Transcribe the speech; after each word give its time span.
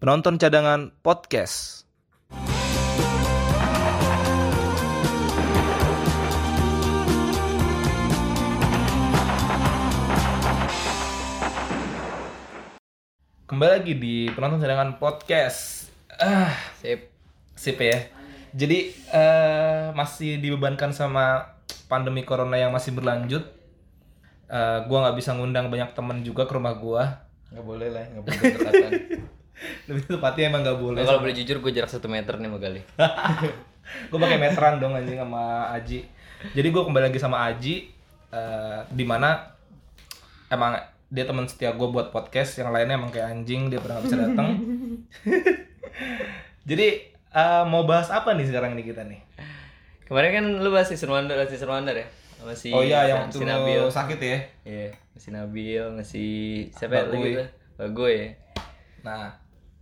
Penonton 0.00 0.40
cadangan 0.40 0.96
podcast. 1.04 1.84
Kembali 13.44 13.68
lagi 13.68 13.92
di 14.00 14.32
penonton 14.32 14.64
cadangan 14.64 14.96
podcast. 14.96 15.92
Ah, 16.16 16.48
Sip. 16.80 17.12
sip 17.52 17.76
ya. 17.76 18.08
Jadi 18.56 18.96
eh, 19.12 19.92
masih 19.92 20.40
dibebankan 20.40 20.96
sama 20.96 21.44
pandemi 21.92 22.24
corona 22.24 22.56
yang 22.56 22.72
masih 22.72 22.96
berlanjut. 22.96 23.44
Eh, 24.48 24.78
gua 24.88 24.98
nggak 25.04 25.16
bisa 25.20 25.36
ngundang 25.36 25.68
banyak 25.68 25.92
temen 25.92 26.24
juga 26.24 26.48
ke 26.48 26.56
rumah 26.56 26.72
gua. 26.80 27.20
Nggak 27.52 27.66
boleh 27.68 27.88
lah, 27.92 28.04
nggak 28.16 28.24
boleh. 28.24 29.28
Lebih 29.88 30.02
tepatnya 30.08 30.48
emang 30.48 30.62
nggak 30.64 30.78
boleh. 30.80 31.00
Nah, 31.02 31.06
kalau 31.08 31.20
boleh 31.20 31.36
jujur, 31.36 31.60
gue 31.60 31.72
jarak 31.74 31.90
satu 31.92 32.08
meter 32.08 32.36
nih 32.40 32.48
sama 32.48 32.58
Gali. 32.58 32.82
gue 34.10 34.18
pakai 34.18 34.38
meteran 34.38 34.78
dong 34.78 34.94
anjing 34.94 35.18
sama 35.18 35.66
Aji 35.74 36.06
jadi 36.54 36.68
gue 36.70 36.82
kembali 36.82 37.10
lagi 37.10 37.18
sama 37.20 37.50
Aji 37.50 37.90
eh, 38.30 38.80
di 38.90 39.04
mana 39.04 39.50
emang 40.46 40.78
dia 41.10 41.26
teman 41.26 41.50
setia 41.50 41.74
gue 41.74 41.88
buat 41.90 42.14
podcast 42.14 42.62
yang 42.62 42.70
lainnya 42.70 42.94
emang 42.94 43.10
kayak 43.10 43.34
anjing 43.34 43.66
dia 43.66 43.82
pernah 43.82 43.98
bisa 43.98 44.14
datang 44.14 44.62
jadi 46.70 46.86
eh, 47.34 47.64
mau 47.66 47.82
bahas 47.82 48.14
apa 48.14 48.34
nih 48.38 48.46
sekarang 48.46 48.78
nih 48.78 48.94
kita 48.94 49.04
nih 49.06 49.20
Kemarin 50.10 50.30
kan 50.34 50.46
lu 50.58 50.74
bahas 50.74 50.90
season 50.90 51.14
wonder, 51.14 51.38
season 51.46 51.70
wonder 51.70 51.94
ya? 51.94 52.02
Sama 52.34 52.50
si, 52.50 52.74
oh 52.74 52.82
iya 52.82 53.06
yang 53.14 53.30
si 53.30 53.38
waktu 53.38 53.46
Nabil. 53.46 53.86
sakit 53.86 54.18
ya 54.18 54.38
Iya, 54.66 54.90
si 55.14 55.28
Nabil, 55.30 55.86
si 56.02 56.24
siapa 56.74 57.06
ya 57.06 57.14
lagi? 57.14 57.38
Bagoy 57.78 58.14
ya. 58.18 58.28
nah 59.06 59.30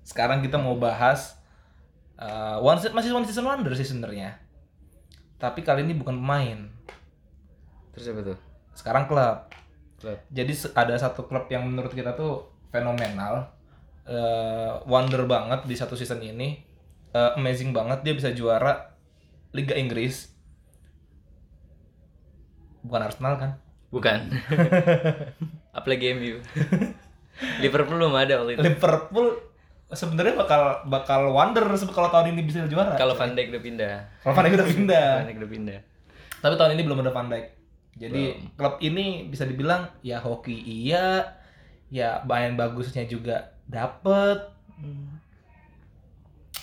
sekarang 0.09 0.41
kita 0.41 0.57
mau 0.57 0.80
bahas 0.80 1.37
eh, 2.17 2.57
one 2.65 2.80
set 2.80 2.97
masih 2.97 3.12
one 3.12 3.29
season 3.29 3.45
wonder 3.45 3.77
sih 3.77 3.84
sebenarnya 3.84 4.41
tapi 5.37 5.61
kali 5.61 5.84
ini 5.84 5.92
bukan 5.92 6.17
pemain 6.17 6.73
Terus 7.92 8.15
apa 8.15 8.20
tuh? 8.33 8.39
sekarang 8.73 9.05
klub 9.05 9.39
Klub. 9.98 10.15
Jadi 10.31 10.55
ada 10.78 10.95
satu 10.95 11.27
klub 11.27 11.50
yang 11.50 11.67
menurut 11.67 11.91
kita 11.91 12.15
tuh 12.15 12.47
fenomenal, 12.70 13.50
eh, 14.06 14.78
wonder 14.87 15.27
banget 15.27 15.67
di 15.67 15.75
satu 15.75 15.98
season 15.98 16.22
ini, 16.22 16.62
Eh, 17.09 17.31
amazing 17.41 17.72
banget 17.72 18.05
dia 18.05 18.12
bisa 18.12 18.28
juara 18.37 18.93
Liga 19.56 19.72
Inggris. 19.72 20.28
Bukan 22.84 23.00
Arsenal 23.00 23.34
kan? 23.41 23.50
Bukan. 23.89 24.28
Apalagi 25.77 26.12
MU. 26.12 26.37
Liverpool 27.65 27.97
belum 27.97 28.12
ada 28.12 28.45
waktu 28.45 28.61
itu. 28.61 28.62
Liverpool 28.62 29.41
sebenarnya 29.89 30.36
bakal 30.36 30.84
bakal 30.89 31.33
wonder 31.33 31.64
kalau 31.89 32.12
tahun 32.12 32.36
ini 32.36 32.44
bisa 32.44 32.69
juara. 32.69 32.92
Kalau 33.00 33.17
Van 33.17 33.33
Dijk 33.33 33.48
udah 33.56 33.62
pindah. 33.62 33.94
Kalau 34.20 34.34
Van 34.36 34.44
Dijk 34.44 34.56
udah 34.61 34.69
pindah. 34.69 35.08
Van 35.25 35.28
Dijk 35.28 35.39
udah 35.41 35.50
pindah. 35.50 35.78
Tapi 36.39 36.55
tahun 36.55 36.72
ini 36.77 36.83
belum 36.84 37.00
ada 37.00 37.12
Van 37.12 37.28
Dijk. 37.33 37.47
Jadi 37.98 38.22
klub 38.55 38.78
ini 38.78 39.27
bisa 39.27 39.42
dibilang 39.42 39.91
ya 40.06 40.22
hoki 40.22 40.55
iya, 40.55 41.34
ya 41.91 42.22
main 42.28 42.55
bagusnya 42.55 43.09
juga 43.09 43.56
dapet. 43.66 44.39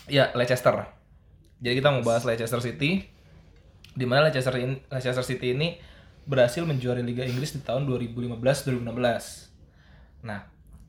Ya 0.05 0.29
Leicester. 0.37 0.85
Jadi 1.59 1.81
kita 1.81 1.89
mau 1.89 2.05
bahas 2.05 2.23
Leicester 2.23 2.61
City. 2.61 3.09
Di 3.95 4.05
mana 4.05 4.29
Leicester 4.29 4.53
in- 4.61 4.85
Leicester 4.87 5.25
City 5.25 5.57
ini 5.57 5.81
berhasil 6.25 6.61
menjuari 6.61 7.01
Liga 7.01 7.25
Inggris 7.25 7.57
di 7.57 7.61
tahun 7.65 7.89
2015-2016. 7.89 10.25
Nah, 10.25 10.45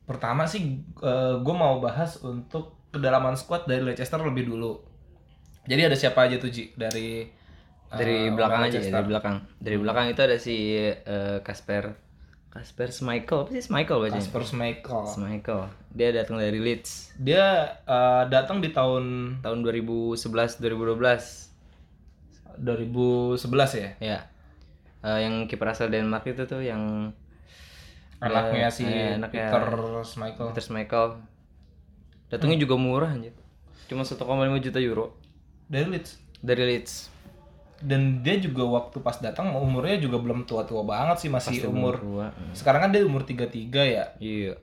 pertama 0.07 0.47
sih 0.47 0.81
gue 1.43 1.55
mau 1.55 1.83
bahas 1.83 2.17
untuk 2.23 2.79
kedalaman 2.95 3.35
squad 3.35 3.67
dari 3.67 3.83
Leicester 3.83 4.17
lebih 4.23 4.47
dulu. 4.47 4.79
Jadi 5.67 5.81
ada 5.83 5.99
siapa 5.99 6.25
aja 6.25 6.39
tuh 6.39 6.47
Ji 6.47 6.71
dari 6.79 7.27
dari 7.87 8.27
eh, 8.27 8.33
belakang 8.33 8.61
aja 8.67 8.79
ya, 8.79 8.91
dari 8.91 9.07
belakang. 9.07 9.35
Dari 9.59 9.77
belakang 9.79 10.05
itu 10.11 10.21
ada 10.23 10.37
si 10.39 10.75
eh, 10.79 11.39
Kasper 11.43 12.07
Kasper 12.47 12.89
Schmeichel, 12.89 13.45
apa 13.45 13.51
sih 13.53 13.63
Schmeichel 13.69 13.97
bacanya? 14.01 14.17
Kasper 14.23 14.43
Schmeichel. 14.47 15.03
Schmeichel. 15.13 15.61
Dia 15.93 16.09
datang 16.09 16.41
dari 16.41 16.57
Leeds 16.57 17.13
Dia 17.19 17.77
eh, 17.85 18.23
datang 18.31 18.63
di 18.63 18.73
tahun 18.73 19.37
tahun 19.43 19.59
2011 19.61 20.17
2012. 20.63 22.57
2011 22.57 23.83
ya. 23.83 23.89
Ya. 24.01 24.19
Eh, 25.05 25.19
yang 25.21 25.45
kiper 25.45 25.69
asal 25.69 25.93
Denmark 25.93 26.25
itu 26.25 26.49
tuh 26.49 26.63
yang 26.65 27.13
Anaknya 28.17 28.67
eh, 28.67 28.73
si 28.73 28.83
eh, 28.83 29.15
anaknya 29.17 29.53
Peter 29.53 29.65
Schmeichel. 30.01 30.47
Peter 30.49 30.63
Schmeichel. 30.65 31.07
Datangnya 32.33 32.57
juga 32.59 32.75
murah 32.75 33.13
anjir. 33.13 33.33
Cuma 33.87 34.03
1,5 34.03 34.19
juta 34.59 34.79
euro 34.83 35.15
Dari 35.71 35.87
Leeds. 35.87 36.19
dari 36.43 36.63
Leeds. 36.63 36.93
Dan 37.77 38.25
dia 38.25 38.41
juga 38.41 38.65
waktu 38.65 38.99
pas 39.05 39.21
datang 39.21 39.53
umurnya 39.53 40.01
juga 40.01 40.17
belum 40.17 40.49
tua-tua 40.49 40.81
banget 40.81 41.23
sih 41.23 41.29
masih 41.29 41.61
Pasti 41.61 41.69
umur. 41.69 42.01
tua. 42.01 42.27
Sekarang 42.57 42.89
kan 42.89 42.91
dia 42.91 43.05
umur 43.05 43.21
33 43.21 43.53
ya. 43.85 44.05
Iya. 44.17 44.57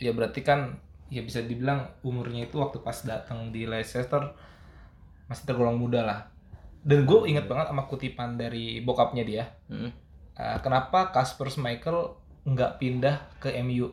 Ya 0.00 0.10
berarti 0.16 0.40
kan 0.40 0.80
ya 1.12 1.20
bisa 1.24 1.44
dibilang 1.44 1.88
umurnya 2.04 2.48
itu 2.48 2.56
waktu 2.60 2.80
pas 2.84 2.96
datang 3.04 3.52
di 3.52 3.64
Leicester 3.68 4.32
masih 5.28 5.44
tergolong 5.44 5.76
muda 5.76 6.00
lah. 6.04 6.20
Dan 6.80 7.04
gue 7.04 7.28
inget 7.28 7.44
banget 7.44 7.68
sama 7.68 7.84
kutipan 7.84 8.40
dari 8.40 8.80
bokapnya 8.80 9.24
dia. 9.28 9.44
Mm. 9.68 9.92
Eh, 10.38 10.58
kenapa 10.64 11.10
Kasper 11.12 11.52
Schmeichel 11.52 12.16
nggak 12.52 12.80
pindah 12.80 13.16
ke 13.38 13.52
MU? 13.62 13.88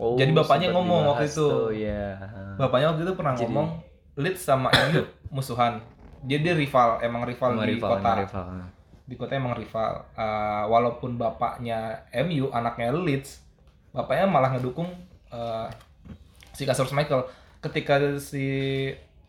Oh, 0.00 0.16
Jadi 0.16 0.32
bapaknya 0.32 0.72
ngomong 0.72 1.12
waktu 1.12 1.28
itu. 1.28 1.44
tuh, 1.44 1.68
ya. 1.72 2.16
Bapaknya 2.56 2.92
waktu 2.92 3.02
itu 3.04 3.12
pernah 3.12 3.34
ngomong 3.36 3.68
Leeds 4.16 4.40
sama 4.40 4.72
MU 4.88 5.04
musuhan. 5.36 5.80
Dia 6.20 6.40
rival, 6.52 7.00
emang 7.00 7.24
rival 7.24 7.56
Emang 7.56 7.64
di 7.64 7.76
rival, 7.76 7.90
kota. 7.96 8.00
emang 8.04 8.20
rival. 8.24 8.44
Di 9.04 9.14
kota 9.16 9.32
emang 9.34 9.54
rival. 9.56 9.92
Eh, 10.12 10.64
walaupun 10.68 11.16
bapaknya 11.16 12.04
MU, 12.24 12.48
anaknya 12.52 12.92
Leeds, 12.92 13.40
bapaknya 13.92 14.28
malah 14.28 14.52
ngedukung 14.56 14.88
eh, 15.32 15.68
si 16.52 16.64
Kasper 16.64 16.88
Schmeichel. 16.88 17.24
Ketika 17.60 17.96
si 18.16 18.44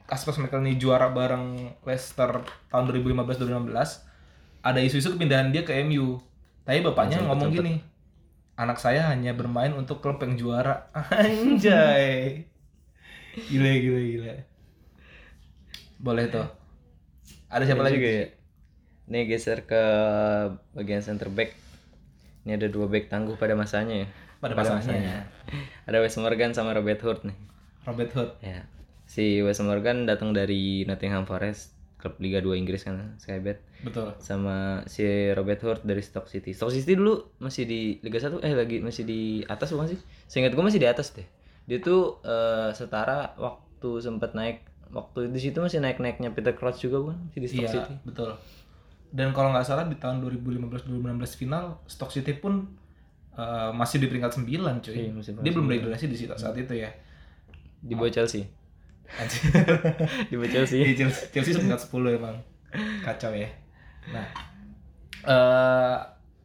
Kasper 0.07 0.35
Schmeichel 0.35 0.63
ini 0.63 0.75
juara 0.75 1.07
bareng 1.07 1.71
Leicester 1.83 2.43
tahun 2.67 2.83
2015-2016, 2.91 4.07
ada 4.61 4.79
isu-isu 4.79 5.15
kepindahan 5.15 5.51
dia 5.51 5.63
ke 5.63 5.75
MU. 5.83 6.19
Tapi 6.63 6.79
bapaknya 6.79 7.23
ngomong 7.23 7.49
gini, 7.49 7.79
anak 8.61 8.77
saya 8.77 9.09
hanya 9.09 9.33
bermain 9.33 9.73
untuk 9.73 10.05
klub 10.05 10.21
yang 10.21 10.37
juara. 10.37 10.93
Anjay. 11.09 12.45
Gile 13.49 13.71
gile 13.81 14.01
gile. 14.05 14.33
Boleh 15.97 16.29
tuh. 16.29 16.45
Ada 17.49 17.65
siapa 17.65 17.81
lagi? 17.81 17.97
juga 17.97 18.09
ya. 18.09 18.27
Ini 19.09 19.19
geser 19.25 19.65
ke 19.65 19.83
bagian 20.77 21.01
center 21.01 21.33
back. 21.33 21.57
Ini 22.45 22.61
ada 22.61 22.69
dua 22.69 22.85
back 22.85 23.09
tangguh 23.09 23.35
pada 23.35 23.57
masanya 23.57 24.05
ya. 24.05 24.07
Pada 24.41 24.57
masanya. 24.57 25.29
Ada 25.89 26.01
Wes 26.01 26.17
Morgan 26.17 26.57
sama 26.57 26.73
Robert 26.73 26.97
Hurt 27.05 27.21
nih. 27.29 27.37
Robert 27.85 28.09
Hood. 28.17 28.31
Ya. 28.41 28.65
Si 29.05 29.37
Wes 29.45 29.61
Morgan 29.61 30.09
datang 30.09 30.33
dari 30.33 30.81
Nottingham 30.89 31.29
Forest, 31.29 31.77
klub 32.01 32.17
Liga 32.17 32.41
2 32.41 32.57
Inggris 32.57 32.81
kan, 32.81 33.13
Skybet. 33.21 33.61
Betul. 33.81 34.13
Sama 34.21 34.85
si 34.85 35.01
Robert 35.33 35.61
Hurt 35.65 35.81
dari 35.81 35.99
Stoke 35.99 36.29
City. 36.29 36.53
Stoke 36.53 36.69
City 36.71 36.93
dulu 36.93 37.33
masih 37.41 37.65
di 37.65 37.97
Liga 38.01 38.21
1 38.21 38.41
eh 38.41 38.53
lagi 38.53 38.77
masih 38.79 39.03
di 39.03 39.41
atas 39.45 39.73
bukan 39.73 39.93
sih? 39.93 39.99
Seingat 40.29 40.53
gue 40.53 40.61
masih 40.61 40.77
di 40.77 40.85
atas 40.85 41.13
deh. 41.13 41.25
Dia 41.65 41.81
tuh 41.81 42.21
eh, 42.21 42.69
setara 42.73 43.33
waktu 43.37 43.89
sempat 43.97 44.37
naik 44.37 44.61
waktu 44.91 45.31
di 45.31 45.39
situ 45.39 45.57
masih 45.57 45.79
naik-naiknya 45.79 46.29
Peter 46.35 46.53
Crouch 46.53 46.77
juga 46.77 47.01
bukan? 47.01 47.17
Di 47.33 47.47
Stoke 47.49 47.65
Iya, 47.65 47.69
City. 47.73 47.93
betul. 48.05 48.37
Dan 49.11 49.33
kalau 49.33 49.51
nggak 49.51 49.65
salah 49.65 49.89
di 49.89 49.97
tahun 49.97 50.23
2015-2016 50.23 51.41
final 51.41 51.81
Stoke 51.89 52.13
City 52.13 52.37
pun 52.37 52.69
eh, 53.33 53.71
masih 53.73 53.97
di 53.97 54.07
peringkat 54.07 54.37
9 54.37 54.45
cuy. 54.85 54.93
Iya, 54.93 55.11
masih 55.11 55.31
Dia 55.41 55.51
belum 55.51 55.65
degradasi 55.65 56.05
di 56.05 56.17
situ 56.21 56.33
saat 56.37 56.53
itu 56.53 56.73
ya. 56.77 56.93
Di 57.81 57.97
bawah 57.97 58.13
Chelsea. 58.13 58.45
Anjir. 59.11 59.41
Di 60.31 60.39
bawah 60.39 60.47
Chelsea. 60.47 60.79
Di 60.85 60.95
Chelsea, 60.95 61.27
Chelsea 61.35 61.51
peringkat 61.51 61.81
10 61.89 62.15
emang. 62.15 62.37
Kacau 63.03 63.33
ya. 63.35 63.49
Nah, 64.09 64.27
eh 65.29 65.97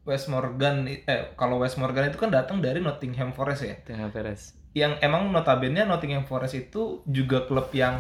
Wes 0.07 0.31
Morgan 0.31 0.87
eh 0.87 1.35
kalau 1.35 1.59
Wes 1.59 1.75
Morgan 1.81 2.13
itu 2.13 2.21
kan 2.21 2.31
datang 2.31 2.63
dari 2.63 2.79
Nottingham 2.79 3.33
Forest 3.33 3.65
ya. 3.65 3.75
Tengah 3.81 4.13
Perez. 4.13 4.55
Yang 4.77 5.01
emang 5.01 5.33
notabene 5.33 5.89
Nottingham 5.89 6.29
Forest 6.29 6.55
itu 6.69 7.01
juga 7.09 7.49
klub 7.49 7.73
yang 7.73 7.99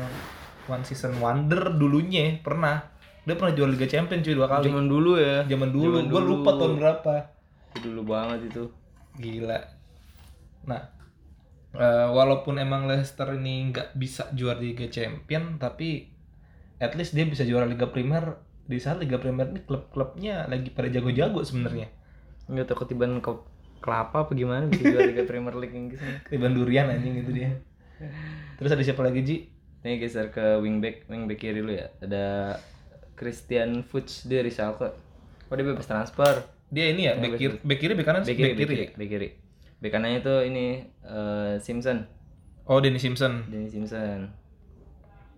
one 0.69 0.85
season 0.85 1.19
wonder 1.19 1.73
dulunya 1.75 2.39
pernah. 2.45 2.95
Dia 3.27 3.35
pernah 3.35 3.59
juara 3.59 3.75
Liga 3.75 3.91
Champions 3.91 4.23
cuy 4.23 4.39
dua 4.39 4.47
kali. 4.47 4.71
Zaman 4.71 4.87
dulu 4.87 5.19
ya. 5.19 5.43
Zaman 5.51 5.71
dulu, 5.75 5.99
Zaman 5.99 6.13
gue 6.15 6.23
lupa 6.23 6.51
tahun 6.55 6.75
berapa. 6.79 7.15
Itu 7.75 7.79
dulu 7.91 8.03
banget 8.15 8.55
itu. 8.55 8.65
Gila. 9.19 9.59
Nah, 10.71 10.83
eh, 11.75 12.07
walaupun 12.07 12.63
emang 12.63 12.87
Leicester 12.87 13.35
ini 13.35 13.75
nggak 13.75 13.99
bisa 13.99 14.31
juara 14.31 14.63
Liga 14.63 14.87
Champion, 14.87 15.59
tapi 15.59 16.07
at 16.79 16.95
least 16.95 17.19
dia 17.19 17.27
bisa 17.27 17.43
juara 17.43 17.67
Liga 17.67 17.91
Premier. 17.91 18.46
Di 18.67 18.79
saat 18.83 18.99
Liga 18.99 19.19
Premier 19.23 19.47
ini 19.51 19.63
klub-klubnya 19.63 20.51
lagi 20.51 20.75
pada 20.75 20.91
jago-jago 20.91 21.43
sebenarnya. 21.47 21.91
Enggak 22.51 22.71
tahu 22.71 22.87
ketiban 22.87 23.19
ke 23.23 23.31
kelapa 23.79 24.27
apa 24.27 24.33
gimana 24.35 24.67
bisa 24.67 24.91
juara 24.91 25.07
Liga 25.07 25.23
Premier 25.27 25.55
League 25.55 25.75
Inggris. 25.75 26.03
Ketiban 26.27 26.55
durian 26.59 26.91
anjing 26.91 27.23
itu 27.23 27.31
dia. 27.31 27.55
Terus 28.59 28.71
ada 28.75 28.83
siapa 28.83 29.03
lagi 29.07 29.23
Ji? 29.23 29.37
Ini 29.87 30.03
geser 30.03 30.35
ke 30.35 30.59
wingback, 30.59 31.07
wingback 31.07 31.39
kiri 31.39 31.63
dulu 31.63 31.79
ya. 31.79 31.95
Ada 32.03 32.59
Christian 33.15 33.87
Fuchs 33.87 34.27
dari 34.27 34.51
Schalke. 34.51 34.91
Oh 35.47 35.55
dia 35.55 35.63
bebas 35.63 35.87
transfer. 35.87 36.43
Dia 36.67 36.91
ini 36.91 37.07
ya, 37.07 37.15
back 37.15 37.39
kiri, 37.39 37.63
back 37.63 37.79
kiri, 37.79 37.95
back 37.95 38.07
kanan, 38.11 38.23
Back 38.27 38.35
kiri, 38.35 38.59
back 38.59 38.67
kiri, 38.67 38.87
back 38.99 39.09
kiri. 39.09 39.29
Back 39.79 39.93
kanannya 39.95 40.19
itu 40.19 40.35
ini 40.51 40.67
eh, 41.07 41.55
Simpson, 41.63 42.03
Oh, 42.67 42.83
Denny 42.83 42.99
Simpson. 42.99 43.47
Denny 43.47 43.71
Simpson. 43.71 44.35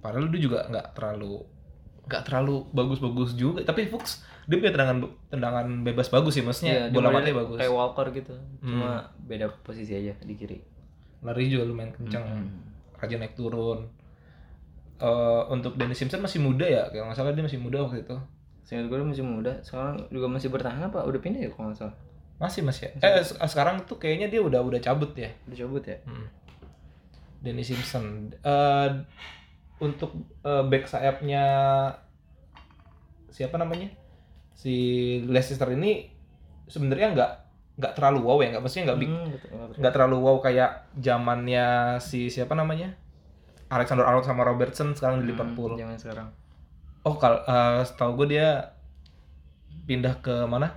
Padahal 0.01 0.33
dia 0.33 0.41
juga 0.41 0.65
nggak 0.65 0.97
terlalu 0.97 1.45
nggak 2.09 2.23
terlalu 2.25 2.65
bagus-bagus 2.73 3.33
juga. 3.35 3.61
Tapi 3.63 3.87
Fuchs 3.87 4.25
dia 4.45 4.57
punya 4.57 4.73
tendangan 4.73 4.97
tendangan 5.29 5.67
bebas 5.83 6.09
bagus 6.09 6.33
sih, 6.33 6.43
maksudnya 6.43 6.89
dia 6.89 6.97
bola 6.97 7.13
mati 7.13 7.31
bagus. 7.31 7.55
Hmm. 7.55 7.61
Kayak 7.61 7.75
Walker 7.75 8.07
gitu. 8.11 8.35
Cuma 8.61 8.93
beda 9.21 9.47
posisi 9.61 9.93
aja 9.93 10.17
di 10.19 10.33
kiri. 10.33 10.59
Lari 11.21 11.47
juga 11.47 11.65
lumayan 11.65 11.93
kencang, 11.93 12.25
Hmm. 12.25 12.49
rajin 12.97 13.19
naik 13.19 13.35
turun. 13.35 13.85
Eh, 14.99 15.43
untuk 15.49 15.77
Denny 15.77 15.93
Simpson 15.93 16.19
masih 16.19 16.41
muda 16.41 16.65
ya, 16.65 16.89
kalau 16.89 17.07
nggak 17.07 17.17
salah 17.17 17.31
dia 17.31 17.45
masih 17.45 17.59
muda 17.59 17.85
waktu 17.85 18.03
itu. 18.03 18.17
Seingat 18.63 18.87
gue 18.87 18.99
masih 18.99 19.23
muda, 19.23 19.63
sekarang 19.63 20.09
juga 20.09 20.27
masih 20.27 20.49
bertahan 20.49 20.83
apa? 20.83 21.01
Udah 21.03 21.17
pindah 21.19 21.39
ya 21.39 21.49
kalau 21.49 21.71
nggak 21.71 21.79
salah. 21.79 21.95
Masih 22.37 22.61
masih. 22.63 22.91
Ya? 22.95 23.19
Eh 23.19 23.23
se- 23.23 23.39
sekarang 23.39 23.83
tuh 23.83 23.97
kayaknya 23.97 24.27
dia 24.27 24.39
udah 24.39 24.59
udah 24.59 24.79
cabut 24.79 25.13
ya. 25.13 25.31
Udah 25.45 25.57
cabut 25.57 25.83
ya? 25.83 25.97
Hmm. 26.03 26.27
Denny 27.39 27.63
Simpson. 27.63 28.35
Eh 28.41 28.89
untuk 29.79 30.11
eh, 30.43 30.65
back 30.65 30.85
sayapnya 30.87 31.45
siapa 33.29 33.57
namanya? 33.57 33.89
Si 34.55 34.75
Leicester 35.25 35.71
ini 35.71 36.11
sebenarnya 36.67 37.15
nggak 37.15 37.33
nggak 37.79 37.93
terlalu 37.95 38.19
wow 38.27 38.39
ya, 38.43 38.51
nggak 38.51 38.63
maksudnya 38.63 38.85
nggak 38.91 39.01
big- 39.01 39.15
Hmm, 39.15 39.29
betul. 39.31 39.49
nggak 39.79 39.93
terlalu 39.95 40.17
wow 40.19 40.37
kayak 40.43 40.71
zamannya 40.99 41.67
si 42.03 42.27
siapa 42.27 42.59
namanya? 42.59 42.91
Alexander 43.69 44.03
Arnold 44.03 44.27
sama 44.27 44.43
Robertson 44.43 44.97
sekarang 44.97 45.23
di 45.23 45.31
Liverpool. 45.31 45.77
Jangan 45.79 45.97
sekarang. 46.01 46.29
Oh, 47.07 47.15
kalau 47.15 47.39
eh, 47.45 47.81
setahu 47.87 48.25
gue 48.25 48.35
dia 48.35 48.75
pindah 49.87 50.19
ke 50.19 50.45
mana? 50.45 50.75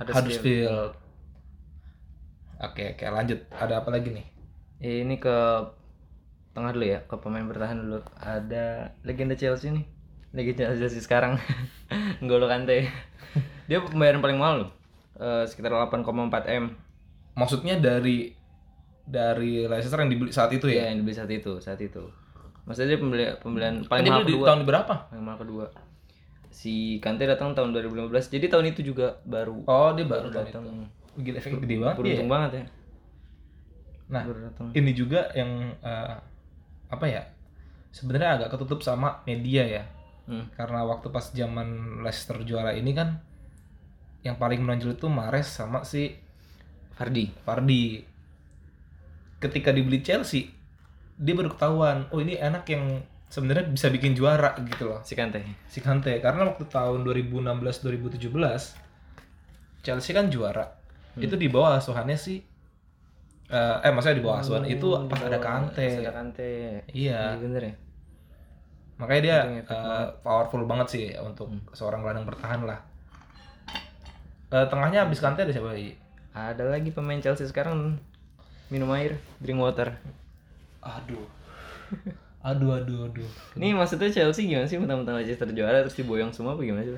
Huddersfield. 0.00 0.24
Huddersfield. 0.40 0.92
Oke, 2.56 2.96
oke, 2.96 3.04
lanjut. 3.04 3.38
Ada 3.52 3.84
apa 3.84 3.92
lagi 3.92 4.08
nih? 4.16 4.26
Ini 4.80 5.20
ke 5.20 5.36
tengah 6.56 6.72
dulu 6.72 6.86
ya, 6.88 7.04
ke 7.04 7.14
pemain 7.20 7.44
bertahan 7.44 7.76
dulu. 7.76 8.00
Ada 8.16 8.96
legenda 9.04 9.36
Chelsea 9.36 9.68
nih. 9.68 9.84
Legenda 10.32 10.72
Chelsea 10.72 10.98
sekarang. 10.98 11.36
N'Golo 12.24 12.48
Kante. 12.48 12.88
Dia 13.68 13.84
pembayaran 13.84 14.18
paling 14.18 14.40
mahal 14.40 14.56
loh. 14.64 14.70
Eh, 15.16 15.44
sekitar 15.44 15.70
8,4 15.70 16.08
M. 16.50 16.72
Maksudnya 17.36 17.76
dari 17.76 18.32
dari 19.04 19.62
Leicester 19.64 20.00
yang 20.00 20.10
dibeli 20.10 20.32
saat 20.32 20.50
itu 20.50 20.66
Ya, 20.66 20.82
ya? 20.82 20.84
yang 20.90 21.04
dibeli 21.04 21.14
saat 21.14 21.30
itu, 21.30 21.60
saat 21.60 21.78
itu. 21.78 22.00
Maksudnya 22.66 22.96
dia 22.96 22.98
pembelian 22.98 23.32
pembelian 23.38 23.74
paling 23.86 24.02
dia 24.02 24.10
mahal 24.10 24.24
di 24.26 24.34
kedua. 24.34 24.46
tahun 24.50 24.60
berapa? 24.66 24.94
Paling 25.12 25.22
mahal 25.22 25.38
kedua. 25.38 25.66
Si 26.50 26.98
Kante 26.98 27.22
datang 27.22 27.54
tahun 27.54 27.70
2015. 27.70 28.10
Jadi 28.32 28.46
tahun 28.50 28.66
itu 28.72 28.80
juga 28.82 29.20
baru 29.22 29.62
Oh, 29.64 29.94
dia 29.94 30.02
baru 30.02 30.32
tahun 30.32 30.46
datang. 30.50 30.64
Gila, 31.16 31.36
efeknya 31.38 31.60
gede 31.62 31.74
banget 31.78 31.94
dia. 31.94 32.02
Beruntung 32.02 32.26
ya? 32.26 32.32
banget 32.32 32.50
ya. 32.50 32.64
Nah, 34.06 34.22
Baru 34.22 34.38
ini 34.74 34.90
juga 34.94 35.20
yang 35.34 35.50
eh, 35.78 36.16
apa 36.92 37.06
ya? 37.08 37.22
Sebenarnya 37.90 38.40
agak 38.40 38.56
ketutup 38.56 38.84
sama 38.84 39.22
media 39.24 39.64
ya. 39.64 39.82
Hmm. 40.26 40.50
Karena 40.54 40.82
waktu 40.84 41.08
pas 41.08 41.30
zaman 41.30 42.00
Leicester 42.02 42.42
juara 42.42 42.74
ini 42.74 42.92
kan 42.92 43.22
yang 44.26 44.36
paling 44.36 44.58
menonjol 44.58 44.98
itu 44.98 45.06
Mares 45.06 45.46
sama 45.46 45.86
si 45.86 46.12
Fardi. 46.98 47.30
Fardi. 47.46 48.02
Ketika 49.38 49.70
dibeli 49.70 50.00
Chelsea, 50.02 50.48
dia 51.14 51.36
baru 51.36 51.52
ketahuan, 51.52 52.08
oh 52.10 52.18
ini 52.18 52.40
enak 52.40 52.64
yang 52.72 53.04
sebenarnya 53.30 53.68
bisa 53.70 53.90
bikin 53.90 54.14
juara 54.16 54.54
gitu 54.64 54.88
loh. 54.90 55.00
Si 55.02 55.14
Kante. 55.14 55.42
si 55.68 55.78
Kante 55.82 56.18
karena 56.22 56.46
waktu 56.46 56.64
tahun 56.66 57.02
2016 57.04 57.52
2017 58.22 58.32
Chelsea 59.82 60.12
kan 60.14 60.26
juara 60.30 60.66
itu 61.16 61.34
di 61.38 61.48
bawah 61.48 61.78
asuhannya 61.80 62.18
si 62.18 62.44
eh, 63.50 63.76
eh 63.84 63.90
maksudnya 63.94 64.18
di 64.18 64.24
bawah 64.24 64.38
asuhan 64.42 64.64
itu 64.66 64.88
pas 65.06 65.20
ada 65.22 65.38
Kante. 65.38 65.86
Pas 65.86 66.02
ada 66.02 66.12
Kante. 66.14 66.52
iya. 66.90 67.34
Iya 67.34 67.40
bener 67.40 67.62
ya. 67.62 67.74
makanya 68.96 69.20
dia 69.20 69.38
eh, 69.60 70.06
powerful 70.24 70.64
banget 70.64 70.88
sih 70.88 71.04
untuk 71.20 71.52
seorang 71.76 72.00
gelandang 72.00 72.24
bertahan 72.24 72.64
lah. 72.64 72.80
Eh, 74.48 74.66
tengahnya 74.70 75.04
habis 75.04 75.20
Kante 75.20 75.44
ada 75.44 75.52
siapa 75.52 75.74
lagi? 75.74 75.92
Ada 76.32 76.64
lagi 76.64 76.90
pemain 76.92 77.20
Chelsea 77.20 77.44
sekarang. 77.44 78.00
Minum 78.66 78.90
air, 78.92 79.14
drink 79.38 79.60
water. 79.62 79.94
aduh. 80.82 81.26
Aduh 82.42 82.78
aduh 82.78 83.10
aduh. 83.10 83.30
Ini 83.58 83.74
maksudnya 83.74 84.06
Chelsea 84.06 84.46
gimana 84.46 84.70
sih? 84.70 84.78
Mentang-mentang 84.78 85.18
Leicester 85.18 85.50
juara 85.50 85.82
terus 85.82 85.98
diboyong 85.98 86.30
semua 86.30 86.54
apa 86.54 86.62
gimana 86.62 86.86
sih? 86.86 86.94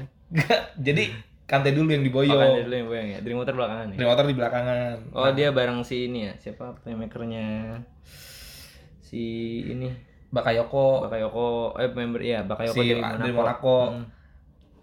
Jadi 0.77 1.09
Kante 1.49 1.73
dulu 1.73 1.89
yang 1.89 2.05
Oh, 2.29 2.37
Kante 2.37 2.61
diboyong 2.61 2.65
dulu 2.69 2.75
yang 2.77 2.89
boyong 2.93 3.09
ya. 3.09 3.19
Drink 3.25 3.39
water 3.41 3.55
belakangan 3.57 3.87
ya. 3.89 3.97
Drink 3.97 4.11
water 4.13 4.25
di 4.29 4.35
belakangan 4.37 4.97
Oh, 5.17 5.29
dia 5.33 5.49
bareng 5.51 5.81
si 5.81 5.97
ini 6.07 6.29
ya. 6.29 6.33
Siapa 6.37 6.77
playmakernya? 6.85 7.47
Si 9.01 9.23
ini 9.65 9.89
Bakayoko 10.29 11.09
Bakayoko 11.09 11.47
eh 11.81 11.89
member 11.89 12.21
iya 12.21 12.45
Bakayoko 12.45 12.77
si 12.77 12.93
dari 12.93 13.01
dari 13.01 13.33
Monaco. 13.33 13.33
Monaco. 13.33 13.79
Hmm. 13.97 14.05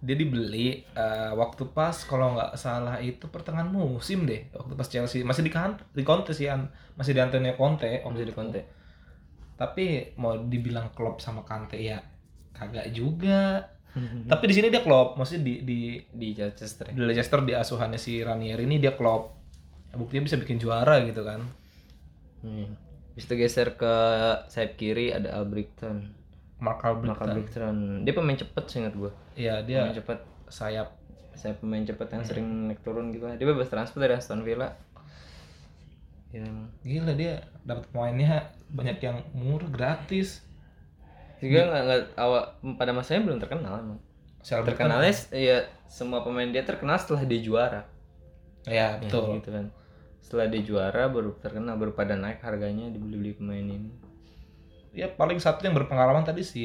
Dia 0.05 0.15
dibeli 0.17 0.67
eh, 0.93 1.31
waktu 1.33 1.63
pas 1.73 1.93
kalau 2.05 2.37
nggak 2.37 2.57
salah 2.57 2.97
itu 3.01 3.25
pertengahan 3.29 3.69
musim 3.69 4.25
deh, 4.29 4.49
waktu 4.53 4.73
pas 4.77 4.85
Chelsea 4.89 5.21
masih 5.25 5.41
di 5.45 5.49
kan 5.53 5.77
di 5.97 6.01
Conte 6.05 6.33
sih, 6.33 6.45
An- 6.49 6.69
masih 6.97 7.13
di 7.17 7.21
Antonio 7.21 7.53
Conte. 7.57 8.01
Masih 8.05 8.25
di. 8.29 8.33
Conte. 8.33 8.61
Tapi 9.55 9.85
mau 10.21 10.35
dibilang 10.35 10.91
klop 10.93 11.21
sama 11.21 11.41
Kante 11.45 11.77
ya 11.77 12.01
kagak 12.53 12.89
juga. 12.93 13.65
Tapi 14.27 14.43
di 14.51 14.53
sini 14.55 14.67
dia 14.67 14.83
klop, 14.83 15.15
maksudnya 15.15 15.43
di 15.47 15.53
di 15.63 15.79
Di 16.11 16.27
Leicester. 16.35 16.91
ya. 16.91 16.93
di 16.93 17.01
Leicester 17.01 17.39
di 17.47 17.53
asuhannya 17.55 17.99
si 17.99 18.19
Ranieri 18.19 18.67
ini 18.67 18.77
dia 18.77 18.91
klop. 18.93 19.31
Buktinya 19.95 20.27
bisa 20.27 20.35
bikin 20.35 20.59
juara 20.59 20.99
gitu 21.07 21.23
kan. 21.23 21.39
Hmm. 22.43 22.75
Habis 23.15 23.31
itu 23.31 23.35
geser 23.39 23.79
ke 23.79 23.95
sayap 24.51 24.75
kiri 24.75 25.15
ada 25.15 25.39
Albrighton. 25.39 26.11
Mark 26.59 26.83
Mark 26.83 27.23
Albrighton. 27.23 28.03
Dia 28.03 28.11
pemain 28.11 28.35
cepet 28.35 28.63
seingat 28.67 28.93
gua. 28.95 29.15
Iya, 29.39 29.63
dia 29.63 29.87
Pemain 29.87 29.95
cepet. 29.95 30.19
sayap 30.51 30.89
Saya 31.35 31.51
pemain 31.59 31.83
cepet 31.83 32.07
yang 32.11 32.23
sering 32.23 32.47
naik 32.71 32.79
turun 32.83 33.11
gitu. 33.11 33.27
Dia 33.27 33.47
bebas 33.47 33.67
transfer 33.71 33.99
dari 33.99 34.15
Aston 34.15 34.43
Villa. 34.43 34.71
Ya, 36.35 36.43
gila 36.83 37.15
dia 37.15 37.43
dapat 37.63 37.87
pemainnya 37.91 38.51
banyak 38.67 38.99
yang 38.99 39.23
murah 39.31 39.67
gratis. 39.71 40.43
Juga 41.39 41.59
nggak 41.67 41.83
nggak 41.85 42.01
awal 42.15 42.41
pada 42.79 42.91
masanya 42.95 43.21
belum 43.27 43.39
terkenal 43.41 43.73
emang. 43.81 43.99
Terkenalnya 44.45 45.13
ya 45.33 45.57
semua 45.89 46.21
pemain 46.21 46.47
dia 46.49 46.61
terkenal 46.61 46.95
setelah 47.01 47.25
dia 47.25 47.41
juara. 47.41 47.81
Ya, 48.65 48.97
betul. 49.01 49.41
Gitu 49.41 49.49
kan. 49.49 49.65
Setelah 50.21 50.45
dia 50.49 50.61
juara 50.65 51.09
baru 51.09 51.37
terkenal 51.37 51.77
baru 51.77 51.93
pada 51.93 52.17
naik 52.17 52.41
harganya 52.41 52.89
dibeli-beli 52.89 53.37
pemain 53.37 53.61
ini. 53.61 53.91
Ya 54.95 55.11
paling 55.11 55.37
satu 55.41 55.65
yang 55.67 55.75
berpengalaman 55.75 56.23
tadi 56.23 56.41
si 56.41 56.63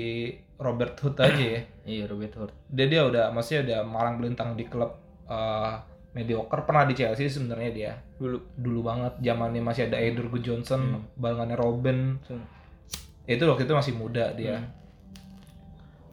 Robert 0.60 0.96
Hood 1.00 1.18
aja 1.18 1.40
ya. 1.40 1.62
Iya 1.90 2.04
Robert 2.06 2.34
Hurt. 2.36 2.54
Dia 2.68 2.86
dia 2.86 3.02
udah 3.04 3.32
maksudnya 3.34 3.60
udah 3.66 3.80
malang 3.88 4.20
melintang 4.20 4.54
di 4.54 4.64
klub 4.68 4.96
eh, 5.26 5.74
mediocre 6.12 6.66
pernah 6.66 6.84
di 6.86 6.94
Chelsea 6.94 7.26
sebenarnya 7.30 7.70
dia. 7.72 7.92
Dulu. 8.18 8.38
Dulu 8.60 8.80
banget 8.84 9.14
zamannya 9.24 9.62
masih 9.62 9.88
ada 9.88 9.98
Eder 9.98 10.26
Johnson, 10.42 11.06
balangannya 11.16 11.56
Robin. 11.56 12.20
Itu 13.26 13.44
waktu 13.48 13.64
itu 13.68 13.74
masih 13.76 13.94
muda 13.96 14.32
dia. 14.36 14.60
Hmm. 14.60 14.68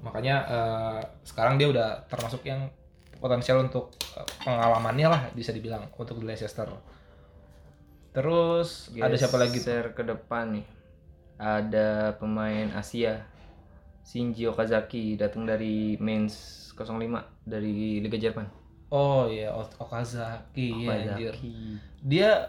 Makanya 0.08 0.36
eh, 0.48 1.02
sekarang 1.28 1.60
dia 1.60 1.68
udah 1.68 2.08
termasuk 2.08 2.44
yang 2.48 2.72
potensial 3.18 3.64
untuk 3.66 3.94
eh, 4.16 4.28
pengalamannya 4.46 5.08
lah 5.10 5.22
bisa 5.34 5.52
dibilang 5.52 5.90
untuk 5.96 6.20
di 6.20 6.26
Leicester. 6.28 6.70
Terus 8.16 8.90
ada 8.98 9.14
siapa 9.14 9.38
lagi? 9.38 9.62
Geser 9.62 9.94
ke 9.94 10.02
depan 10.02 10.58
nih. 10.58 10.66
Ada 11.38 12.18
pemain 12.18 12.74
Asia. 12.74 13.22
Shinji 14.08 14.48
Okazaki 14.48 15.20
datang 15.20 15.44
dari 15.44 16.00
Mainz 16.00 16.66
05 16.74 16.96
dari 17.44 18.00
Liga 18.00 18.16
Jerman. 18.16 18.48
Oh 18.88 19.28
iya, 19.28 19.52
Okazaki, 19.52 20.88
anjir. 20.88 21.36
Okazaki. 21.36 21.76
dia 22.00 22.48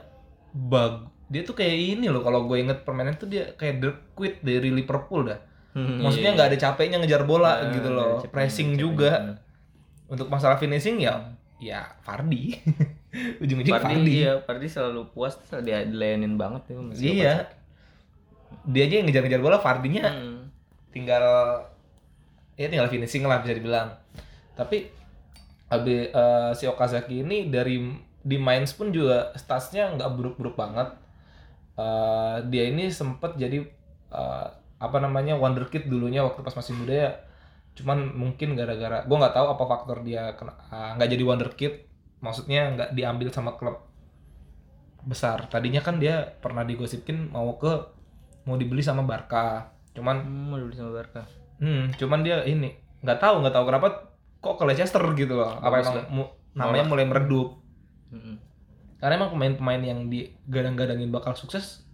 bag 0.55 1.11
dia 1.29 1.45
tuh 1.45 1.53
kayak 1.53 1.77
ini 2.01 2.09
loh 2.09 2.25
kalau 2.25 2.49
gue 2.49 2.57
inget 2.59 2.83
permainan 2.83 3.15
tuh 3.15 3.29
dia 3.29 3.53
kayak 3.53 3.81
Dirk 3.81 3.99
Quit 4.17 4.41
dari 4.41 4.73
Liverpool 4.73 5.29
dah. 5.29 5.39
Hmm, 5.77 6.01
maksudnya 6.01 6.33
iya, 6.33 6.37
nggak 6.37 6.49
ada 6.49 6.59
capeknya 6.59 6.97
ngejar 6.99 7.23
bola 7.23 7.61
Nah, 7.61 7.71
gitu 7.71 7.89
loh. 7.93 8.19
capeknya, 8.19 8.33
pressing 8.33 8.69
capeknya. 8.73 8.83
juga. 8.83 9.13
untuk 10.09 10.33
masalah 10.33 10.57
finishing 10.57 11.05
ya 11.05 11.21
ya 11.61 11.85
Fardi. 12.01 12.57
Ujung-ujung 13.45 13.77
Pardi, 13.77 13.93
Fardi. 13.93 14.13
iya, 14.25 14.33
Pardi 14.41 14.67
selalu 14.67 15.13
puas 15.13 15.37
tuh 15.37 15.61
dia 15.61 15.85
dilayanin 15.85 16.41
banget 16.41 16.65
tuh 16.65 16.81
si 16.97 17.21
iya. 17.21 17.45
dia 18.65 18.89
aja 18.89 18.95
yang 18.99 19.07
ngejar-ngejar 19.07 19.43
bola 19.45 19.61
Fardinya. 19.61 20.09
Hmm. 20.09 20.49
tinggal 20.89 21.21
ya 22.57 22.73
tinggal 22.73 22.89
finishing 22.89 23.21
lah 23.23 23.45
bisa 23.45 23.53
dibilang. 23.53 23.93
Tapi 24.57 24.89
abe 25.69 26.09
eh, 26.09 26.51
si 26.57 26.65
Okazaki 26.65 27.21
ini 27.21 27.53
dari 27.53 27.77
di 28.19 28.37
Mainz 28.41 28.73
pun 28.73 28.89
juga 28.89 29.37
statsnya 29.37 29.93
nggak 29.93 30.11
buruk-buruk 30.17 30.57
banget 30.57 30.89
Eh, 31.79 32.37
dia 32.51 32.65
ini 32.71 32.91
sempet 32.91 33.39
jadi 33.39 33.63
eh, 34.11 34.47
apa 34.79 34.99
namanya 34.99 35.35
wonderkid 35.39 35.87
dulunya 35.87 36.27
waktu 36.27 36.41
pas 36.43 36.55
masih 36.59 36.75
muda 36.75 36.95
ya. 36.95 37.11
Cuman 37.79 37.99
mungkin 38.19 38.59
gara-gara 38.59 39.07
gue 39.07 39.17
nggak 39.21 39.35
tahu 39.39 39.47
apa 39.55 39.65
faktor 39.71 39.99
dia 40.03 40.35
ah, 40.75 40.99
nggak 40.99 41.11
jadi 41.15 41.25
wonderkid 41.25 41.73
maksudnya 42.19 42.75
nggak 42.75 42.91
diambil 42.99 43.29
sama 43.31 43.55
klub 43.55 43.79
besar. 45.07 45.47
Tadinya 45.49 45.81
kan 45.81 46.03
dia 46.03 46.35
pernah 46.43 46.67
digosipin 46.67 47.31
mau 47.31 47.55
ke 47.57 47.73
mau 48.45 48.57
dibeli 48.59 48.83
sama 48.83 49.07
Barca. 49.07 49.71
Cuman 49.95 50.17
Hmm, 50.27 50.51
mau 50.51 50.57
dibeli 50.59 50.77
sama 50.77 50.93
Barca. 50.99 51.23
hmm, 51.59 51.95
cuman 51.99 52.21
dia 52.27 52.43
ini 52.47 52.71
nggak 53.03 53.19
tahu 53.23 53.35
nggak 53.43 53.55
tahu 53.55 53.65
kenapa 53.71 53.89
kok 54.43 54.55
ke 54.59 54.65
Leicester 54.67 55.03
gitu 55.15 55.35
loh. 55.39 55.59
Apa 55.59 55.83
emang 55.83 55.97
mu- 56.11 56.33
namanya 56.59 56.85
mulai 56.91 57.07
meredup. 57.07 57.49
Mm-mm. 58.11 58.48
Karena 58.99 59.15
emang 59.17 59.31
pemain-pemain 59.31 59.79
yang 59.81 60.01
digadang-gadangin 60.07 61.09
bakal 61.09 61.33
sukses 61.33 61.87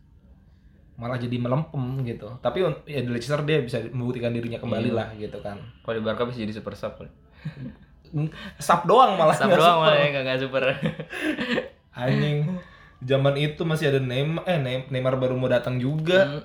malah 0.94 1.16
jadi 1.16 1.36
melempem 1.36 1.82
gitu 2.02 2.38
tapi 2.38 2.62
ya 2.84 3.00
di 3.00 3.10
Leicester 3.10 3.42
dia 3.42 3.60
bisa 3.60 3.82
membuktikan 3.88 4.30
dirinya 4.30 4.56
kembali 4.56 4.88
Iya. 4.88 4.94
lah 4.94 5.08
gitu 5.12 5.38
kan 5.38 5.58
Kalau 5.82 5.94
di 5.94 6.02
Barca 6.02 6.22
bisa 6.22 6.38
jadi 6.38 6.54
super 6.54 6.72
sub. 6.72 6.94
kali. 6.94 7.10
sub 8.56 8.80
doang 8.84 9.14
malah 9.14 9.34
Sub 9.34 9.50
doang 9.50 9.58
super. 9.76 9.84
malah 9.84 9.96
ya, 9.96 10.06
nggak 10.08 10.22
nggak 10.22 10.40
super. 10.40 10.62
anjing 11.92 12.38
zaman 13.00 13.34
itu 13.36 13.62
masih 13.62 13.90
ada 13.90 14.00
Neymar 14.00 14.46
eh 14.46 14.56
Neym- 14.56 14.88
Neymar 14.88 15.14
baru 15.14 15.34
mau 15.34 15.46
datang 15.46 15.76
juga 15.76 16.40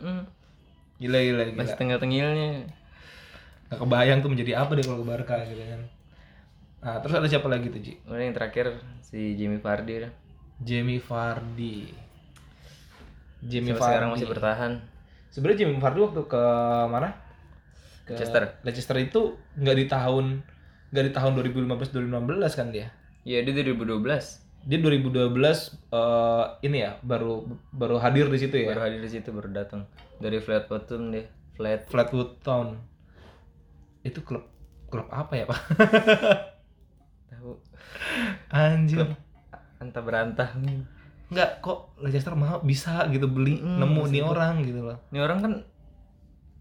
gila 0.97 1.19
gila 1.21 1.43
gila 1.45 1.61
Masih 1.61 1.77
tengah-tengilnya. 1.77 2.67
nggak 3.65 3.79
kebayang 3.79 4.19
tuh 4.19 4.27
menjadi 4.27 4.51
apa 4.57 4.73
deh 4.73 4.81
kalau 4.81 4.99
ke 4.99 5.07
Barca 5.07 5.35
gitu 5.45 5.61
kan 5.61 5.81
nah 6.79 6.95
terus 6.97 7.13
ada 7.13 7.27
siapa 7.27 7.45
lagi 7.45 7.67
tuh 7.67 7.79
Ji 7.79 7.93
yang 8.03 8.33
terakhir 8.33 8.71
si 8.99 9.35
Jimmy 9.35 9.59
Vardy. 9.59 10.09
Jamie 10.59 10.99
Vardy. 10.99 11.87
Jamie 13.39 13.71
Sampai 13.71 13.85
sekarang 13.87 14.09
Vardy. 14.11 14.19
masih 14.19 14.29
bertahan. 14.31 14.71
sebenarnya 15.29 15.59
Jamie 15.63 15.79
Vardy 15.79 15.99
waktu 16.03 16.21
ke 16.27 16.43
mana? 16.91 17.09
Ke 18.03 18.17
Leicester. 18.17 18.43
Leicester 18.65 18.97
itu 18.99 19.21
nggak 19.55 19.77
di 19.77 19.85
tahun 19.87 20.25
nggak 20.89 21.05
di 21.05 21.13
tahun 21.13 21.31
2015 21.37 21.95
2016 22.09 22.59
kan 22.59 22.67
dia? 22.73 22.89
Iya, 23.23 23.45
dia 23.45 23.53
2012 23.53 24.49
dia 24.59 24.75
2012 24.83 25.31
eh, 25.95 26.45
ini 26.67 26.77
ya 26.83 26.99
baru 26.99 27.47
baru 27.71 27.95
hadir 28.03 28.27
di 28.27 28.39
situ 28.41 28.59
ya? 28.59 28.75
Baru 28.75 28.83
hadir 28.83 28.99
di 28.99 29.11
situ 29.11 29.31
baru 29.31 29.47
datang. 29.55 29.87
Dari 30.19 30.43
Flatwood 30.43 30.83
Town 30.89 31.15
dia. 31.15 31.31
Flat 31.55 31.87
Flatwood 31.87 32.43
Town. 32.43 32.75
Itu 34.03 34.19
klub 34.27 34.43
klub 34.91 35.07
apa 35.07 35.33
ya 35.39 35.45
pak? 35.47 35.59
Tahu. 37.31 37.51
Anjir 38.51 39.15
antah 39.79 40.03
berantah. 40.03 40.50
nggak 41.29 41.62
kok 41.62 41.93
Leicester 42.01 42.33
mau 42.33 42.57
bisa 42.62 43.05
gitu 43.13 43.29
beli 43.29 43.62
Mm, 43.62 43.77
nemu 43.77 44.01
nih 44.09 44.24
orang 44.25 44.55
gitu 44.65 44.81
loh 44.81 44.98
Ini 45.13 45.19
orang 45.21 45.39
kan 45.45 45.53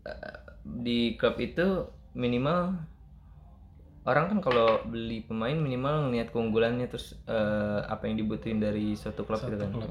eh, 0.04 0.34
di 0.62 1.16
klub 1.16 1.36
itu 1.40 1.88
minimal 2.12 2.76
orang 4.08 4.24
kan 4.32 4.38
kalau 4.40 4.80
beli 4.88 5.20
pemain 5.20 5.56
minimal 5.56 6.08
ngelihat 6.08 6.32
keunggulannya 6.32 6.86
terus 6.88 7.16
eh, 7.28 7.80
apa 7.84 8.08
yang 8.08 8.16
dibutuhin 8.16 8.58
dari 8.60 8.96
suatu 8.96 9.24
klub 9.28 9.40
gitu 9.40 9.56
kan. 9.56 9.70
klub. 9.72 9.90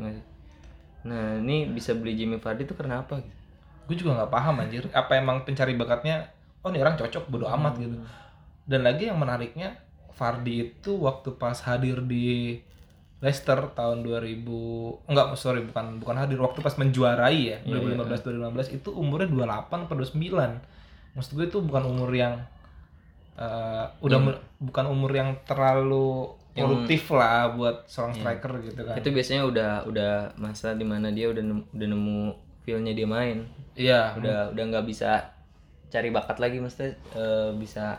Nah, 1.07 1.39
ini 1.39 1.69
bisa 1.71 1.93
beli 1.95 2.17
Jimmy 2.17 2.37
Vardy 2.41 2.67
itu 2.67 2.75
karena 2.75 3.01
apa 3.05 3.21
gitu? 3.21 3.35
gue 3.87 3.95
juga 3.95 4.19
nggak 4.19 4.31
paham 4.35 4.55
anjir 4.59 4.83
apa 4.91 5.15
emang 5.15 5.47
pencari 5.47 5.71
bakatnya 5.71 6.27
oh 6.59 6.67
nih 6.67 6.83
orang 6.83 6.99
cocok 6.99 7.23
bodo 7.31 7.47
amat 7.47 7.79
gitu 7.79 7.95
dan 8.67 8.83
lagi 8.83 9.07
yang 9.07 9.15
menariknya 9.15 9.79
Fardi 10.11 10.59
itu 10.67 10.91
waktu 10.99 11.39
pas 11.39 11.55
hadir 11.63 12.03
di 12.03 12.59
Leicester 13.17 13.73
tahun 13.73 14.01
2000 14.01 14.45
enggak 15.05 15.27
sorry 15.35 15.61
bukan 15.63 15.97
bukan 15.97 16.15
hadir 16.15 16.37
waktu 16.37 16.61
pas 16.61 16.75
menjuarai 16.75 17.39
ya 17.47 17.57
Iya, 17.61 17.81
2015 17.97 18.21
2016 18.23 18.77
itu 18.77 18.89
umurnya 18.91 19.27
28 19.27 19.85
atau 19.85 19.95
29 19.95 20.61
maksud 21.13 21.31
gue 21.33 21.45
itu 21.45 21.59
bukan 21.59 21.83
umur 21.87 22.13
yang 22.13 22.37
eh, 23.35 23.85
udah 23.99 24.17
Iya. 24.19 24.37
bukan 24.59 24.85
umur 24.87 25.11
yang 25.11 25.33
terlalu 25.43 26.29
Yang- 26.51 26.57
produktif 26.57 27.01
lah 27.11 27.49
buat 27.51 27.85
seorang 27.85 28.13
Iya. 28.13 28.21
striker 28.23 28.51
gitu 28.63 28.81
kan 28.83 28.95
Itu 28.97 29.09
biasanya 29.11 29.43
udah 29.43 29.71
udah 29.83 30.11
masa 30.35 30.73
di 30.73 30.81
mana 30.81 31.09
dia 31.09 31.27
udah 31.27 31.43
nemu, 31.43 31.63
udah 31.71 31.87
nemu 31.87 32.19
feel-nya 32.61 32.91
dia 32.91 33.07
main. 33.07 33.45
iya 33.73 34.13
Udah 34.13 34.49
udah 34.51 34.63
nggak 34.67 34.85
bisa 34.85 35.21
cari 35.87 36.09
bakat 36.09 36.37
lagi 36.37 36.57
maksudnya 36.57 36.93
eh, 37.13 37.49
bisa 37.55 37.97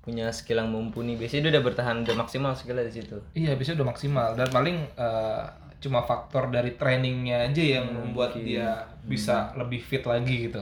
punya 0.00 0.32
skill 0.32 0.58
yang 0.58 0.70
mumpuni. 0.72 1.14
Biasanya 1.14 1.48
dia 1.48 1.52
udah 1.58 1.64
bertahan 1.64 1.96
udah 2.02 2.16
maksimal 2.16 2.52
skillnya 2.56 2.88
di 2.88 2.94
situ. 2.94 3.16
Iya, 3.34 3.54
bisa 3.54 3.76
udah 3.76 3.86
maksimal 3.86 4.32
dan 4.34 4.48
paling 4.48 4.76
eh, 4.96 5.44
cuma 5.80 6.04
faktor 6.04 6.52
dari 6.52 6.76
trainingnya 6.76 7.48
aja 7.48 7.62
yang 7.80 7.86
Hmm, 7.88 8.12
membuat 8.12 8.36
mungkin. 8.36 8.48
dia 8.48 8.68
bisa 9.04 9.52
lebih 9.56 9.80
fit 9.80 10.04
lagi 10.04 10.48
gitu. 10.48 10.60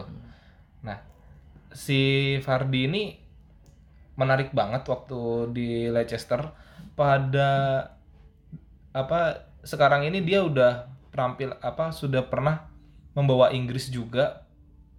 Nah, 0.83 0.99
si 1.75 2.01
Fardi 2.43 2.87
ini 2.87 3.03
menarik 4.15 4.51
banget 4.51 4.83
waktu 4.87 5.19
di 5.51 5.69
Leicester 5.87 6.51
pada 6.95 7.51
apa 8.91 9.21
sekarang 9.63 10.07
ini 10.07 10.23
dia 10.23 10.43
udah 10.43 10.87
terampil 11.11 11.55
apa 11.61 11.91
sudah 11.91 12.27
pernah 12.27 12.67
membawa 13.15 13.51
Inggris 13.51 13.91
juga 13.91 14.47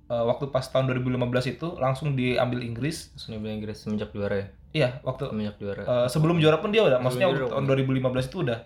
Eh, 0.10 0.24
waktu 0.26 0.50
pas 0.50 0.66
tahun 0.66 0.90
2015 0.90 1.22
itu 1.48 1.78
langsung 1.78 2.18
diambil 2.18 2.66
Inggris. 2.66 3.14
Terus 3.14 3.30
dia 3.30 3.38
bilang 3.38 3.62
Inggris 3.62 3.78
semenjak 3.78 4.10
juara 4.10 4.36
ya. 4.36 4.48
Iya, 4.70 4.90
waktu 5.02 5.30
Semenjak 5.30 5.58
juara. 5.58 5.82
Eh, 5.82 6.08
sebelum 6.08 6.38
juara 6.38 6.58
pun 6.58 6.70
dia 6.70 6.82
udah 6.82 6.98
maksudnya 6.98 7.30
juara, 7.30 7.46
tahun 7.48 7.66
2015 7.66 8.26
itu 8.26 8.38
udah 8.42 8.60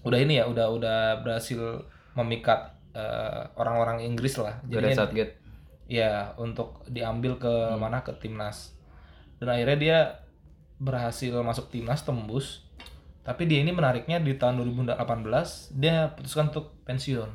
udah 0.00 0.18
ini 0.18 0.36
ya 0.36 0.44
udah 0.44 0.66
udah 0.70 0.98
berhasil 1.20 1.60
memikat 2.14 2.72
eh, 2.92 3.42
orang-orang 3.54 4.00
Inggris 4.00 4.36
lah 4.36 4.60
Gareth 4.62 4.94
jadinya 4.94 4.96
Southgate. 4.96 5.32
ya 5.86 6.12
untuk 6.36 6.84
diambil 6.86 7.36
ke 7.36 7.48
Hmm. 7.48 7.78
mana 7.78 8.00
ke 8.00 8.12
timnas 8.14 8.76
dan 9.38 9.48
akhirnya 9.50 9.76
dia 9.76 9.98
berhasil 10.76 11.32
masuk 11.38 11.68
timnas 11.68 12.02
tembus 12.02 12.64
tapi 13.22 13.44
dia 13.44 13.60
ini 13.60 13.72
menariknya 13.72 14.18
di 14.18 14.34
tahun 14.34 14.60
2018 14.62 14.96
dia 15.74 16.12
putuskan 16.12 16.48
untuk 16.48 16.76
pensiun 16.84 17.28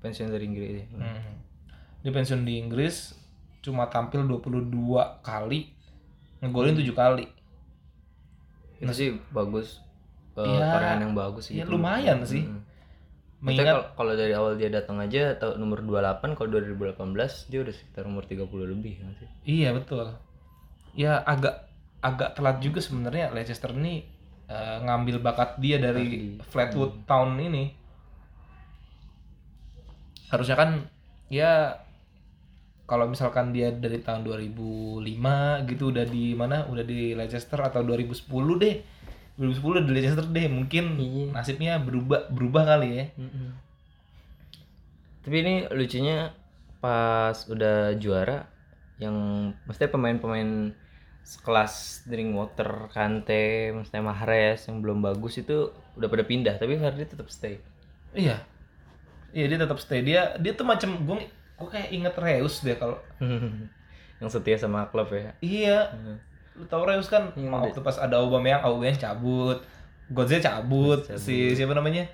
Pensiun 0.00 0.28
dari 0.28 0.44
Inggris. 0.44 0.84
Hmm. 0.90 1.43
Dia 2.04 2.12
pensiun 2.12 2.44
di 2.44 2.60
Inggris 2.60 3.16
cuma 3.58 3.88
tampil 3.88 4.22
22 4.22 4.68
kali 5.20 5.72
ngegolin 6.38 6.76
7 6.76 6.84
kali 6.92 7.24
Itu 8.76 8.92
sih 8.92 9.08
bagus. 9.32 9.80
Iya. 10.36 10.66
Peran 10.68 10.98
yang 11.00 11.14
bagus 11.14 11.48
sih. 11.48 11.56
Ya, 11.56 11.64
lumayan 11.64 12.20
sih. 12.22 12.44
Mm. 12.44 12.60
Maksudnya 13.40 13.40
mengingat 13.40 13.66
kalau- 13.70 13.88
kalau 13.94 14.12
dari 14.12 14.34
awal 14.34 14.52
dia 14.54 14.68
datang 14.68 14.98
aja 14.98 15.32
atau 15.32 15.56
nomor 15.56 15.80
28 15.80 16.34
kalau 16.34 16.48
2018 16.50 17.48
dia 17.48 17.64
udah 17.64 17.72
sekitar 17.72 18.04
umur 18.04 18.28
30 18.28 18.44
lebih 18.66 19.00
kan 19.00 19.14
sih. 19.16 19.28
Iya 19.46 19.72
betul. 19.72 20.12
Ya 20.92 21.16
agak 21.18 21.70
agak 21.98 22.36
telat 22.36 22.60
juga 22.60 22.84
sebenarnya 22.84 23.32
Leicester 23.32 23.72
ini 23.72 24.04
eh, 24.44 24.76
ngambil 24.82 25.24
bakat 25.24 25.56
dia 25.56 25.80
dari 25.80 26.04
Dari- 26.04 26.44
Flatwood 26.44 27.08
Town 27.08 27.40
ini. 27.40 27.72
Harusnya 30.28 30.56
kan 30.58 30.70
ya 31.30 31.80
kalau 32.84 33.08
misalkan 33.08 33.50
dia 33.50 33.72
dari 33.72 33.96
tahun 33.98 34.28
2005 34.28 35.00
gitu 35.68 35.88
udah 35.88 36.04
di 36.04 36.36
mana? 36.36 36.68
Udah 36.68 36.84
di 36.84 37.16
Leicester 37.16 37.56
atau 37.56 37.80
2010 37.80 38.60
deh. 38.60 38.76
2010 39.40 39.88
di 39.88 39.92
Leicester 39.96 40.26
deh. 40.28 40.46
Mungkin 40.52 40.84
Iya. 41.00 41.24
nasibnya 41.32 41.80
berubah 41.80 42.28
berubah 42.28 42.62
kali 42.68 42.88
ya. 42.92 43.04
Tapi 45.24 45.36
ini 45.40 45.54
lucunya 45.72 46.36
pas 46.84 47.48
udah 47.48 47.96
juara 47.96 48.44
yang 49.00 49.16
mestinya 49.64 49.96
pemain-pemain 49.96 50.76
sekelas 51.24 52.04
Drinkwater, 52.04 52.92
Kante, 52.92 53.72
mestinya 53.72 54.12
Mahrez 54.12 54.68
yang 54.68 54.84
belum 54.84 55.00
bagus 55.00 55.40
itu 55.40 55.72
udah 55.96 56.08
pada 56.12 56.20
pindah 56.28 56.60
tapi 56.60 56.76
Vardy 56.76 57.08
tetap 57.08 57.32
stay. 57.32 57.56
Iya. 58.12 58.44
Iya 59.32 59.44
dia 59.48 59.58
tetap 59.64 59.80
stay. 59.80 60.04
Dia 60.04 60.36
dia 60.36 60.52
tuh 60.52 60.68
macam 60.68 60.92
gue 61.00 61.24
gue 61.54 61.68
kayak 61.70 61.88
inget 61.94 62.14
Reus 62.18 62.60
deh 62.60 62.74
kalau 62.74 62.98
yang 64.20 64.30
setia 64.30 64.56
sama 64.58 64.88
klub 64.90 65.10
ya. 65.10 65.34
Iya, 65.38 65.78
lu 66.54 66.64
tau 66.66 66.86
Reus 66.86 67.10
kan 67.10 67.34
Iya, 67.34 67.50
waktu 67.50 67.82
pas 67.82 67.98
ada 67.98 68.22
Aubameyang, 68.22 68.62
Aubameyang 68.62 68.98
cabut, 68.98 69.58
Godze 70.10 70.38
cabut, 70.38 71.02
Cabut. 71.06 71.18
si 71.18 71.54
siapa 71.54 71.74
namanya? 71.74 72.06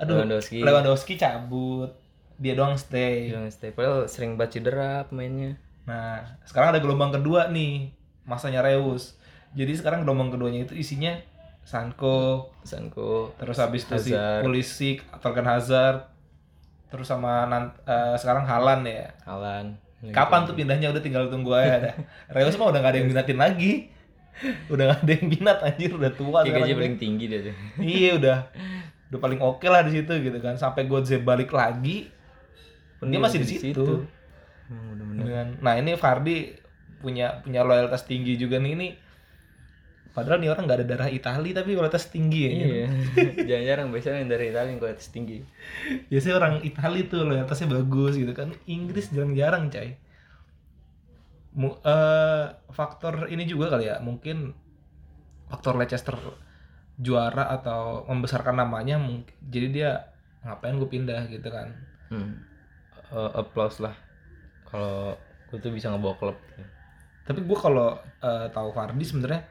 Aduh, 0.00 0.24
Lewandowski. 0.24 0.60
Lewandowski 0.64 1.14
cabut, 1.20 1.92
dia 2.40 2.56
doang 2.56 2.76
stay. 2.80 3.32
Yang 3.32 3.60
stay 3.60 3.70
padahal 3.72 4.08
sering 4.08 4.36
banget 4.40 4.60
cedera 4.60 5.04
pemainnya. 5.08 5.56
Nah, 5.84 6.38
sekarang 6.48 6.76
ada 6.76 6.80
gelombang 6.80 7.12
kedua 7.12 7.50
nih, 7.52 7.92
masanya 8.24 8.62
Reus. 8.64 9.16
Jadi 9.52 9.76
sekarang 9.76 10.04
gelombang 10.06 10.32
keduanya 10.32 10.64
itu 10.64 10.72
isinya 10.72 11.12
Sanko, 11.62 12.50
Sanko, 12.66 13.36
terus 13.38 13.60
habis 13.60 13.86
itu 13.86 14.10
si. 14.10 14.12
Pulisic, 14.42 15.04
Torgan 15.22 15.46
Hazard, 15.46 16.08
terus 16.92 17.08
sama 17.08 17.48
nan- 17.48 17.72
eh, 17.88 18.14
sekarang 18.20 18.44
Halan 18.44 18.84
ya. 18.84 19.08
Alan. 19.24 19.80
Kapan 20.12 20.44
tuh 20.44 20.52
pindahnya 20.52 20.92
udah 20.92 21.00
tinggal 21.00 21.32
tunggu 21.32 21.56
aja 21.56 21.88
dah. 21.88 21.94
Reus 22.36 22.58
mah 22.60 22.68
udah 22.68 22.84
gak 22.84 22.92
ada 22.92 22.98
yang 23.00 23.08
minatin 23.08 23.38
lagi. 23.40 23.88
Udah 24.68 24.92
gak 24.92 25.00
ada 25.06 25.12
yang 25.16 25.26
minat 25.30 25.58
anjir 25.64 25.90
udah 25.94 26.12
tua 26.12 26.44
Kayak 26.44 26.68
gaji 26.68 26.72
paling 26.76 26.96
tinggi 27.00 27.24
dia 27.30 27.40
tuh. 27.48 27.54
Iya 27.80 28.10
udah 28.20 28.38
udah 29.08 29.20
paling 29.22 29.40
oke 29.40 29.64
lah 29.64 29.80
di 29.88 29.96
situ 29.96 30.12
gitu 30.20 30.38
kan. 30.44 30.60
Sampai 30.60 30.84
Godze 30.84 31.16
balik 31.22 31.54
lagi 31.56 32.12
dia 33.00 33.18
masih 33.18 33.40
di 33.40 33.48
situ. 33.48 34.04
Bener-bener. 34.68 35.22
dengan 35.22 35.46
nah 35.60 35.74
ini 35.76 35.96
Fardi 35.96 36.54
punya 37.02 37.42
punya 37.42 37.66
loyalitas 37.66 38.06
tinggi 38.06 38.38
juga 38.38 38.56
nih 38.62 38.72
ini 38.78 38.88
padahal 40.12 40.38
nih 40.38 40.48
orang 40.48 40.64
nggak 40.64 40.78
ada 40.78 40.86
darah 40.86 41.08
Itali 41.08 41.50
tapi 41.50 41.72
loyalitas 41.72 42.06
tinggi 42.06 42.40
ya 42.42 42.50
Iya. 42.52 42.86
Jarang-jarang 43.48 43.88
biasanya 43.88 44.18
yang 44.18 44.30
dari 44.30 44.44
Italia 44.48 44.68
yang 44.68 44.78
kualitas 44.78 45.08
tinggi. 45.08 45.40
biasanya 46.06 46.34
orang 46.36 46.54
Itali 46.60 47.00
tuh 47.04 47.24
loyalitasnya 47.24 47.68
bagus 47.70 48.14
gitu 48.14 48.32
kan 48.32 48.52
Inggris 48.66 49.08
jarang-jarang 49.08 49.68
cai 49.68 49.96
Mu- 51.52 51.76
eh, 51.78 52.44
faktor 52.68 53.28
ini 53.28 53.44
juga 53.44 53.68
kali 53.68 53.84
ya 53.84 53.98
mungkin 53.98 54.56
faktor 55.46 55.76
Leicester 55.76 56.16
juara 56.94 57.48
atau 57.50 58.04
membesarkan 58.06 58.56
namanya 58.58 58.96
mungkin 58.96 59.32
jadi 59.42 59.66
dia 59.68 59.90
ngapain 60.42 60.76
gue 60.76 60.88
pindah 60.88 61.28
gitu 61.28 61.48
kan 61.48 61.72
Hmm. 62.08 62.44
Eh, 63.08 63.30
applause 63.34 63.76
lah. 63.78 63.96
Kalau 64.62 65.16
gue 65.46 65.56
tuh 65.58 65.68
bisa 65.68 65.88
ngebawa 65.88 66.12
klub. 66.14 66.36
tapi 67.22 67.40
gue 67.40 67.54
kalau 67.54 67.96
eh, 68.18 68.48
tahu 68.48 68.68
Fardi 68.70 69.00
sebenarnya 69.00 69.44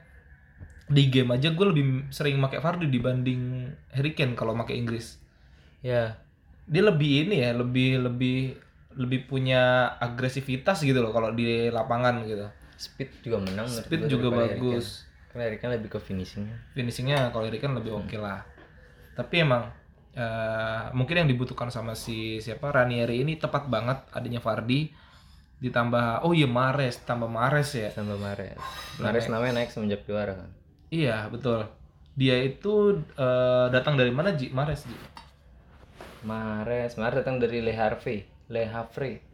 di 0.91 1.07
game 1.07 1.31
aja 1.39 1.55
gue 1.55 1.65
lebih 1.71 2.11
sering 2.11 2.35
pakai 2.43 2.59
Fardi 2.59 2.91
dibanding 2.91 3.71
Harry 3.95 4.11
Kane 4.11 4.35
kalau 4.35 4.51
pakai 4.59 4.75
Inggris 4.75 5.17
Ya, 5.81 6.13
dia 6.69 6.83
lebih 6.85 7.25
ini 7.25 7.41
ya 7.41 7.57
lebih 7.57 8.05
lebih 8.05 8.53
lebih 8.93 9.25
punya 9.25 9.89
agresivitas 9.97 10.85
gitu 10.85 11.01
loh 11.01 11.09
kalau 11.09 11.33
di 11.33 11.73
lapangan 11.73 12.21
gitu 12.27 12.45
speed 12.77 13.25
juga 13.25 13.41
menang. 13.41 13.65
speed 13.65 14.05
juga 14.05 14.29
bagus. 14.29 15.09
Karena 15.33 15.49
Harry 15.49 15.57
Kane 15.57 15.81
lebih 15.81 15.95
ke 15.95 15.99
finishingnya. 16.03 16.53
finishingnya 16.77 17.33
kalau 17.33 17.49
Harry 17.49 17.57
Kane 17.57 17.81
lebih 17.81 17.97
oke 17.97 18.13
lah 18.19 18.45
tapi 19.17 19.41
emang 19.41 19.73
eh, 20.13 20.83
mungkin 20.93 21.25
yang 21.25 21.29
dibutuhkan 21.31 21.73
sama 21.73 21.97
si 21.97 22.37
siapa 22.37 22.69
Ranieri 22.69 23.25
ini 23.25 23.41
tepat 23.41 23.65
banget 23.67 24.05
adanya 24.13 24.39
Fardi 24.43 24.91
ditambah 25.61 26.25
oh 26.25 26.33
iya 26.33 26.49
Mares 26.49 27.05
tambah 27.05 27.29
Mares 27.29 27.73
ya 27.73 27.89
Tambah 27.93 28.17
Mares. 28.17 28.57
Mares 28.97 29.25
namanya 29.29 29.61
naik 29.61 29.69
semenjak 29.73 30.05
juara 30.05 30.33
kan. 30.37 30.60
Iya 30.91 31.25
betul 31.33 31.65
dia 32.13 32.37
itu 32.43 33.01
eh, 33.17 33.65
datang 33.71 33.95
dari 33.97 34.11
mana 34.13 34.35
Ji 34.35 34.51
Mares 34.51 34.85
Ji 34.85 34.97
Mares, 36.21 37.01
Mares 37.01 37.25
datang 37.25 37.41
dari 37.41 37.65
Le 37.65 37.73
Havre. 37.73 38.45
Le 38.53 38.61
Havre. 38.69 39.25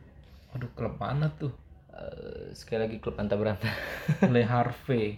aduh 0.55 0.71
klub 0.71 0.95
mana 0.95 1.27
tuh 1.35 1.51
Eh, 1.97 2.53
sekali 2.53 2.85
lagi 2.85 2.97
klub 3.01 3.17
anta 3.17 3.33
beranta. 3.33 3.65
Le 4.33 4.45
Harvey 4.45 5.17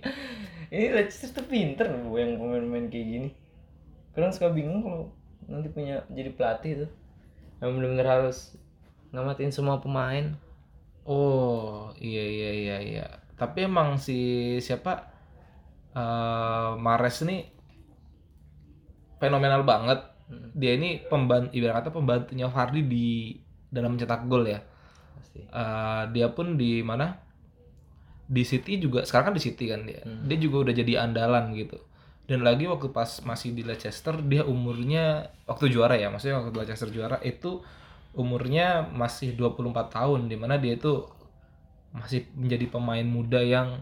Ini 0.71 0.95
Leicester 0.95 1.35
tuh 1.35 1.43
pinter 1.43 1.91
loh 1.91 2.15
yang 2.15 2.39
pemain-pemain 2.39 2.87
kayak 2.87 3.07
gini. 3.09 3.29
Kalian 4.15 4.31
suka 4.31 4.53
bingung 4.53 4.85
kalau 4.85 5.11
nanti 5.49 5.67
punya 5.73 6.05
jadi 6.07 6.31
pelatih 6.31 6.85
tuh. 6.85 6.91
Yang 7.59 7.69
benar-benar 7.75 8.07
harus 8.07 8.37
ngamatin 9.11 9.51
semua 9.51 9.81
pemain. 9.83 10.37
Oh 11.03 11.91
iya 11.99 12.23
iya 12.23 12.49
iya 12.53 12.77
iya. 12.79 13.07
Tapi 13.35 13.65
emang 13.67 13.97
si 13.99 14.55
siapa 14.63 15.09
eh 15.99 16.71
Mares 16.79 17.19
ini 17.27 17.59
fenomenal 19.19 19.67
banget. 19.67 19.99
Hmm. 20.31 20.49
Dia 20.55 20.79
ini 20.79 21.03
pembantu 21.03 21.51
ibarat 21.51 21.83
kata 21.83 21.89
pembantunya 21.91 22.47
Fardi 22.47 22.81
di 22.87 23.35
dalam 23.67 23.99
mencetak 23.99 24.25
gol 24.31 24.47
ya. 24.47 24.63
Pasti. 25.19 25.43
Eh, 25.43 26.03
dia 26.15 26.31
pun 26.31 26.55
di 26.55 26.79
mana? 26.81 27.19
Di 28.29 28.45
City 28.45 28.77
juga 28.77 29.03
sekarang 29.03 29.33
kan 29.33 29.35
di 29.35 29.43
City 29.43 29.65
kan 29.67 29.83
dia. 29.83 30.01
Hmm. 30.05 30.25
Dia 30.25 30.37
juga 30.39 30.69
udah 30.69 30.73
jadi 30.73 30.93
andalan 31.03 31.51
gitu. 31.53 31.77
Dan 32.29 32.45
lagi 32.45 32.69
waktu 32.69 32.93
pas 32.93 33.25
masih 33.25 33.57
di 33.57 33.65
Leicester 33.65 34.21
dia 34.21 34.45
umurnya 34.45 35.33
waktu 35.49 35.73
juara 35.73 35.97
ya, 35.97 36.13
maksudnya 36.13 36.37
waktu 36.37 36.61
Leicester 36.61 36.93
juara 36.93 37.17
itu 37.25 37.65
umurnya 38.13 38.85
masih 38.85 39.33
24 39.33 39.89
tahun 39.89 40.29
di 40.29 40.37
mana 40.37 40.61
dia 40.61 40.77
itu 40.77 41.09
masih 41.89 42.29
menjadi 42.37 42.69
pemain 42.69 43.05
muda 43.05 43.41
yang 43.41 43.81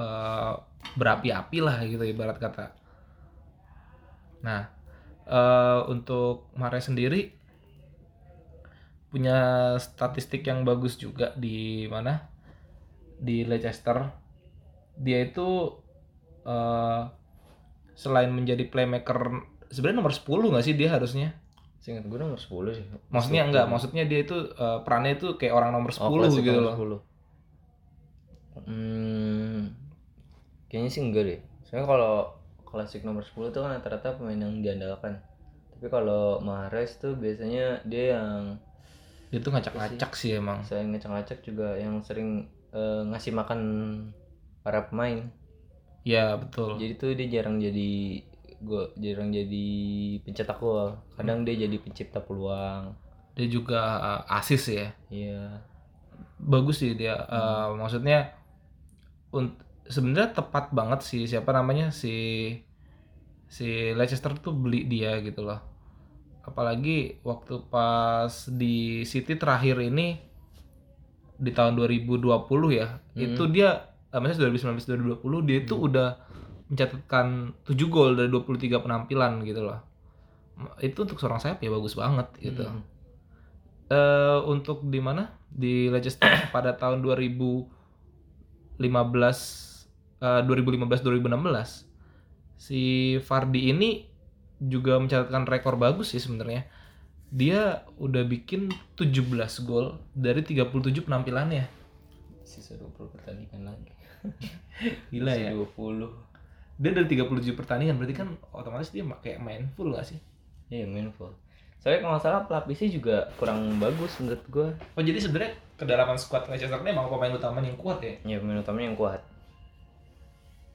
eh, 0.00 0.52
berapi-api 0.96 1.58
lah 1.60 1.84
gitu 1.84 2.00
ibarat 2.02 2.40
kata. 2.40 2.72
Nah, 4.40 4.62
eh, 5.28 5.80
untuk 5.92 6.48
Mares 6.56 6.88
sendiri 6.88 7.36
punya 9.10 9.38
statistik 9.82 10.46
yang 10.46 10.62
bagus 10.62 10.94
juga 10.94 11.34
di 11.34 11.84
mana 11.90 12.30
di 13.18 13.42
Leicester 13.42 14.06
dia 14.96 15.18
itu 15.20 15.76
eh, 16.46 17.02
selain 17.94 18.30
menjadi 18.32 18.64
playmaker 18.70 19.44
sebenarnya 19.68 19.98
nomor 20.00 20.14
10 20.14 20.50
nggak 20.54 20.64
sih 20.64 20.74
dia 20.78 20.88
harusnya 20.94 21.36
Seingat 21.80 22.04
gue 22.12 22.18
nomor 22.20 22.36
10 22.36 22.76
sih. 22.76 22.84
maksudnya 23.08 23.42
enggak 23.48 23.66
maksudnya 23.66 24.04
dia 24.06 24.22
itu 24.24 24.36
eh, 24.54 24.78
perannya 24.86 25.18
itu 25.18 25.36
kayak 25.36 25.52
orang 25.58 25.70
nomor 25.74 25.90
10 25.90 26.06
Oh, 26.06 26.24
gitu 26.30 26.60
nomor 26.60 26.76
loh 26.78 27.02
10. 28.62 28.68
Hmm, 28.68 29.72
kayaknya 30.70 30.88
sih 30.88 31.02
enggak 31.02 31.24
deh. 31.26 31.40
Soalnya 31.66 31.86
kalau 31.86 32.14
klasik 32.62 33.02
nomor 33.02 33.20
10 33.20 33.50
tuh 33.50 33.60
kan 33.60 33.74
rata-rata 33.74 34.14
pemain 34.14 34.38
yang 34.38 34.62
diandalkan. 34.62 35.18
Tapi 35.74 35.86
kalau 35.86 36.38
Mahrez 36.38 36.94
tuh 36.96 37.12
biasanya 37.14 37.82
dia 37.82 38.14
yang 38.14 38.56
dia 39.28 39.38
tuh 39.38 39.50
ngacak-ngacak 39.50 40.10
sih 40.12 40.34
emang 40.34 40.62
selain 40.62 40.90
ngacak-ngacak 40.90 41.38
juga 41.40 41.74
yang 41.74 41.98
sering 42.00 42.46
eh, 42.70 43.02
ngasih 43.04 43.30
makan 43.32 43.60
para 44.62 44.86
pemain. 44.86 45.26
ya 46.00 46.32
betul 46.34 46.80
Jadi 46.80 46.94
tuh 46.96 47.10
dia 47.12 47.28
jarang 47.30 47.58
jadi 47.58 48.22
gua 48.60 48.88
jarang 48.96 49.28
jadi 49.30 49.66
pencetak 50.22 50.56
gol. 50.56 50.96
Kadang 51.14 51.44
dia 51.44 51.56
jadi 51.58 51.76
pencipta 51.76 52.20
peluang. 52.20 52.94
dia 53.30 53.46
juga 53.46 53.80
eh, 53.98 54.36
asis 54.36 54.62
ya 54.68 54.86
Iya. 55.08 55.64
bagus 56.36 56.78
sih 56.78 56.92
dia 56.92 57.14
Eh, 57.16 57.68
maksudnya 57.74 58.34
unt- 59.30 59.56
sebenarnya 59.90 60.30
tepat 60.30 60.70
banget 60.70 61.02
sih 61.02 61.26
siapa 61.26 61.50
namanya 61.50 61.90
si 61.90 62.14
si 63.50 63.90
Leicester 63.90 64.30
tuh 64.38 64.54
beli 64.54 64.86
dia 64.86 65.18
gitu 65.18 65.42
loh. 65.42 65.58
Apalagi 66.46 67.18
waktu 67.26 67.66
pas 67.66 68.30
di 68.46 69.02
City 69.02 69.34
terakhir 69.34 69.82
ini 69.82 70.22
di 71.40 71.50
tahun 71.50 71.74
2020 71.74 72.30
ya 72.70 73.00
itu 73.16 73.42
dia 73.50 73.90
eh, 74.14 74.20
maksudnya 74.22 74.54
2019 74.54 75.18
2020 75.18 75.48
dia 75.50 75.58
itu 75.66 75.74
udah 75.74 76.08
mencatatkan 76.70 77.58
7 77.66 77.74
gol 77.90 78.14
dari 78.14 78.30
23 78.30 78.78
penampilan 78.78 79.42
gitu 79.42 79.66
loh. 79.66 79.82
Itu 80.78 81.02
untuk 81.02 81.18
seorang 81.18 81.42
sayap 81.42 81.58
ya 81.58 81.74
bagus 81.74 81.98
banget 81.98 82.30
gitu. 82.38 82.62
Hmm. 82.62 82.86
eh 83.90 84.38
untuk 84.46 84.86
di 84.86 85.02
mana? 85.02 85.34
Di 85.50 85.90
Leicester 85.90 86.30
pada 86.54 86.78
tahun 86.78 87.02
2015 87.02 89.69
eh, 90.20 90.42
2015 90.44 90.86
2016 91.02 91.90
si 92.60 92.80
Fardi 93.24 93.72
ini 93.72 94.04
juga 94.60 95.00
mencatatkan 95.00 95.48
rekor 95.48 95.80
bagus 95.80 96.12
sih 96.12 96.20
sebenarnya 96.20 96.68
dia 97.30 97.86
udah 97.96 98.26
bikin 98.26 98.68
17 98.98 99.24
gol 99.64 99.96
dari 100.12 100.44
37 100.44 101.06
penampilannya 101.06 101.64
Sisa 102.42 102.74
20 102.74 103.14
pertandingan 103.14 103.62
lagi. 103.70 103.94
gila 105.14 105.32
ya 105.38 105.54
20. 105.54 105.70
dia 106.82 106.90
dari 106.90 107.06
37 107.06 107.54
pertandingan 107.54 107.96
berarti 107.96 108.14
kan 108.18 108.28
otomatis 108.50 108.90
dia 108.90 109.06
kayak 109.22 109.38
main 109.40 109.70
full 109.78 109.94
gak 109.94 110.04
sih 110.10 110.18
Iya 110.70 110.86
main 110.86 111.10
full. 111.18 111.34
Soalnya 111.82 111.98
kalau 112.06 112.12
nggak 112.14 112.24
salah 112.24 112.42
pelapisnya 112.46 112.88
juga 112.94 113.26
kurang 113.34 113.82
bagus 113.82 114.14
menurut 114.22 114.42
gua. 114.46 114.68
oh 114.94 115.02
jadi 115.02 115.18
sebenarnya 115.18 115.52
kedalaman 115.74 116.14
squad 116.14 116.46
Leicester 116.46 116.78
ini 116.78 116.94
emang 116.94 117.10
pemain 117.10 117.34
utama 117.34 117.58
yang 117.58 117.74
kuat 117.74 117.98
ya 118.04 118.14
Ya 118.22 118.36
pemain 118.38 118.62
utamanya 118.62 118.94
yang 118.94 118.98
kuat. 119.00 119.20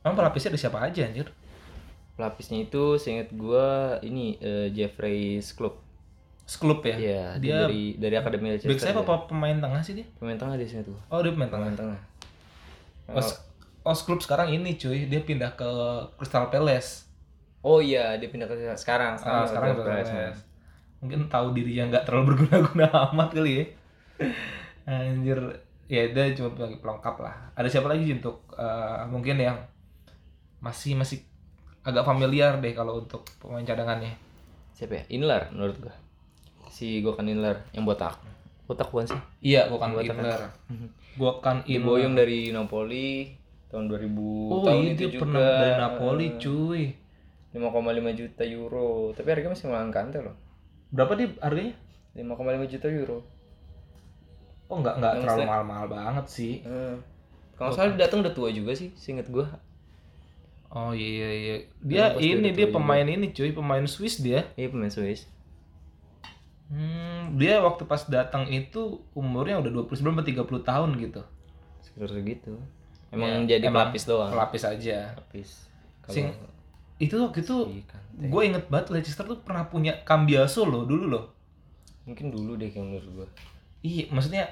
Emang 0.05 0.15
pelapisnya 0.15 0.53
ada 0.53 0.59
siapa 0.61 0.79
aja 0.79 1.01
anjir 1.03 1.27
Pelapisnya 2.15 2.63
itu 2.63 2.95
seingat 2.95 3.27
gua 3.35 3.99
ini 3.99 4.39
eh, 4.39 4.71
Jeffrey 4.71 5.43
Sklopp. 5.43 5.83
Sklup 6.47 6.79
ya 6.85 6.95
Iya, 6.95 7.25
dia 7.41 7.67
dari 7.67 7.97
dari 7.99 8.15
akademi 8.15 8.53
Leicester. 8.53 8.71
back 8.71 8.79
saya 8.79 8.95
apa 8.95 9.27
pemain 9.27 9.57
tengah 9.57 9.81
sih 9.83 9.99
dia 9.99 10.07
Pemain 10.15 10.37
tengah 10.37 10.55
dia 10.55 10.63
seingat 10.63 10.87
gua. 10.87 11.01
oh 11.11 11.19
dia 11.19 11.35
pemain 11.35 11.51
tengah 11.51 11.67
Pemain 11.67 11.79
tengah. 11.81 11.99
Oh, 13.11 13.19
oh 13.83 13.95
Sklup 13.97 14.23
sekarang 14.23 14.47
ini 14.47 14.79
cuy 14.79 15.09
dia 15.09 15.19
pindah 15.19 15.57
ke 15.57 15.67
Crystal 16.15 16.47
Palace 16.47 17.03
Oh 17.59 17.81
iya, 17.81 18.13
dia 18.15 18.29
pindah 18.29 18.45
ke 18.45 18.53
sekarang. 18.77 19.17
ah, 19.19 19.41
sekarang 19.43 19.73
ke 19.73 19.81
Crystal 19.81 19.89
Palace. 19.91 20.11
Palace 20.13 20.41
mungkin 21.01 21.29
tahu 21.29 21.53
dirinya 21.53 21.91
nggak 21.91 22.05
terlalu 22.07 22.33
berguna-guna 22.33 22.87
amat 23.11 23.29
kali 23.29 23.51
ya 23.61 23.65
anjir 24.85 25.37
ya 25.85 26.01
dia 26.09 26.33
cuma 26.33 26.49
pelengkap 26.55 27.15
lah 27.21 27.35
ada 27.53 27.69
siapa 27.69 27.89
lagi 27.89 28.09
Ji, 28.09 28.13
untuk 28.17 28.41
eh, 28.57 29.03
mungkin 29.05 29.37
yang 29.37 29.57
masih 30.65 30.97
masih 30.97 31.21
agak 31.85 32.01
familiar 32.01 32.57
deh 32.57 32.73
kalau 32.73 32.97
untuk 32.97 33.21
pemain 33.37 33.61
cadangannya 33.61 34.17
Siapa 34.75 34.91
ya? 34.91 35.03
Inler 35.07 35.47
menurut 35.55 35.77
gua. 35.79 35.95
Si 36.67 36.99
Gokan 36.99 37.31
Inler 37.31 37.63
yang 37.71 37.87
botak. 37.87 38.19
Botak 38.67 38.91
bukan 38.91 39.07
sih? 39.07 39.21
iya 39.39 39.69
gua 39.71 39.79
kan 39.79 39.95
Buat 39.95 40.03
apa? 40.03 40.13
Inler 40.19 40.41
gua 41.15 41.31
kan 41.39 41.57
Inler 41.63 41.79
Diboyong 41.79 42.15
dari 42.17 42.39
Napoli 42.51 43.31
tahun 43.71 43.87
2000 43.87 44.51
oh 44.51 44.61
tahun 44.67 44.83
iya 44.83 44.91
itu 44.91 44.99
dia 44.99 45.09
juga. 45.15 45.21
pernah 45.23 45.47
dari 45.47 45.73
Napoli 45.79 46.25
cuy 46.35 46.83
5,5 47.55 48.19
juta 48.19 48.43
euro. 48.43 48.89
Tapi 49.15 49.27
harganya 49.31 49.51
masih 49.55 49.65
melawan 49.71 49.91
Kante 49.93 50.19
loh. 50.19 50.35
berapa 50.91 51.13
dia 51.15 51.27
harganya 51.39 51.73
5,5 52.17 52.71
juta 52.75 52.87
euro. 52.91 53.19
Oh 54.67 54.81
nggak 54.81 54.95
nggak 54.99 55.13
terlalu 55.23 55.41
mahal-mahal 55.45 55.87
banget 55.87 56.25
sih. 56.27 56.53
Eh, 56.65 56.95
kalau 57.55 57.71
salah 57.71 57.95
datang 57.95 58.19
udah 58.25 58.33
tua 58.35 58.49
juga 58.51 58.75
sih 58.75 58.91
seinget 58.97 59.29
gua 59.31 59.47
Oh 60.75 60.91
iya 60.91 61.29
iya. 61.31 61.55
Dia 61.79 62.11
pasti 62.11 62.27
ini 62.29 62.51
dia 62.51 62.67
juga. 62.67 62.75
pemain 62.75 63.07
ini 63.07 63.31
cuy, 63.31 63.49
pemain 63.49 63.85
Swiss 63.85 64.19
dia. 64.19 64.43
iya 64.53 64.67
pemain 64.67 64.91
Swiss 64.91 65.23
Hmm, 66.65 67.37
dia 67.37 67.61
waktu 67.61 67.85
pas 67.85 68.01
datang 68.05 68.49
itu 68.49 68.81
umurnya 69.13 69.61
udah 69.61 69.69
29 69.85 70.01
sampai 70.11 70.25
30 70.25 70.65
tahun 70.65 70.89
gitu. 70.97 71.21
sekitar 71.77 72.09
segitu 72.09 72.57
emang 73.07 73.45
Ya, 73.45 73.55
jadi 73.55 73.69
emang 73.69 73.87
pelapis 73.87 74.03
doang 74.03 74.33
Pelapis 74.33 74.63
aja. 74.65 75.13
pelapis 75.13 75.49
Sing- 76.09 76.33
Itu 76.97 77.21
waktu 77.21 77.39
itu 77.39 77.55
gue 78.17 78.41
inget 78.43 78.65
banget 78.65 78.87
Leicester 78.89 79.21
tuh 79.23 79.37
pernah 79.39 79.63
punya 79.65 79.93
Cambiaso 80.01 80.65
loh 80.65 80.83
dulu 80.83 81.05
loh. 81.07 81.25
mungkin 82.01 82.29
dulu 82.29 82.53
deh 82.55 82.67
kayak 82.67 82.81
menurut 82.83 83.09
gua 83.13 83.27
Iya, 83.79 84.09
maksudnya 84.09 84.49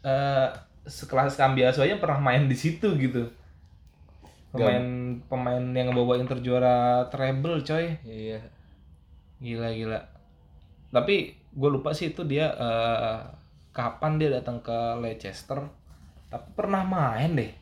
eh 0.00 0.48
sekelas 0.86 1.34
Cambiaso 1.34 1.82
aja 1.82 1.98
pernah 1.98 2.22
main 2.22 2.46
di 2.46 2.54
situ 2.54 2.94
gitu. 2.94 3.26
Pemain 4.50 5.14
pemain 5.30 5.62
yang 5.62 5.94
ngebawa 5.94 6.18
Inter 6.18 6.42
juara 6.42 7.06
treble 7.06 7.62
coy. 7.62 7.94
iya 8.02 8.42
Gila 9.38 9.70
gila. 9.72 10.00
Tapi 10.90 11.38
gue 11.54 11.70
lupa 11.70 11.94
sih 11.94 12.10
itu 12.10 12.26
dia 12.26 12.50
eh, 12.50 13.18
kapan 13.70 14.18
dia 14.18 14.28
datang 14.34 14.58
ke 14.58 14.98
Leicester. 14.98 15.62
Tapi 16.26 16.46
pernah 16.58 16.82
main 16.82 17.38
deh. 17.38 17.52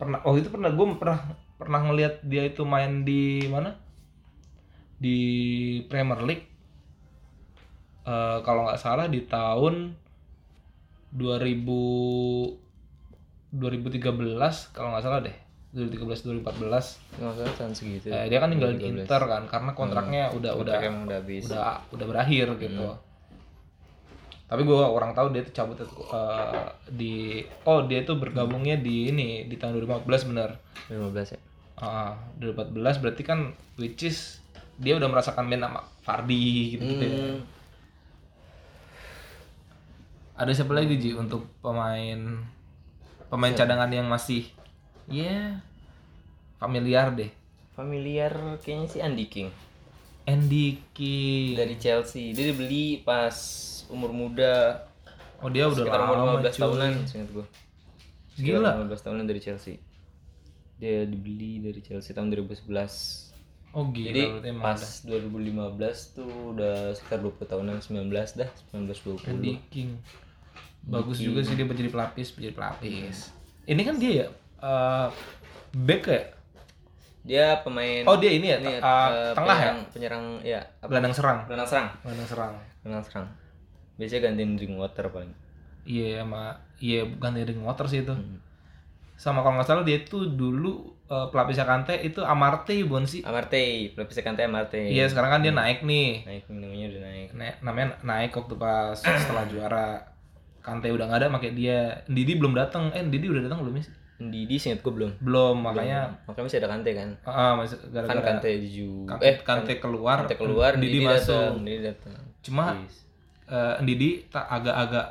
Pernah. 0.00 0.24
Oh 0.24 0.34
itu 0.40 0.48
pernah 0.48 0.72
gue 0.72 0.86
pernah 0.96 1.20
pernah 1.60 1.80
ngelihat 1.86 2.24
dia 2.24 2.48
itu 2.48 2.64
main 2.64 3.04
di 3.04 3.44
mana? 3.52 3.76
Di 4.96 5.18
Premier 5.92 6.24
League. 6.24 6.46
Eh, 8.08 8.38
kalau 8.42 8.64
nggak 8.66 8.80
salah 8.80 9.06
di 9.12 9.22
tahun 9.28 9.94
2000 11.12 12.56
2013 13.52 14.72
kalau 14.72 14.96
nggak 14.96 15.04
salah 15.04 15.20
deh 15.20 15.51
2013 15.72 16.44
2014 16.44 17.16
nggak 17.16 17.32
salah 17.32 17.54
tahun 17.56 17.72
segitu 17.72 18.06
Eh, 18.12 18.28
dia 18.28 18.38
kan 18.44 18.52
ninggalin 18.52 18.76
2012. 18.76 19.08
Inter 19.08 19.22
kan 19.24 19.42
karena 19.48 19.70
kontraknya 19.72 20.22
udah 20.36 20.52
udah 20.52 20.76
Kontraknya 20.76 20.88
emang 20.92 21.04
udah 21.08 21.18
habis 21.24 21.42
udah 21.48 21.64
udah 21.96 22.06
berakhir 22.12 22.46
gitu. 22.60 22.86
Tapi 24.52 24.68
gue 24.68 24.76
orang 24.76 25.16
tahu 25.16 25.32
dia 25.32 25.42
tuh 25.48 25.54
cabut 25.56 25.80
eh, 25.80 26.66
di 26.92 27.40
oh 27.64 27.88
dia 27.88 28.04
tuh 28.04 28.20
bergabungnya 28.20 28.76
di 28.76 29.08
ini 29.08 29.48
di 29.48 29.56
tahun 29.56 29.80
2015 29.80 30.28
bener. 30.28 30.60
15 30.92 31.34
ya 31.36 31.40
Ah, 31.80 32.14
2014 32.36 33.00
berarti 33.00 33.22
kan 33.24 33.56
which 33.80 34.04
is 34.04 34.44
dia 34.76 35.00
udah 35.00 35.08
merasakan 35.08 35.48
main 35.48 35.64
sama 35.64 35.80
Fardi 36.04 36.76
gitu, 36.76 36.84
gitu 36.84 37.04
ya. 37.08 37.16
Hmm. 37.16 37.38
Ada 40.36 40.52
siapa 40.52 40.76
lagi 40.76 41.00
Ji 41.00 41.16
untuk 41.16 41.48
pemain 41.64 42.44
pemain 43.32 43.54
cadangan 43.56 43.88
yang 43.88 44.04
masih 44.04 44.52
ya 45.08 45.58
familiar 46.58 47.10
deh. 47.12 47.30
familiar 47.72 48.32
kayaknya 48.60 48.86
sih 48.88 49.00
Andy 49.02 49.26
King 49.26 49.48
Andy 50.22 50.78
King. 50.94 51.58
dari 51.58 51.74
Chelsea 51.76 52.30
dia 52.30 52.54
dibeli 52.54 53.02
pas 53.02 53.34
umur 53.90 54.14
muda 54.14 54.86
Oh 55.42 55.50
dia 55.50 55.66
udah 55.66 55.74
sekitar 55.82 55.98
lama 55.98 56.12
umur 56.14 56.38
15 56.38 56.54
cuy. 56.54 56.62
tahunan 56.62 56.92
seingat 57.04 57.30
gue 57.34 57.46
Gila. 58.32 58.70
15 58.86 59.04
tahunan 59.04 59.24
dari 59.26 59.40
Chelsea 59.42 59.74
dia 60.78 61.02
dibeli 61.02 61.58
dari 61.58 61.80
Chelsea 61.82 62.14
tahun 62.14 62.30
2011 62.30 62.70
Oh 63.72 63.88
gila 63.88 64.12
jadi 64.12 64.22
pas 64.60 64.80
2015 65.08 66.14
tuh 66.14 66.30
udah 66.52 66.92
sekitar 66.92 67.24
20 67.24 67.42
tahunan 67.42 67.76
19 67.80 68.12
dah 68.36 68.50
19 68.70 68.84
20 69.16 69.32
Andy 69.32 69.56
King. 69.72 69.96
Bagus 70.84 71.18
juga 71.18 71.40
sih 71.40 71.54
dia 71.54 71.64
jadi 71.64 71.88
pelapis, 71.88 72.34
jadi 72.36 72.52
pelapis. 72.52 73.32
Ini 73.64 73.80
kan 73.80 73.96
dia 73.96 74.12
ya 74.12 74.26
eh 74.62 75.06
back 75.74 76.02
ya? 76.06 76.22
dia 77.22 77.46
pemain 77.62 78.02
Oh 78.02 78.18
dia 78.18 78.34
ini 78.34 78.50
ya, 78.50 78.58
ini, 78.58 78.72
eh, 78.74 79.30
tengah 79.30 79.54
ya? 79.54 79.70
penyerang, 79.70 79.78
penyerang 79.94 80.24
ya 80.42 80.60
apa 80.78 80.90
Gelandang 80.90 81.14
serang. 81.14 81.38
gelandang 81.46 81.68
serang 81.68 81.86
Gelandang 82.02 82.28
serang. 82.28 82.52
gelandang 82.82 83.04
serang 83.06 83.26
biasanya 83.94 84.20
gantiin 84.26 84.52
Drinkwater 84.56 85.06
paling 85.08 85.32
Iya 85.82 86.22
sama 86.22 86.54
iya 86.78 87.02
bukan 87.02 87.34
dari 87.34 87.50
water 87.58 87.86
sih 87.86 88.02
itu. 88.02 88.14
Hmm. 88.14 88.38
Sama 89.14 89.42
kalau 89.42 89.58
nggak 89.58 89.66
salah 89.66 89.82
dia 89.82 89.98
itu 89.98 90.30
dulu 90.30 90.94
eh, 91.06 91.26
pelapisnya 91.30 91.62
Kante 91.62 91.94
itu 91.98 92.22
Amarte 92.22 92.74
bukan 92.82 93.02
sih? 93.02 93.22
Amarte 93.22 93.90
pelapis 93.90 94.18
Kante 94.18 94.42
Amarte 94.42 94.78
Iya 94.78 95.06
sekarang 95.06 95.30
kan 95.30 95.40
dia 95.42 95.50
naik 95.50 95.82
nih. 95.82 96.22
naik 96.22 96.44
minumnya 96.46 96.86
udah 96.86 97.02
naik 97.02 97.28
Na- 97.34 97.58
namanya 97.62 97.98
naik 98.02 98.30
waktu 98.30 98.54
pas 98.54 98.94
setelah 98.94 99.46
juara. 99.46 100.06
Kante 100.58 100.86
udah 100.86 101.06
nggak 101.06 101.18
ada 101.18 101.34
pakai 101.34 101.50
dia. 101.50 102.02
Didi 102.06 102.34
belum 102.34 102.54
datang. 102.54 102.90
Eh 102.94 103.02
Didi 103.06 103.26
udah 103.26 103.42
datang 103.42 103.62
belum 103.62 103.78
sih? 103.78 103.90
Didi 104.28 104.54
seinget 104.54 104.78
gue 104.78 104.92
belum 104.92 105.10
Belum 105.18 105.56
makanya 105.58 106.12
makanya 106.22 106.44
masih 106.44 106.58
ada 106.58 106.68
Kante 106.68 106.90
kan 106.92 107.08
ah, 107.24 107.52
masih 107.56 107.74
kan 107.74 107.88
gara-gara 107.90 108.22
Kante 108.36 108.50
ju 108.62 108.90
Kante, 109.04 109.22
eh 109.24 109.36
Kante 109.40 109.72
keluar, 109.76 110.16
Kante 110.20 110.36
keluar 110.36 110.76
Didi, 110.76 110.98
Didi, 110.98 110.98
masuk. 111.02 111.32
datang 111.32 111.64
Didi 111.64 111.80
datang 111.82 112.12
Cuma 112.40 112.64
Yes. 112.76 112.94
eh 113.48 113.76
Didi 113.80 114.10
tak 114.28 114.44
agak-agak 114.46 115.06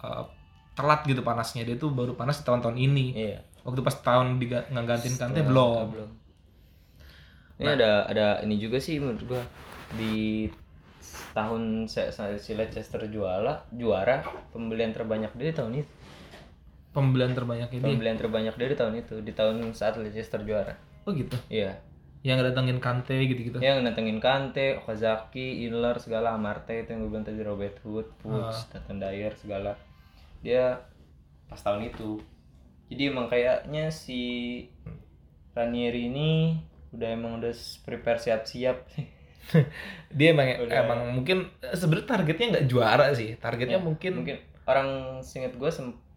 eh, 0.00 0.24
telat 0.72 1.00
gitu 1.02 1.20
panasnya. 1.20 1.62
Dia 1.62 1.74
tuh 1.74 1.90
baru 1.90 2.12
panas 2.12 2.36
di 2.36 2.44
tahun-tahun 2.44 2.74
ini. 2.76 3.06
iya 3.14 3.38
Waktu 3.62 3.80
pas 3.80 3.96
tahun 3.96 4.36
ngegantiin 4.36 4.86
Kante 5.14 5.38
Setelah- 5.38 5.48
belum. 5.48 5.86
belum 5.90 6.10
ini 7.54 7.70
ada 7.70 8.02
ada 8.04 8.26
ini 8.40 8.58
juga 8.58 8.76
sih 8.76 8.98
menurut 8.98 9.22
gua 9.24 9.42
di 9.94 10.50
tahun 11.30 11.86
se- 11.86 12.10
si 12.36 12.52
Leicester 12.52 13.06
juara 13.06 13.62
juara 13.70 14.22
pembelian 14.50 14.90
terbanyak 14.90 15.30
dia 15.32 15.50
di 15.50 15.56
tahun 15.56 15.72
itu 15.76 15.90
Pembelian 16.94 17.34
terbanyak 17.34 17.68
ini. 17.72 17.82
pembelian 17.84 18.14
terbanyak 18.14 18.54
dia 18.54 18.68
di 18.70 18.78
tahun 18.78 18.94
itu 18.96 19.14
di 19.18 19.32
tahun 19.32 19.56
saat 19.70 19.98
Leicester 19.98 20.38
juara 20.40 20.78
Oh 21.02 21.10
gitu. 21.10 21.34
iya 21.48 21.82
Yang 22.22 22.48
datengin 22.48 22.78
Kante 22.78 23.18
gitu-gitu. 23.20 23.58
yang 23.58 23.82
datengin 23.82 24.16
Kante, 24.16 24.78
Okazaki, 24.78 25.66
Inler 25.66 25.98
segala, 25.98 26.32
Amarte 26.32 26.72
itu 26.78 26.88
yang 26.88 27.02
gue 27.02 27.10
bilang 27.10 27.20
tadi 27.22 27.36
Robert 27.38 27.76
Hood, 27.82 28.08
Ah. 28.24 28.48
Puig, 28.48 28.56
Nathan 28.72 28.96
Dyer 28.96 29.32
segala. 29.34 29.76
Dia 30.40 30.80
pas 31.44 31.60
tahun 31.60 31.84
itu. 31.84 32.24
Jadi 32.88 33.02
emang 33.04 33.28
kayaknya 33.28 33.90
si 33.90 34.22
Ranieri 35.52 36.08
ini 36.08 36.56
udah 36.90 37.08
emang 37.10 37.32
udah 37.36 37.52
prepare 37.82 38.16
siap-siap. 38.18 38.76
Dia 40.16 40.32
emang 40.32 40.48
Udah. 40.64 40.74
emang 40.80 41.00
mungkin 41.12 41.52
eh, 41.60 41.76
sebenarnya 41.76 42.08
targetnya 42.08 42.46
nggak 42.56 42.66
juara 42.66 43.12
sih. 43.12 43.36
Targetnya 43.36 43.76
Ya, 43.76 43.82
mungkin, 43.82 44.12
Mungkin 44.16 44.36
orang 44.64 44.88
singkat 45.20 45.54
gue 45.54 45.70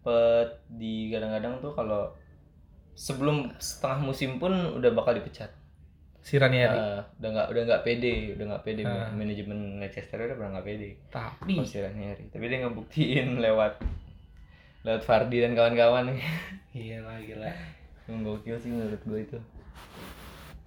sempet 0.08 0.48
di 0.72 1.12
kadang-kadang 1.12 1.60
tuh 1.60 1.72
kalau 1.76 2.08
sebelum 2.96 3.52
setengah 3.60 4.00
musim 4.02 4.40
pun 4.40 4.52
udah 4.80 4.90
bakal 4.96 5.12
dipecat. 5.14 5.52
si 6.18 6.36
Ranieri. 6.36 6.76
Ah, 6.76 7.00
udah 7.16 7.30
nggak 7.30 7.48
udah 7.48 7.62
nggak 7.64 7.82
pede, 7.88 8.36
udah 8.36 8.44
nggak 8.52 8.64
pede 8.66 8.82
Ah. 8.84 9.08
manajemen 9.16 9.80
Leicester 9.80 10.18
udah 10.18 10.36
pernah 10.36 10.60
nggak 10.60 10.66
pede. 10.66 10.88
Tapi 11.08 11.56
Pasti 11.56 11.80
Ranieri. 11.80 12.24
Tapi 12.28 12.44
dia 12.44 12.58
ngebuktiin 12.60 13.28
lewat 13.44 13.80
lewat 14.84 15.02
Fardi 15.04 15.40
dan 15.40 15.56
kawan-kawan 15.56 16.12
gila 16.76 17.16
gila. 17.24 17.48
Emang 18.04 18.20
gokil 18.26 18.60
sih 18.60 18.68
menurut 18.68 19.00
gue 19.00 19.20
itu. 19.24 19.38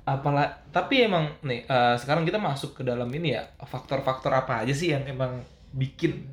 Apalah 0.02 0.66
tapi 0.74 1.06
emang 1.06 1.30
nih 1.46 1.62
eh, 1.64 1.96
sekarang 2.00 2.26
kita 2.26 2.42
masuk 2.42 2.74
ke 2.74 2.82
dalam 2.82 3.12
ini 3.14 3.38
ya 3.38 3.46
faktor-faktor 3.62 4.34
apa 4.34 4.66
aja 4.66 4.74
sih 4.74 4.90
yang 4.90 5.06
emang 5.06 5.46
bikin 5.78 6.26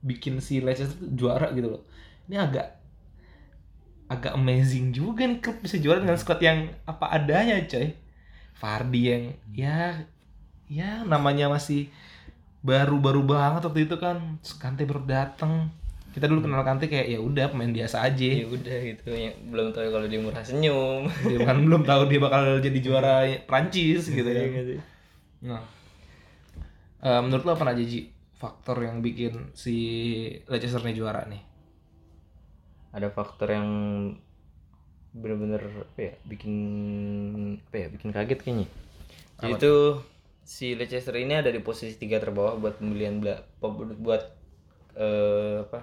bikin 0.00 0.40
si 0.40 0.64
Leicester 0.64 0.88
juara 1.12 1.52
gitu 1.52 1.68
loh. 1.68 1.82
Ini 2.30 2.36
agak 2.38 2.68
agak 4.06 4.34
amazing 4.34 4.90
juga 4.90 5.22
nih 5.22 5.38
klub 5.38 5.58
bisa 5.58 5.78
juara 5.78 5.98
dengan 5.98 6.14
squad 6.14 6.38
yang 6.38 6.70
apa 6.82 7.10
adanya 7.10 7.58
coy. 7.66 7.94
Fardi 8.54 9.00
yang 9.02 9.24
ya 9.50 10.06
ya 10.66 11.02
namanya 11.02 11.50
masih 11.50 11.90
baru-baru 12.60 13.24
banget 13.24 13.64
waktu 13.64 13.88
itu 13.88 13.96
kan 13.96 14.36
Kante 14.60 14.84
baru 14.84 15.02
datang 15.02 15.72
kita 16.12 16.28
dulu 16.28 16.44
kenal 16.44 16.60
Kante 16.60 16.86
kayak 16.86 17.08
ya 17.08 17.18
udah 17.18 17.48
pemain 17.48 17.72
biasa 17.72 18.04
aja 18.04 18.20
Ya 18.20 18.44
udah 18.44 18.78
gitu 18.84 19.10
yang 19.10 19.32
belum 19.48 19.72
tahu 19.72 19.88
kalau 19.88 20.06
dia 20.06 20.20
murah 20.20 20.44
senyum. 20.44 21.08
dia 21.24 21.38
kan 21.40 21.56
belum 21.66 21.82
tahu 21.82 22.06
dia 22.06 22.20
bakal 22.20 22.60
jadi 22.60 22.78
juara 22.78 23.14
Prancis 23.48 24.06
gitu 24.06 24.28
ya 24.28 24.44
Iya 24.44 24.62
sih? 24.68 24.78
nah 25.40 25.64
eh, 27.00 27.20
menurut 27.24 27.42
lo 27.42 27.56
apa 27.56 27.72
aja 27.72 27.80
Ji 27.80 28.12
faktor 28.36 28.84
yang 28.84 29.00
bikin 29.00 29.56
si 29.56 29.76
Leicester 30.46 30.84
nih 30.84 30.92
juara 30.94 31.24
nih 31.24 31.40
Ada 32.90 33.08
faktor 33.14 33.48
yang 33.54 33.68
bener-bener 35.10 35.58
apa 35.58 36.00
ya 36.00 36.14
bikin 36.22 36.54
apa 37.66 37.76
ya 37.76 37.86
bikin 37.90 38.10
kaget 38.14 38.38
kayaknya. 38.42 38.66
Jadi 39.42 39.52
itu 39.58 39.74
si 40.46 40.66
Leicester 40.78 41.14
ini 41.18 41.34
ada 41.34 41.50
di 41.50 41.58
posisi 41.62 41.94
tiga 41.98 42.22
terbawah 42.22 42.58
buat 42.58 42.78
pembelian 42.78 43.18
bela- 43.18 43.46
buat 43.98 44.22
eh, 44.94 45.66
apa 45.66 45.80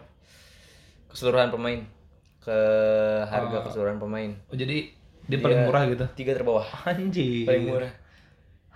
keseluruhan 1.11 1.51
pemain. 1.51 1.81
Ke 2.43 2.59
harga 3.27 3.67
keseluruhan 3.67 3.99
pemain. 3.99 4.31
Oh 4.47 4.55
jadi 4.55 4.95
dia 5.27 5.39
paling 5.43 5.67
murah 5.67 5.83
gitu? 5.91 6.05
tiga 6.15 6.31
terbawah. 6.39 6.63
Anjir. 6.87 7.43
Paling 7.43 7.63
murah. 7.67 7.91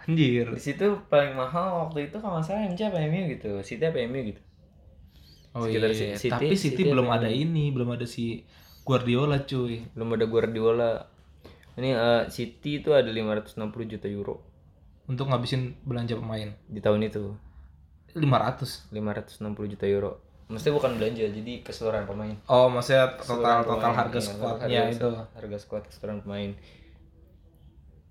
Anjir. 0.03 0.51
Di 0.51 0.59
situ 0.59 0.99
paling 1.07 1.31
mahal 1.37 1.87
waktu 1.87 2.11
itu 2.11 2.19
kalau 2.19 2.39
nggak 2.39 2.45
salah 2.47 2.67
MC 2.67 2.81
apa 2.83 2.99
MU 3.07 3.23
gitu. 3.31 3.51
City 3.63 3.83
apa 3.87 4.03
MU 4.03 4.19
gitu 4.35 4.41
Oh 5.51 5.67
Sekitar 5.67 5.89
iya, 5.91 6.15
City- 6.15 6.31
tapi 6.31 6.45
City, 6.53 6.57
City 6.79 6.81
belum 6.87 7.07
ada 7.07 7.27
ini, 7.27 7.69
belum 7.69 7.91
ada 7.91 8.07
si 8.07 8.47
Guardiola 8.81 9.43
cuy. 9.43 9.83
belum 9.91 10.15
ada 10.15 10.25
Guardiola 10.25 10.91
ini 11.75 11.91
eh, 11.91 12.23
City 12.27 12.79
itu 12.79 12.91
ada 12.91 13.07
560 13.07 13.55
juta 13.87 14.07
euro 14.07 14.39
Untuk 15.05 15.27
ngabisin 15.27 15.75
belanja 15.83 16.15
pemain. 16.15 16.55
di 16.65 16.79
tahun 16.79 17.03
itu 17.03 17.35
500. 18.11 18.91
560 18.91 19.71
juta 19.71 19.85
euro 19.85 20.19
Maksudnya 20.47 20.75
bukan 20.75 20.91
belanja 20.95 21.23
jadi 21.31 21.53
keseluruhan 21.61 22.03
pemain 22.03 22.35
Oh, 22.45 22.67
maksudnya 22.67 23.15
total 23.17 23.63
total 23.63 23.75
pemain, 23.87 23.95
harga 23.97 24.19
iya, 24.19 24.27
squadnya 24.27 24.81
itu. 24.87 25.09
harga 25.31 25.57
squad 25.57 25.83
keseluruhan 25.85 26.19
pemain 26.21 26.51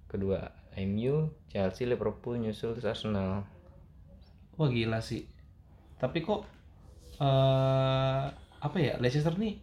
kedua 0.07 0.50
MU 0.79 1.14
Chelsea 1.46 1.85
Liverpool 1.85 2.37
nyusul 2.37 2.72
terus 2.72 2.87
Arsenal 2.87 3.44
Wah 4.55 4.68
gila 4.68 5.00
sih. 5.00 5.24
Tapi 5.96 6.20
kok 6.20 6.44
eh 7.20 8.24
apa 8.66 8.76
ya 8.87 8.94
Leicester 9.02 9.35
nih 9.37 9.54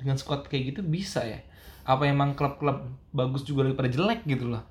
dengan 0.00 0.16
squad 0.20 0.42
kayak 0.50 0.64
gitu 0.74 0.80
bisa 0.84 1.20
ya? 1.24 1.40
Apa 1.84 2.08
emang 2.08 2.32
klub-klub 2.38 2.78
bagus 3.12 3.42
juga 3.48 3.60
daripada 3.68 3.88
jelek 3.92 4.20
gitu 4.28 4.46
loh? 4.52 4.64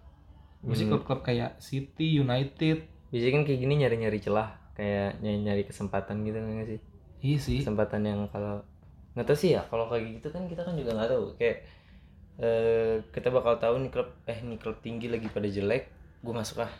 Mesti 0.70 0.84
Hmm. 0.84 0.90
klub-klub 0.90 1.22
kayak 1.28 1.60
City, 1.62 2.08
United. 2.24 2.78
biasanya 3.14 3.34
kan 3.38 3.44
kayak 3.48 3.60
gini 3.64 3.74
nyari-nyari 3.82 4.20
celah 4.26 4.50
kayak 4.78 5.22
nyari-nyari 5.22 5.64
kesempatan 5.70 6.26
gitu 6.26 6.38
nggak 6.42 6.68
sih 6.72 6.80
Iya 7.24 7.38
sih. 7.40 7.62
kesempatan 7.62 8.02
yang 8.10 8.22
kalau 8.34 8.66
nggak 9.14 9.26
tahu 9.30 9.38
sih 9.38 9.52
ya 9.56 9.62
kalau 9.70 9.86
kayak 9.92 10.18
gitu 10.18 10.28
kan 10.34 10.44
kita 10.50 10.62
kan 10.66 10.74
juga 10.80 10.92
nggak 10.98 11.10
tahu 11.14 11.26
kayak 11.38 11.58
eh 12.42 12.96
kita 13.16 13.30
bakal 13.30 13.56
tahu 13.62 13.76
nih 13.84 13.92
klub 13.94 14.10
eh 14.26 14.40
nih 14.42 14.58
klub 14.62 14.78
tinggi 14.86 15.08
lagi 15.14 15.28
pada 15.30 15.48
jelek 15.48 15.84
gue 16.26 16.34
masuk 16.34 16.66
ah 16.66 16.74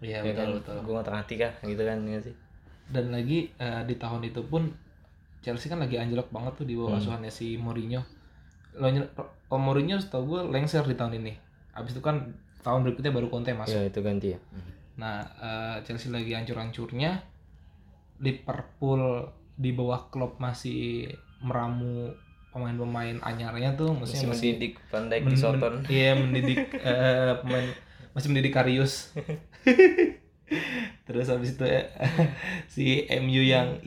Iya 0.00 0.24
ya 0.26 0.32
kan 0.38 0.48
betul 0.48 0.60
betul. 0.60 0.76
gue 0.84 0.92
nggak 0.96 1.16
hati 1.20 1.34
kah 1.42 1.52
gitu 1.64 1.82
kan 1.88 1.98
ya 2.08 2.18
sih 2.26 2.34
Dan 2.90 3.06
lagi 3.14 3.38
eh, 3.56 3.82
di 3.88 3.94
tahun 4.02 4.22
itu 4.28 4.42
pun 4.50 4.62
Chelsea 5.40 5.66
kan 5.66 5.78
lagi 5.78 5.96
anjlok 5.96 6.28
banget 6.28 6.52
tuh 6.54 6.64
di 6.64 6.74
bawah 6.74 6.92
Hmm. 6.92 7.00
asuhannya 7.00 7.28
si 7.28 7.56
Mourinho. 7.56 8.04
Oh, 9.48 9.56
Mourinho 9.56 9.96
setahu 9.96 10.24
gue 10.28 10.40
lengser 10.48 10.82
di 10.82 10.94
tahun 10.94 11.16
ini. 11.16 11.32
Abis 11.72 11.92
itu 11.92 12.00
kan 12.00 12.32
tahun 12.60 12.82
berikutnya 12.82 13.10
baru 13.10 13.26
Conte 13.28 13.50
masuk. 13.50 13.72
ya 13.72 13.82
itu 13.84 14.00
ganti 14.00 14.28
ya 14.30 14.38
Nah, 14.94 15.16
eh, 15.34 15.76
Chelsea 15.82 16.08
lagi 16.08 16.30
hancur-hancurnya. 16.30 17.24
Liverpool 18.18 19.00
di 19.54 19.70
bawah 19.70 20.06
Klopp 20.06 20.36
masih 20.36 21.08
meramu 21.40 22.12
pemain-pemain 22.50 23.16
anyarnya 23.18 23.72
tuh, 23.74 23.94
masih 23.94 24.28
masih 24.28 24.52
mendidik 24.52 24.76
pandai 24.88 25.18
men- 25.18 25.30
di 25.30 25.34
men- 25.34 25.40
Soton 25.40 25.74
Iya, 25.86 26.12
mendidik 26.20 26.58
eh, 26.74 27.32
pemain 27.38 27.64
masih 28.12 28.28
mendidik 28.28 28.52
Karius. 28.52 29.16
Terus 31.06 31.26
habis 31.26 31.54
itu 31.54 31.64
eh, 31.64 31.88
si 32.68 32.84
MU 33.16 33.40
yang 33.40 33.80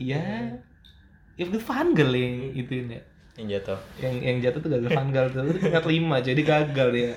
ya 1.34 1.44
itu 1.50 1.58
Van 1.58 1.88
Gaal 1.94 2.12
yang 2.14 2.34
itu 2.54 2.72
ya. 2.86 3.02
yang 3.34 3.46
jatuh 3.50 3.78
Yang 3.98 4.14
yang 4.22 4.38
jatuh 4.38 4.60
tuh 4.62 4.70
gagal 4.70 4.90
Van 4.94 5.10
Gaal 5.10 5.26
tuh. 5.34 5.42
Itu 5.50 5.58
tingkat 5.58 5.84
5, 5.86 6.26
jadi 6.30 6.40
gagal 6.46 6.88
dia. 6.94 7.12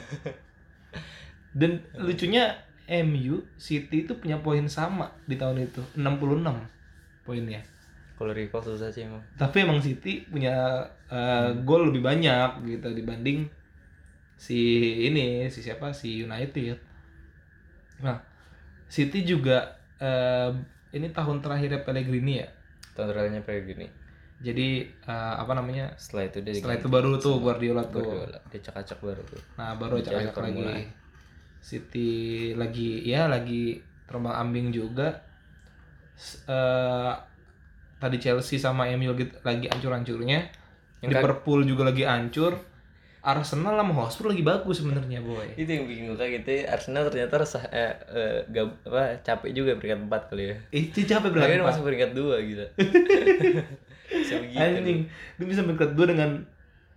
Dan 1.53 1.81
lucunya 1.93 2.57
MU 3.05 3.45
City 3.59 4.07
itu 4.07 4.13
punya 4.17 4.39
poin 4.41 4.65
sama 4.65 5.13
di 5.29 5.35
tahun 5.37 5.67
itu, 5.69 5.81
66 5.93 7.27
poinnya. 7.27 7.61
kalau 8.17 8.33
recall 8.33 8.65
susah 8.65 8.89
sih 8.89 9.05
emang 9.05 9.21
Tapi 9.37 9.61
emang 9.61 9.77
City 9.77 10.25
punya 10.25 10.81
uh, 11.05 11.53
gol 11.61 11.93
lebih 11.93 12.01
banyak 12.01 12.65
gitu 12.65 12.89
dibanding 12.97 13.45
si 14.33 14.57
ini 15.05 15.45
si 15.53 15.61
siapa 15.61 15.93
si 15.93 16.25
United. 16.25 16.81
Nah, 18.01 18.17
City 18.89 19.21
juga 19.21 19.77
uh, 20.01 20.49
ini 20.97 21.13
tahun 21.13 21.45
terakhirnya 21.45 21.85
Pellegrini 21.85 22.41
ya. 22.41 22.49
tahun 22.97 23.13
terakhirnya 23.13 23.45
gini 23.45 24.06
Jadi 24.37 24.67
uh, 25.03 25.35
apa 25.37 25.51
namanya? 25.51 25.97
setelah 25.97 26.29
itu 26.29 26.39
dia 26.41 26.53
Setelah 26.53 26.77
itu 26.77 26.87
baru 26.87 27.17
tuh 27.17 27.41
Guardiola 27.41 27.81
tuh. 27.83 28.05
Guardiola 28.05 28.37
dia 28.47 28.59
cak-cak 28.61 28.99
baru 28.99 29.21
tuh 29.23 29.41
Nah, 29.55 29.73
baru 29.73 29.97
acak-acak 29.97 30.37
lagi. 30.43 30.93
City 31.57 32.11
lagi 32.53 33.01
ya 33.01 33.25
lagi 33.25 33.81
terbang 34.05 34.37
ambing 34.37 34.69
juga. 34.69 35.25
S- 36.13 36.45
eh, 36.45 37.11
tadi 37.97 38.17
Chelsea 38.17 38.57
sama 38.57 38.85
MU 38.89 39.09
lagi, 39.09 39.25
lagi 39.41 39.65
ancur-ancurnya. 39.67 40.39
Yang 40.99 41.11
Liverpool 41.11 41.61
juga 41.63 41.83
lagi 41.85 42.05
hancur. 42.05 42.53
Arsenal 43.17 43.75
sama 43.75 43.91
Hotspur 43.97 44.31
lagi 44.31 44.39
bagus 44.39 44.79
sebenarnya, 44.79 45.19
boy. 45.19 45.51
itu 45.59 45.67
yang 45.67 45.83
bikin 45.83 46.07
gue 46.07 46.15
kaget 46.15 46.43
ya 46.47 46.57
Arsenal 46.71 47.11
ternyata 47.11 47.35
resah 47.35 47.59
eh, 47.67 47.91
eh 48.07 48.39
gab, 48.47 48.71
apa 48.87 49.19
capek 49.19 49.51
juga 49.51 49.75
peringkat 49.75 49.99
4 50.07 50.31
kali 50.31 50.43
ya 50.47 50.55
Itu 50.71 51.03
capek 51.03 51.35
berapa? 51.35 51.59
masuk 51.59 51.83
peringkat 51.83 52.15
2 52.15 52.23
gitu 52.47 52.65
begitu 54.07 54.57
Anjing, 54.57 54.99
dia 55.37 55.45
bisa 55.45 55.61
berkat 55.67 55.91
dua 55.93 56.07
dengan 56.07 56.29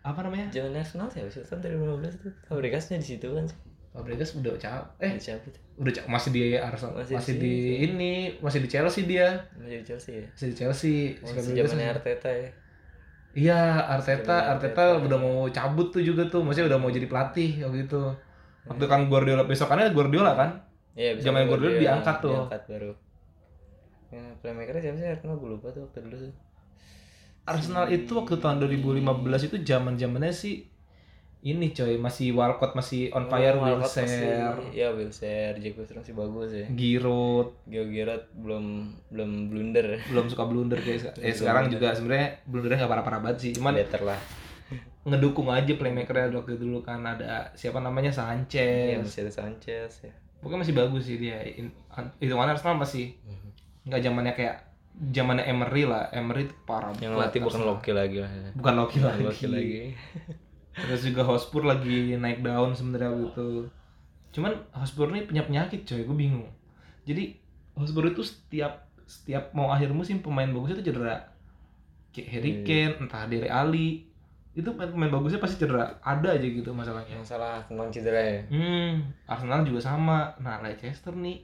apa 0.00 0.20
namanya? 0.24 0.46
Zaman 0.48 0.72
Arsenal 0.72 1.10
siapa 1.12 1.28
sih 1.28 1.44
tahun 1.44 1.60
2015 1.60 2.22
tuh 2.24 2.32
Fabregasnya 2.48 2.96
di 2.96 3.06
situ 3.06 3.26
kan 3.28 3.44
sih 3.44 3.58
Fabregas 3.90 4.38
udah 4.38 4.54
capek. 4.54 5.02
Eh, 5.02 5.12
siapa 5.18 5.44
tuh 5.50 5.60
udah 5.76 5.92
ca- 5.92 6.06
masih 6.06 6.30
di 6.30 6.42
Arsenal, 6.54 6.94
Masih 6.94 7.14
masih, 7.18 7.34
di 7.36 7.40
di, 7.42 7.54
ini, 7.90 8.12
masih 8.38 8.60
di 8.62 8.68
Chelsea 8.70 9.02
dia. 9.04 9.28
masih 9.58 9.82
di 9.82 9.86
Chelsea 9.86 10.12
ya 10.22 10.26
Masih 10.30 10.46
di 10.46 10.56
Chelsea. 10.56 10.96
Si 11.18 11.22
masih 11.26 11.52
zamannya 11.58 11.86
Arteta 11.90 12.30
ya 12.30 12.48
Iya, 13.30 13.86
Arteta, 13.86 14.58
Arteta 14.58 14.82
Arteta. 14.98 15.06
udah 15.06 15.18
mau 15.18 15.46
cabut 15.50 15.94
tuh 15.94 16.02
juga 16.02 16.26
tuh, 16.26 16.42
maksudnya 16.42 16.74
udah 16.74 16.80
mau 16.82 16.90
jadi 16.90 17.06
pelatih 17.06 17.62
waktu 17.62 17.86
itu. 17.86 18.02
Waktu 18.66 18.84
kan 18.90 19.06
Guardiola 19.06 19.46
besokannya 19.46 19.94
Guardiola 19.94 20.34
kan? 20.34 20.50
Iya, 20.98 21.14
baru 21.14 21.46
Guardiola 21.46 21.70
dia 21.78 21.82
diangkat 21.86 22.16
tuh. 22.18 22.34
Diangkat 22.34 22.62
baru. 22.66 22.90
Ya, 24.10 24.22
playmakernya 24.42 24.82
siapa 24.82 24.96
sih? 24.98 25.06
Arsenal 25.06 25.38
gue 25.38 25.46
lupa 25.46 25.70
tuh 25.70 25.86
waktu 25.86 25.98
dulu 26.02 26.16
tuh. 26.18 26.34
Arsenal 27.50 27.86
itu 27.88 28.12
waktu 28.14 28.38
tahun 28.38 28.62
2015 28.62 29.02
itu 29.46 29.56
zaman-zamannya 29.60 30.30
sih 30.30 30.70
ini 31.40 31.72
coy, 31.72 31.96
masih 31.96 32.36
Walcott 32.36 32.76
masih 32.76 33.08
on 33.10 33.24
fire, 33.26 33.56
Oh, 33.56 33.64
Wilshere, 33.64 34.60
Iya, 34.70 34.92
Wilshere, 34.92 35.56
Jack 35.56 35.72
Wilshere 35.72 35.98
masih 35.98 36.12
bagus 36.12 36.52
ya. 36.52 36.66
Giroud, 36.68 37.48
Gio 37.64 37.88
Giroud 37.88 38.24
belum 38.36 38.64
belum 39.08 39.30
blunder. 39.48 39.96
belum 40.06 40.28
suka 40.28 40.44
blunder 40.44 40.76
kayak 40.76 41.16
eh, 41.16 41.32
sekarang 41.32 41.72
juga 41.72 41.96
sebenarnya 41.96 42.44
blundernya 42.44 42.84
nggak 42.84 42.92
parah-parah 42.92 43.20
banget 43.24 43.38
sih, 43.40 43.52
cuman 43.56 43.72
better 43.72 44.04
lah. 44.04 44.20
ngedukung 45.00 45.48
aja 45.48 45.72
playmakernya 45.74 46.28
waktu 46.30 46.60
dulu 46.60 46.84
kan 46.84 47.00
ada 47.00 47.48
siapa 47.56 47.80
namanya 47.80 48.12
Sanchez, 48.12 49.00
masih 49.00 49.24
ada 49.24 49.32
Sanchez 49.32 50.04
ya. 50.04 50.12
pokoknya 50.38 50.60
masih 50.60 50.76
bagus 50.76 51.08
sih 51.08 51.16
dia. 51.16 51.40
Itu 52.20 52.36
mana 52.36 52.52
Arsenal 52.52 52.76
masih 52.76 53.16
nggak 53.88 54.00
zamannya 54.04 54.36
kayak 54.36 54.69
zamannya 54.98 55.44
Emery 55.44 55.84
lah, 55.84 56.10
Emery 56.10 56.44
itu 56.44 56.54
parah 56.62 56.92
Yang 56.96 57.14
latih 57.16 57.40
bukan 57.40 57.60
Arsenal. 57.60 57.68
Loki 57.74 57.90
lagi 57.92 58.18
lah. 58.20 58.30
ya. 58.30 58.50
bukan 58.52 58.74
Loki 58.76 58.96
Bukan 58.98 59.08
lagi. 59.08 59.22
Loki 59.24 59.46
lagi. 59.48 59.80
Terus 60.70 61.02
juga 61.02 61.22
Hotspur 61.24 61.62
lagi 61.64 62.14
naik 62.14 62.40
daun 62.40 62.72
sebenarnya 62.72 63.10
gitu. 63.16 63.66
Cuman 64.30 64.52
Hotspur 64.70 65.10
ini 65.10 65.24
punya 65.24 65.42
penyakit 65.42 65.82
coy, 65.82 66.04
gue 66.04 66.16
bingung. 66.16 66.46
Jadi 67.02 67.34
Hotspur 67.74 68.06
itu 68.06 68.22
setiap 68.22 68.86
setiap 69.02 69.50
mau 69.50 69.68
akhir 69.68 69.90
musim 69.90 70.22
pemain 70.22 70.46
bagus 70.46 70.76
itu 70.76 70.86
cedera. 70.86 71.18
Kayak 72.10 72.28
Harry 72.30 72.50
Iya. 72.52 72.62
Kane, 72.62 72.94
entah 73.02 73.22
Dele 73.26 73.48
Ali. 73.48 74.06
Itu 74.50 74.74
pemain, 74.74 74.90
pemain 74.90 75.10
bagusnya 75.10 75.38
pasti 75.38 75.58
cedera. 75.58 75.98
Ada 76.02 76.38
aja 76.38 76.46
gitu 76.46 76.70
masalahnya. 76.70 77.18
Yang 77.18 77.26
salah 77.30 77.62
tentang 77.66 77.90
cedera 77.90 78.18
ya. 78.18 78.40
Hmm, 78.50 78.92
Arsenal 79.26 79.62
juga 79.62 79.80
sama. 79.80 80.34
Nah, 80.38 80.58
Leicester 80.60 81.14
nih 81.14 81.42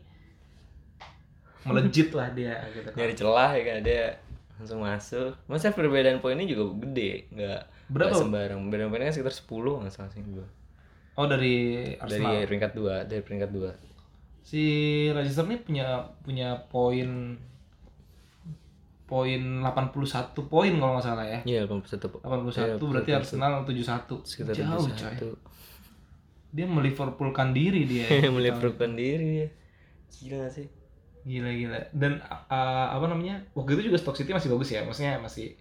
melejit 1.65 2.11
lah 2.11 2.29
dia 2.31 2.59
gitu 2.71 2.85
kan. 2.85 2.95
Nyari 2.95 3.15
celah 3.15 3.51
ya 3.53 3.63
kan 3.65 3.79
dia 3.81 4.05
langsung 4.57 4.81
masuk. 4.81 5.33
Masa 5.47 5.71
perbedaan 5.71 6.19
poinnya 6.19 6.45
juga 6.45 6.65
gede, 6.81 7.31
nggak 7.31 7.61
Berapa? 7.87 8.09
nggak 8.09 8.21
sembarang. 8.21 8.59
Perbedaan 8.63 8.89
poinnya 8.89 9.07
kan 9.07 9.15
sekitar 9.15 9.35
10 9.35 9.81
nggak 9.81 9.93
salah 9.93 10.11
sih 10.11 10.23
gue. 10.23 10.47
Oh, 11.15 11.25
dari 11.25 11.57
Dari 11.95 12.21
Arsenal. 12.21 12.45
peringkat 12.45 12.73
2, 12.73 13.05
dari 13.05 13.23
peringkat 13.23 13.51
2. 13.51 13.73
si 14.43 14.63
Leicester 15.11 15.43
nih 15.43 15.59
punya 15.59 15.87
punya 16.23 16.55
poin 16.67 17.35
poin 19.07 19.43
81 19.61 19.91
poin 20.45 20.73
kalau 20.73 20.93
nggak 20.95 21.03
salah 21.05 21.23
ya. 21.25 21.39
Iya, 21.45 21.61
81 21.65 22.07
po- 22.09 22.19
81 22.21 22.55
Iya, 22.55 22.75
berarti 22.79 23.11
81. 23.11 23.19
Arsenal 23.19 23.53
71. 23.63 24.23
sekitar 24.23 24.55
Jauh 24.55 24.87
71. 24.87 25.19
coy. 25.21 25.35
Dia 26.53 26.67
meliverpoolkan 26.67 27.51
diri 27.51 27.83
dia. 27.85 28.07
Meliverpoolkan 28.35 28.95
diri 28.95 29.31
ya. 29.41 29.49
Gila 30.13 30.37
gak 30.43 30.53
sih? 30.53 30.67
Gila 31.27 31.51
gila. 31.51 31.81
Dan 31.91 32.23
uh, 32.23 32.89
apa 32.95 33.11
namanya? 33.11 33.43
Waktu 33.59 33.75
itu 33.75 33.91
juga 33.91 33.99
Stoke 33.99 34.15
City 34.23 34.31
masih 34.31 34.47
bagus 34.55 34.71
ya. 34.71 34.87
Maksudnya 34.87 35.19
masih 35.19 35.59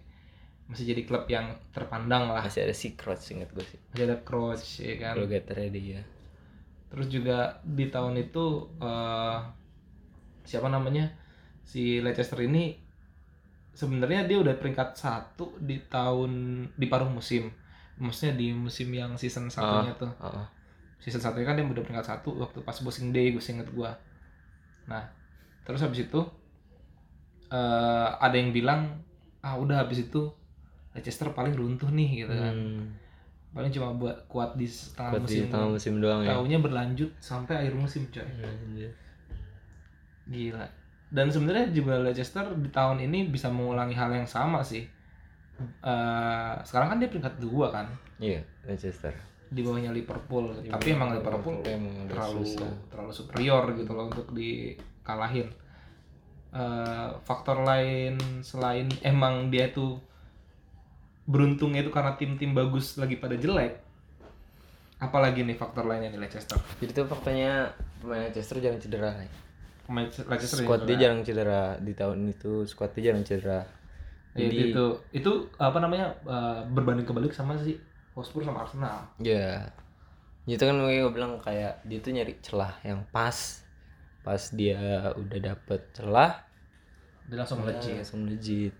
masih 0.70 0.94
jadi 0.94 1.02
klub 1.02 1.26
yang 1.26 1.58
terpandang 1.74 2.30
lah. 2.30 2.46
Masih 2.46 2.62
ada 2.62 2.74
si 2.74 2.94
Crouch 2.94 3.34
inget 3.34 3.50
gue 3.50 3.66
sih. 3.66 3.78
Masih 3.90 4.04
ada 4.06 4.16
Crouch 4.22 4.66
ya 4.78 4.94
kan. 5.02 5.14
Getternya 5.26 5.70
dia. 5.74 6.00
Terus 6.86 7.10
juga 7.10 7.58
di 7.66 7.90
tahun 7.90 8.14
itu 8.22 8.70
eh 8.78 9.38
siapa 10.46 10.70
namanya 10.70 11.10
si 11.66 11.98
Leicester 11.98 12.38
ini 12.46 12.78
sebenarnya 13.74 14.30
dia 14.30 14.38
udah 14.38 14.54
peringkat 14.54 14.94
satu 14.94 15.58
di 15.58 15.82
tahun 15.90 16.62
di 16.78 16.86
paruh 16.86 17.10
musim. 17.10 17.50
Maksudnya 17.98 18.38
di 18.38 18.54
musim 18.54 18.94
yang 18.94 19.18
season 19.18 19.50
satunya 19.50 19.98
tuh. 19.98 20.14
Oh, 20.22 20.46
Season 21.02 21.18
satunya 21.18 21.42
kan 21.42 21.58
dia 21.58 21.66
udah 21.66 21.82
peringkat 21.82 22.06
satu 22.06 22.38
waktu 22.38 22.62
pas 22.62 22.78
Boxing 22.78 23.10
Day 23.10 23.34
gue 23.34 23.42
inget 23.42 23.66
gua. 23.74 23.98
Nah 24.86 25.15
terus 25.66 25.82
habis 25.82 26.00
itu 26.02 26.20
eh 27.46 28.08
ada 28.16 28.32
yang 28.32 28.50
bilang 28.50 29.02
ah 29.40 29.54
udah 29.54 29.78
habis 29.78 30.02
itu 30.02 30.30
Leicester 30.92 31.28
paling 31.30 31.52
runtuh 31.52 31.88
nih 31.88 32.24
gitu 32.24 32.32
kan 32.32 32.54
Hmm. 32.54 32.82
paling 33.52 33.70
cuma 33.70 33.90
buat 33.92 34.16
kuat 34.26 34.52
di 34.54 34.64
setengah 34.64 35.10
Buat 35.12 35.22
di 35.22 35.26
musim 35.32 35.44
tengah 35.48 35.68
musim 35.70 35.94
doang 35.96 36.20
ya. 36.20 36.32
tahunya 36.32 36.58
berlanjut 36.60 37.10
sampai 37.16 37.54
akhir 37.58 37.74
musim 37.74 38.02
coy 38.06 38.20
Anjir. 38.20 38.90
gila 40.26 40.66
dan 41.08 41.26
sebenarnya 41.26 41.70
juga 41.70 42.00
Leicester 42.00 42.42
di 42.52 42.68
tahun 42.68 42.98
ini 43.00 43.28
bisa 43.28 43.46
mengulangi 43.48 43.94
hal 43.94 44.10
yang 44.12 44.26
sama 44.26 44.60
sih 44.60 44.86
Eh, 45.56 46.54
sekarang 46.60 46.86
kan 46.86 46.98
dia 46.98 47.08
peringkat 47.08 47.40
dua 47.40 47.72
kan 47.72 47.88
Iya, 48.18 48.44
Leicester. 48.62 49.08
di 49.48 49.64
bawahnya 49.64 49.88
Liverpool 49.88 50.52
Di 50.54 50.68
tapi 50.68 50.92
emang 50.92 51.16
Liverpool 51.16 51.56
Liverpool 51.56 51.72
emang 51.72 52.04
terlalu 52.06 52.44
susah. 52.44 52.72
terlalu 52.86 53.08
superior 53.10 53.64
gitu 53.72 53.88
loh 53.90 54.04
untuk 54.06 54.36
dikalahin 55.06 55.54
Eh, 56.56 57.08
faktor 57.28 57.60
lain 57.60 58.16
selain 58.40 58.88
emang 59.04 59.52
dia 59.52 59.68
tuh 59.68 60.00
beruntungnya 61.28 61.84
itu 61.84 61.92
karena 61.92 62.16
tim-tim 62.16 62.56
bagus 62.56 62.96
lagi 62.96 63.20
pada 63.20 63.36
jelek 63.36 63.76
apalagi 64.96 65.44
nih 65.44 65.52
faktor 65.52 65.84
lainnya 65.84 66.08
di 66.08 66.16
Leicester 66.16 66.56
Jadi 66.80 66.96
tuh 66.96 67.04
faktanya 67.12 67.76
pemain 68.00 68.32
Leicester 68.32 68.56
jarang 68.56 68.80
cedera. 68.80 69.20
Ray. 69.20 69.28
pemain 69.84 70.08
Leicester 70.08 70.64
Squad 70.64 70.88
dia 70.88 70.96
jarang 70.96 71.20
cedera 71.28 71.76
di 71.76 71.92
tahun 71.92 72.24
itu. 72.32 72.64
Squad 72.64 72.96
dia 72.96 73.12
jarang 73.12 73.26
cedera. 73.26 73.60
Ya, 74.32 74.48
Jadi 74.48 74.56
itu 74.72 74.84
itu 75.12 75.32
apa 75.60 75.76
namanya 75.76 76.16
eh, 76.24 76.60
berbanding 76.72 77.04
kebalik 77.04 77.36
sama 77.36 77.60
si 77.60 77.76
Hotspur 78.16 78.48
sama 78.48 78.64
Arsenal 78.64 79.12
ya 79.20 79.68
itu 80.48 80.62
kan 80.62 80.78
gue 80.78 81.10
bilang 81.12 81.36
kayak 81.42 81.84
dia 81.84 81.98
tuh 82.00 82.16
nyari 82.16 82.38
celah 82.40 82.80
yang 82.80 83.04
pas. 83.12 83.65
Pas 84.26 84.42
dia 84.50 85.14
udah 85.14 85.38
dapet 85.38 85.80
celah, 85.94 86.42
dia 87.30 87.36
langsung 87.38 87.62
melejit 87.62 87.94
langsung 88.02 88.26
legit. 88.26 88.74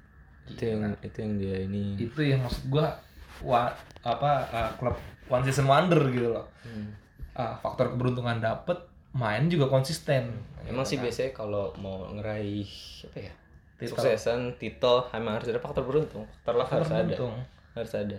Itu 0.47 0.63
yang 0.67 0.95
itu 0.99 1.17
yang 1.23 1.33
dia 1.39 1.57
ini. 1.63 1.85
itu 1.99 2.21
yang 2.23 2.43
maksud 2.43 2.67
gua 2.67 2.99
wa, 3.43 3.71
apa 4.03 4.31
eh, 4.51 4.71
klub 4.79 4.97
one 5.29 5.45
season 5.47 5.67
wonder 5.71 6.03
gitu 6.11 6.35
loh 6.35 6.47
Hmm. 6.67 6.91
Ah, 7.37 7.55
faktor 7.63 7.95
keberuntungan 7.95 8.43
dapet 8.43 8.75
main 9.15 9.47
juga 9.47 9.71
konsisten 9.71 10.35
Emang 10.67 10.83
Gitu 10.83 10.91
sih 10.91 10.97
kan. 10.99 11.03
biasanya 11.07 11.31
kalau 11.31 11.71
mau 11.79 12.11
ngeraih 12.11 12.67
apa 13.07 13.19
ya? 13.23 13.33
Titel. 13.79 13.93
Suksesan, 13.93 14.57
titel, 14.59 15.05
emang 15.13 15.37
harus 15.39 15.53
ada 15.53 15.61
faktor 15.61 15.85
beruntung. 15.87 16.25
Faktor 16.33 16.55
luck 16.59 16.71
harus 16.73 16.91
ada. 16.91 17.05
Beruntung. 17.07 17.35
Harus 17.77 17.93
ada. 17.95 18.19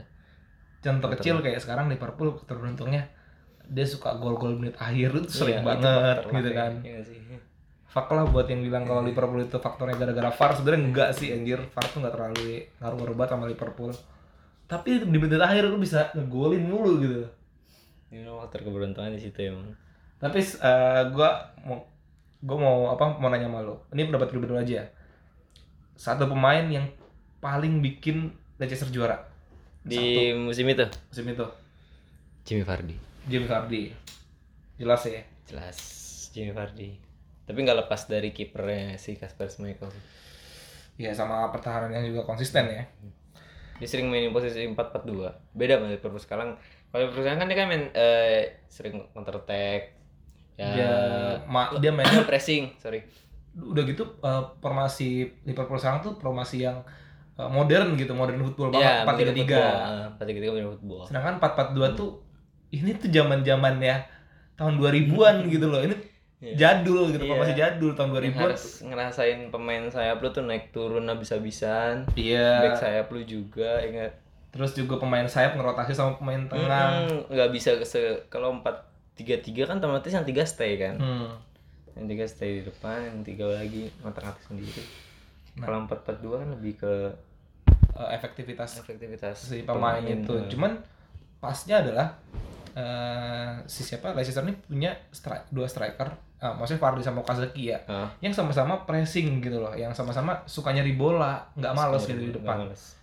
contoh 0.77 1.09
kecil 1.17 1.41
kayak 1.41 1.59
sekarang 1.59 1.89
Liverpool 1.91 2.37
faktor 2.37 2.61
beruntungnya 2.61 3.09
dia 3.67 3.85
suka 3.87 4.15
gol-gol 4.15 4.55
menit 4.55 4.75
akhir 4.79 5.11
itu 5.23 5.29
sering 5.31 5.59
Iya, 5.59 5.63
itu 5.63 5.67
banget 5.67 6.17
luck 6.23 6.31
gitu 6.31 6.51
kan. 6.55 6.71
Iya 6.83 6.99
sih? 7.03 7.17
Fak 7.87 8.07
lah 8.11 8.27
buat 8.29 8.47
yang 8.51 8.61
bilang 8.61 8.83
kalau 8.83 9.01
Liverpool 9.01 9.41
itu 9.41 9.57
faktornya 9.57 9.95
gara-gara 9.95 10.29
VAR 10.29 10.51
sebenarnya 10.53 10.81
enggak 10.85 11.09
sih 11.15 11.33
anjir. 11.33 11.59
VAR 11.71 11.85
tuh 11.87 11.99
nggak 12.03 12.13
terlalu 12.13 12.67
ngaruh-ngaruh 12.79 13.15
banget 13.15 13.31
sama 13.33 13.45
Liverpool. 13.47 13.91
Tapi 14.67 14.89
di 15.07 15.17
menit 15.17 15.39
akhir 15.39 15.63
lu 15.71 15.79
bisa 15.79 16.11
ngegolin 16.13 16.63
mulu 16.67 16.99
gitu. 16.99 17.23
Ini 18.11 18.27
faktor 18.27 18.63
keberuntungan 18.63 19.15
di 19.15 19.21
situ 19.21 19.51
emang. 19.51 19.75
tapi 20.17 20.41
eh, 20.41 21.01
gua 21.13 21.53
mau 21.61 21.85
gua 22.41 22.57
mau 22.57 22.77
apa 22.89 23.21
mau 23.21 23.29
nanya 23.29 23.45
sama 23.53 23.61
lo 23.61 23.85
ini 23.93 24.09
pendapat 24.09 24.33
pribadi 24.33 24.73
aja. 24.73 24.89
Satu 25.93 26.25
pemain 26.25 26.65
yang 26.65 26.89
paling 27.37 27.85
bikin 27.85 28.33
Leicester 28.57 28.89
juara. 28.89 29.21
Di 29.85 30.33
musim 30.33 30.65
itu? 30.67 30.85
Musim 31.13 31.25
itu. 31.29 31.45
Jimmy 32.47 32.63
Vardy. 32.65 32.97
Jimmy 33.27 33.45
Vardy 33.45 33.83
jelas 34.75 35.03
ya 35.03 35.21
Jelas 35.45 35.77
Jimmy 36.29 36.51
Vardy. 36.51 36.99
Tapi 37.43 37.57
nggak 37.57 37.79
lepas 37.81 38.05
dari 38.05 38.29
kipernya 38.29 38.95
si 38.95 39.15
Kasper 39.15 39.47
Schmeichel. 39.47 39.87
ya 40.95 41.11
sama 41.11 41.47
pertahanan 41.47 41.87
yang 41.89 42.03
juga 42.05 42.23
konsisten 42.23 42.67
ya 42.67 42.83
Dia 43.77 43.87
sering 43.87 44.07
mainin 44.07 44.29
posisi 44.29 44.65
4-4-2. 44.65 45.53
Beda 45.53 45.77
sama 45.77 45.87
Liverpool 45.87 46.17
sekarang. 46.17 46.49
Kalau 46.87 46.99
Liverpool 46.99 47.23
sekarang 47.23 47.39
kan 47.39 47.47
dia 47.47 47.55
kan 47.55 47.67
main 47.67 47.83
eh, 47.91 48.41
sering 48.67 49.05
counter 49.11 49.37
attack. 49.37 49.93
Ya, 50.55 50.67
dia 50.67 50.91
ma- 51.45 51.71
dia 51.77 51.89
mainnya 51.89 52.25
pressing, 52.29 52.73
sorry. 52.75 53.05
udah 53.55 53.81
gitu 53.83 54.03
eh, 54.19 54.43
formasi 54.57 55.09
Liverpool 55.43 55.77
sekarang 55.77 56.01
tuh 56.01 56.13
formasi 56.15 56.61
yang 56.61 56.81
eh, 57.33 57.47
modern 57.47 57.95
gitu 57.95 58.11
modern 58.11 58.41
football 58.43 58.69
banget 58.71 59.05
empat 59.05 59.15
tiga 59.15 59.33
tiga 59.33 59.61
Empat 60.11 60.25
tiga 60.25 60.39
tiga 60.39 60.51
modern 60.51 60.71
football. 60.75 61.01
sedangkan 61.05 61.33
empat 61.37 61.51
empat 61.53 61.67
dua 61.71 61.87
tuh 61.93 62.09
ini 62.69 62.91
tuh 62.93 63.07
zaman 63.07 63.41
zamannya 63.41 64.03
tahun 64.53 64.75
2000-an 64.75 65.47
gitu 65.47 65.65
loh 65.65 65.81
ini 65.81 65.95
Iya. 66.37 66.53
jadul 66.53 67.09
gitu 67.09 67.17
Iya. 67.19 67.31
formasi 67.31 67.53
jadul 67.55 67.91
tahun 67.91 68.09
Yang 68.09 68.17
2000-an 68.29 68.43
harus 68.45 68.63
ngerasain 68.83 69.39
pemain 69.49 69.83
sayap 69.87 70.17
lu 70.19 70.29
tuh 70.29 70.43
naik 70.43 70.69
turun 70.69 71.05
habis-habisan. 71.05 72.05
iya 72.13 72.61
Back 72.61 72.77
sayap 72.77 73.09
lu 73.09 73.21
juga 73.21 73.81
ingat. 73.81 74.13
terus 74.47 74.73
juga 74.73 74.97
pemain 74.97 75.25
sayap 75.25 75.53
ngerotasi 75.53 75.91
sama 75.91 76.13
pemain 76.15 76.45
tengah 76.45 77.03
Mm, 77.03 77.29
nggak 77.29 77.49
bisa 77.51 77.73
se 77.83 77.99
kalau 78.27 78.53
empat 78.53 78.85
tiga 79.13 79.37
tiga 79.37 79.65
kan 79.65 79.77
otomatis 79.77 80.09
yang 80.09 80.23
tiga 80.23 80.45
stay 80.45 80.77
kan. 80.77 80.95
Hmm. 80.95 81.29
Yang 81.93 82.05
tiga 82.07 82.25
stay 82.27 82.49
di 82.53 82.63
depan, 82.63 82.97
yang 83.01 83.17
tiga 83.21 83.45
lagi 83.49 83.89
ngotak-ngatik 83.99 84.43
sendiri. 84.45 84.83
Nah. 85.57 85.65
Kalau 85.65 85.77
empat 85.83 85.99
empat 85.99 86.17
dua 86.21 86.35
kan 86.39 86.49
lebih 86.51 86.73
ke 86.75 86.93
Eh, 87.93 88.09
efektivitas 88.13 88.77
efektivitas 88.77 89.35
si 89.41 89.65
pemain 89.65 89.97
itu 89.99 90.29
eh. 90.31 90.45
cuman 90.47 90.77
pasnya 91.39 91.81
adalah 91.81 92.13
eh 92.77 93.51
si 93.65 93.81
siapa? 93.81 94.13
Leicester 94.13 94.45
ini 94.45 94.53
punya 94.55 94.93
stri- 95.09 95.49
dua 95.49 95.65
striker. 95.65 96.13
Ah, 96.37 96.53
maksudnya 96.53 96.77
Fardi 96.79 97.01
sama 97.01 97.19
Okazaki 97.19 97.63
ya. 97.67 97.81
Ah, 97.85 98.05
yang 98.19 98.29
sama-sama 98.29 98.85
pressing 98.85 99.41
gitu 99.41 99.57
loh. 99.57 99.73
Yang 99.73 99.97
sama-sama 99.97 100.37
suka 100.45 100.69
nyari 100.69 100.93
bola 100.93 101.41
nggak 101.51 101.73
males 101.73 102.05
gitu 102.05 102.21
di 102.21 102.29
depan. 102.31 102.61
males. 102.63 102.93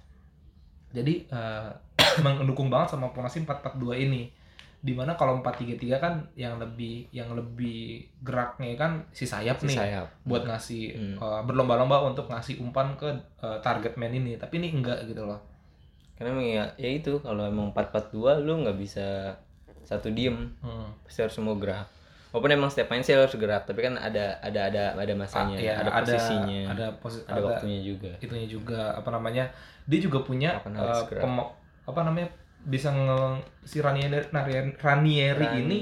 jadi 0.89 1.27
eh, 1.27 1.69
mendukung 2.23 2.71
banget 2.71 2.95
sama 2.95 3.11
formasi 3.11 3.43
4-4-2 3.43 3.75
ini. 4.01 4.31
Di 4.79 4.93
mana 4.93 5.17
kalau 5.17 5.41
4-3-3 5.41 5.81
kan 5.97 6.15
yang 6.35 6.55
lebih 6.57 7.11
yang 7.11 7.33
lebih 7.33 8.05
geraknya 8.21 8.77
kan 8.77 9.03
si 9.11 9.25
sayap 9.25 9.59
Si 9.59 9.67
nih 9.67 9.77
sayap. 9.77 10.07
buat 10.23 10.45
ngasih 10.45 10.85
Hmm. 10.93 11.17
eh, 11.19 11.43
berlomba-lomba 11.43 12.05
untuk 12.05 12.31
ngasih 12.31 12.63
umpan 12.63 12.95
ke 12.95 13.11
eh, 13.41 13.59
target 13.59 13.99
man 13.99 14.13
ini. 14.13 14.39
Tapi 14.39 14.63
ini 14.63 14.71
enggak 14.73 15.03
gitu 15.05 15.27
loh. 15.27 15.43
Karena 16.15 16.39
ya, 16.39 16.65
ya 16.79 16.91
itu 16.93 17.19
kalau 17.19 17.43
emang 17.43 17.75
empat 17.75 17.91
empat 17.91 18.15
dua 18.15 18.39
lu 18.39 18.63
nggak 18.63 18.79
bisa 18.79 19.35
satu 19.85 20.09
diem. 20.09 20.51
Hmm. 20.59 20.89
pasti 21.01 21.21
harus 21.21 21.33
semua 21.33 21.55
gerak. 21.55 21.87
Walaupun 22.29 22.51
emang 22.51 22.67
setiap 22.67 22.91
main 22.91 22.99
sih 22.99 23.15
harus 23.15 23.31
gerak, 23.33 23.63
tapi 23.63 23.79
kan 23.81 23.95
ada 23.95 24.35
ada 24.41 24.67
ada 24.67 24.83
ada 24.93 25.15
masanya, 25.15 25.55
Ah, 25.55 25.63
iya, 25.63 25.73
ada 25.79 25.91
posisinya, 25.95 26.61
ada, 26.67 26.75
ada 26.75 26.87
posi- 26.99 27.23
ada 27.25 27.41
waktunya 27.41 27.79
juga. 27.81 28.11
itunya 28.19 28.49
juga. 28.49 28.91
Apa 28.93 29.09
namanya? 29.09 29.47
Dia 29.85 30.01
juga 30.01 30.19
punya 30.21 30.59
harus 30.59 30.75
eh, 31.01 31.07
gerak. 31.09 31.23
pem- 31.23 31.53
apa 31.85 32.01
namanya? 32.03 32.29
Bisa 32.65 32.91
nge 32.91 33.21
si 33.63 33.79
Ranieri 33.79 34.19
Ranieri, 34.27 34.75
Ranieri 34.75 35.47
ini. 35.55 35.79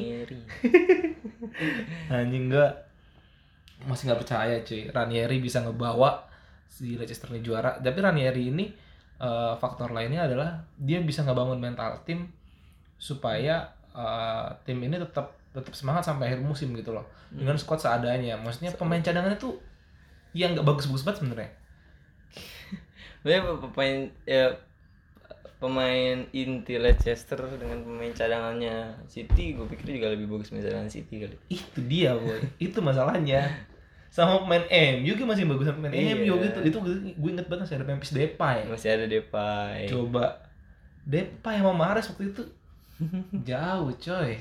Anjing 2.11 2.49
enggak. 2.49 2.73
Masih 3.83 4.07
nggak 4.07 4.21
percaya 4.21 4.55
cuy. 4.61 4.87
Ranieri 4.88 5.37
bisa 5.38 5.59
ngebawa 5.61 6.27
si 6.65 6.95
Leicester 6.95 7.31
ini 7.31 7.41
juara. 7.41 7.79
Tapi 7.79 7.99
Ranieri 7.99 8.51
ini 8.51 8.67
eh, 9.19 9.55
faktor 9.57 9.91
lainnya 9.91 10.27
adalah 10.27 10.53
dia 10.75 11.01
bisa 11.01 11.23
ngebangun 11.23 11.59
mental 11.59 12.03
tim 12.03 12.29
supaya 12.97 13.67
eh, 13.93 14.49
tim 14.65 14.79
ini 14.81 14.97
tetap 14.97 15.37
tetap 15.53 15.73
semangat 15.77 16.09
sampai 16.09 16.33
akhir 16.33 16.41
musim 16.41 16.73
gitu 16.73 16.93
loh. 16.93 17.05
Dengan 17.29 17.57
squad 17.57 17.79
seadanya. 17.79 18.41
Maksudnya 18.41 18.73
pemain 18.73 19.01
cadangannya 19.01 19.37
tuh 19.37 19.61
yang 20.33 20.57
nggak 20.57 20.65
bagus-bagus 20.65 21.05
banget 21.05 21.19
sebenarnya. 21.21 21.51
Sebenarnya 23.21 23.43
pemain 23.71 23.97
ya 24.25 24.45
pemain 25.63 26.27
inti 26.35 26.75
Leicester 26.75 27.39
dengan 27.55 27.87
pemain 27.87 28.11
cadangannya 28.11 28.99
City, 29.07 29.55
gue 29.55 29.63
pikir 29.71 29.95
juga 29.95 30.11
lebih 30.11 30.27
bagus 30.27 30.51
main 30.51 30.59
cadangan 30.59 30.91
City 30.91 31.23
kali. 31.23 31.37
itu 31.47 31.79
dia 31.87 32.19
boy. 32.19 32.41
Itu 32.59 32.83
masalahnya. 32.83 33.47
Sama 34.11 34.43
pemain 34.43 34.67
MU 34.69 35.15
juga 35.15 35.25
masih 35.31 35.47
bagus 35.47 35.71
sama 35.71 35.87
pemain 35.87 35.95
Iya. 35.95 36.19
MU 36.19 36.35
gitu 36.43 36.59
itu. 36.67 36.79
Gue 37.15 37.31
inget 37.31 37.47
banget 37.47 37.69
masih 37.71 37.77
ada 37.79 37.87
Memphis 37.87 38.11
Depay. 38.11 38.59
Masih 38.67 38.88
ada 38.90 39.07
Depay. 39.07 39.87
coba. 39.87 40.43
Depay 41.07 41.55
sama 41.63 41.73
Mahrez 41.77 42.11
waktu 42.11 42.35
itu 42.35 42.43
jauh 43.48 43.90
coy 43.92 44.33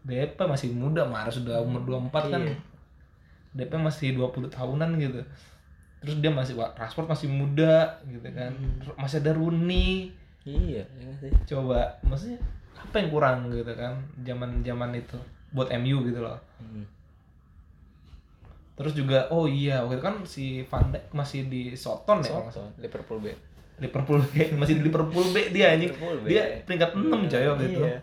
Depay 0.00 0.46
masih 0.46 0.72
muda 0.72 1.04
Mahrez 1.04 1.36
sudah 1.36 1.60
umur 1.60 1.84
24 1.84 2.32
kan 2.32 2.42
Iya. 2.42 2.56
Depay 3.54 3.78
masih 3.78 4.14
20 4.14 4.48
tahunan 4.48 4.90
gitu 4.96 5.20
terus 5.98 6.14
dia 6.22 6.30
masih 6.30 6.54
wah, 6.54 6.70
Rashford 6.72 7.10
masih 7.10 7.26
muda 7.26 7.98
gitu 8.06 8.28
kan 8.30 8.54
masih 8.94 9.18
ada 9.18 9.34
Rooney 9.34 10.14
Iya, 10.42 10.80
ya 10.86 11.04
nggak 11.04 11.18
sih. 11.20 11.32
coba 11.46 11.92
maksudnya 12.00 12.38
apa 12.72 12.94
yang 12.96 13.10
kurang 13.10 13.50
gitu 13.50 13.68
kan 13.74 13.98
zaman 14.22 14.62
zaman 14.62 14.94
itu 14.94 15.18
buat 15.50 15.68
MU 15.74 16.04
gitu 16.04 16.20
loh 16.20 16.38
Hmm. 16.56 16.86
terus 18.74 18.94
juga 18.94 19.26
oh 19.28 19.44
iya 19.44 19.82
waktu 19.82 19.98
itu 19.98 20.04
kan 20.04 20.16
si 20.22 20.44
Van 20.62 20.88
Dijk 20.88 21.10
masih 21.10 21.46
di 21.46 21.74
Soton 21.74 22.22
ya 22.22 22.30
nggak 22.30 22.54
salah. 22.54 22.70
Soton, 22.70 22.70
Liverpool 22.78 23.18
B. 23.18 23.26
Liverpool 23.78 24.20
B 24.20 24.34
masih 24.58 24.74
di 24.78 24.82
Liverpool 24.84 25.26
B 25.30 25.50
dia 25.50 25.74
anjing. 25.74 25.94
B. 25.94 26.26
dia 26.26 26.62
peringkat 26.66 26.90
6 26.94 27.30
coy 27.30 27.44
waktu 27.46 27.64
itu. 27.70 27.80
Iya. 27.82 27.98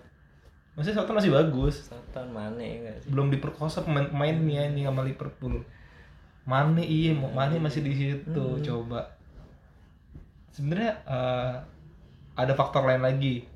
masih 0.75 0.91
Soton 0.91 1.15
masih 1.15 1.31
bagus. 1.31 1.75
Soton 1.87 2.27
mana 2.31 2.59
ya 2.59 2.75
nggak 2.83 2.95
sih? 2.99 3.07
belum 3.11 3.27
diperkosa 3.31 3.83
pemain-pemainnya 3.83 4.71
nih 4.71 4.83
sama 4.87 5.03
Liverpool. 5.03 5.63
Mane 6.45 6.83
iya 6.83 7.11
mau 7.15 7.31
Mane 7.31 7.57
masih 7.57 7.81
di 7.81 7.93
situ 7.95 8.43
Hmm. 8.43 8.61
coba. 8.61 9.01
Sebenarnya 10.51 10.91
eh, 11.03 11.53
ada 12.35 12.53
faktor 12.53 12.83
lain 12.83 13.03
lagi. 13.03 13.47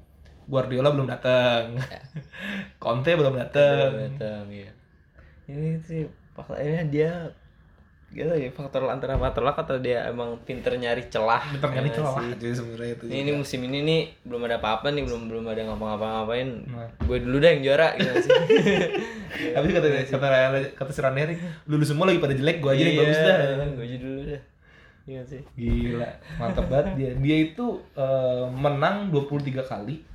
Guardiola 0.50 0.90
belum 0.90 1.06
datang 1.06 1.78
Conte 2.82 3.14
belum 3.14 3.38
datang 3.38 3.94
datang 3.94 4.50
ya 4.50 4.74
ini 5.46 5.78
sih 5.78 6.10
faktanya 6.34 6.90
dia 6.90 7.12
gitu 8.10 8.26
ya 8.28 8.50
faktor 8.50 8.84
antara 8.86 9.14
faktor 9.16 9.44
luck 9.44 9.54
atau 9.56 9.78
dia 9.78 10.02
emang 10.06 10.34
pinter 10.42 10.74
nyari 10.74 11.06
celah 11.08 11.46
Bentar 11.48 11.70
kali 11.70 11.88
Ya 11.88 11.96
celah 11.96 12.14
sih. 12.18 12.34
aja 12.34 12.48
sebenarnya 12.58 12.92
itu 12.92 13.04
ini, 13.06 13.18
ini 13.20 13.32
musim 13.34 13.60
ini 13.62 13.80
nih 13.82 14.02
belum 14.24 14.42
ada 14.44 14.58
apa-apa 14.58 14.90
nih 14.90 15.06
belum 15.06 15.30
belum 15.30 15.46
ada 15.46 15.62
ngapa-ngapain 15.64 16.50
Nah. 16.66 16.90
gue 17.00 17.18
dulu 17.20 17.38
dah 17.38 17.50
yang 17.50 17.62
juara 17.64 17.88
gitu 17.94 18.14
sih 18.20 18.34
tapi 19.56 19.68
kata 19.70 19.88
kata 20.10 20.28
kata 20.74 20.90
si 20.90 21.00
Ranieri 21.00 21.38
lulu 21.64 21.84
semua 21.84 22.06
lagi 22.06 22.18
pada 22.18 22.34
jelek 22.34 22.58
gue 22.60 22.72
aja 22.72 22.82
yang 22.84 22.98
bagus 23.00 23.20
dah 23.20 23.36
gue 23.70 23.86
aja 23.86 23.98
dulu 24.00 24.20
dah 24.26 24.42
iya 25.06 25.22
sih 25.24 25.42
Gila, 25.54 26.10
mantap 26.38 26.66
banget 26.66 26.94
dia. 26.94 27.12
Dia 27.16 27.38
itu 27.44 27.66
eh, 27.94 28.46
menang 28.48 29.10
23 29.10 29.58
kali. 29.64 30.06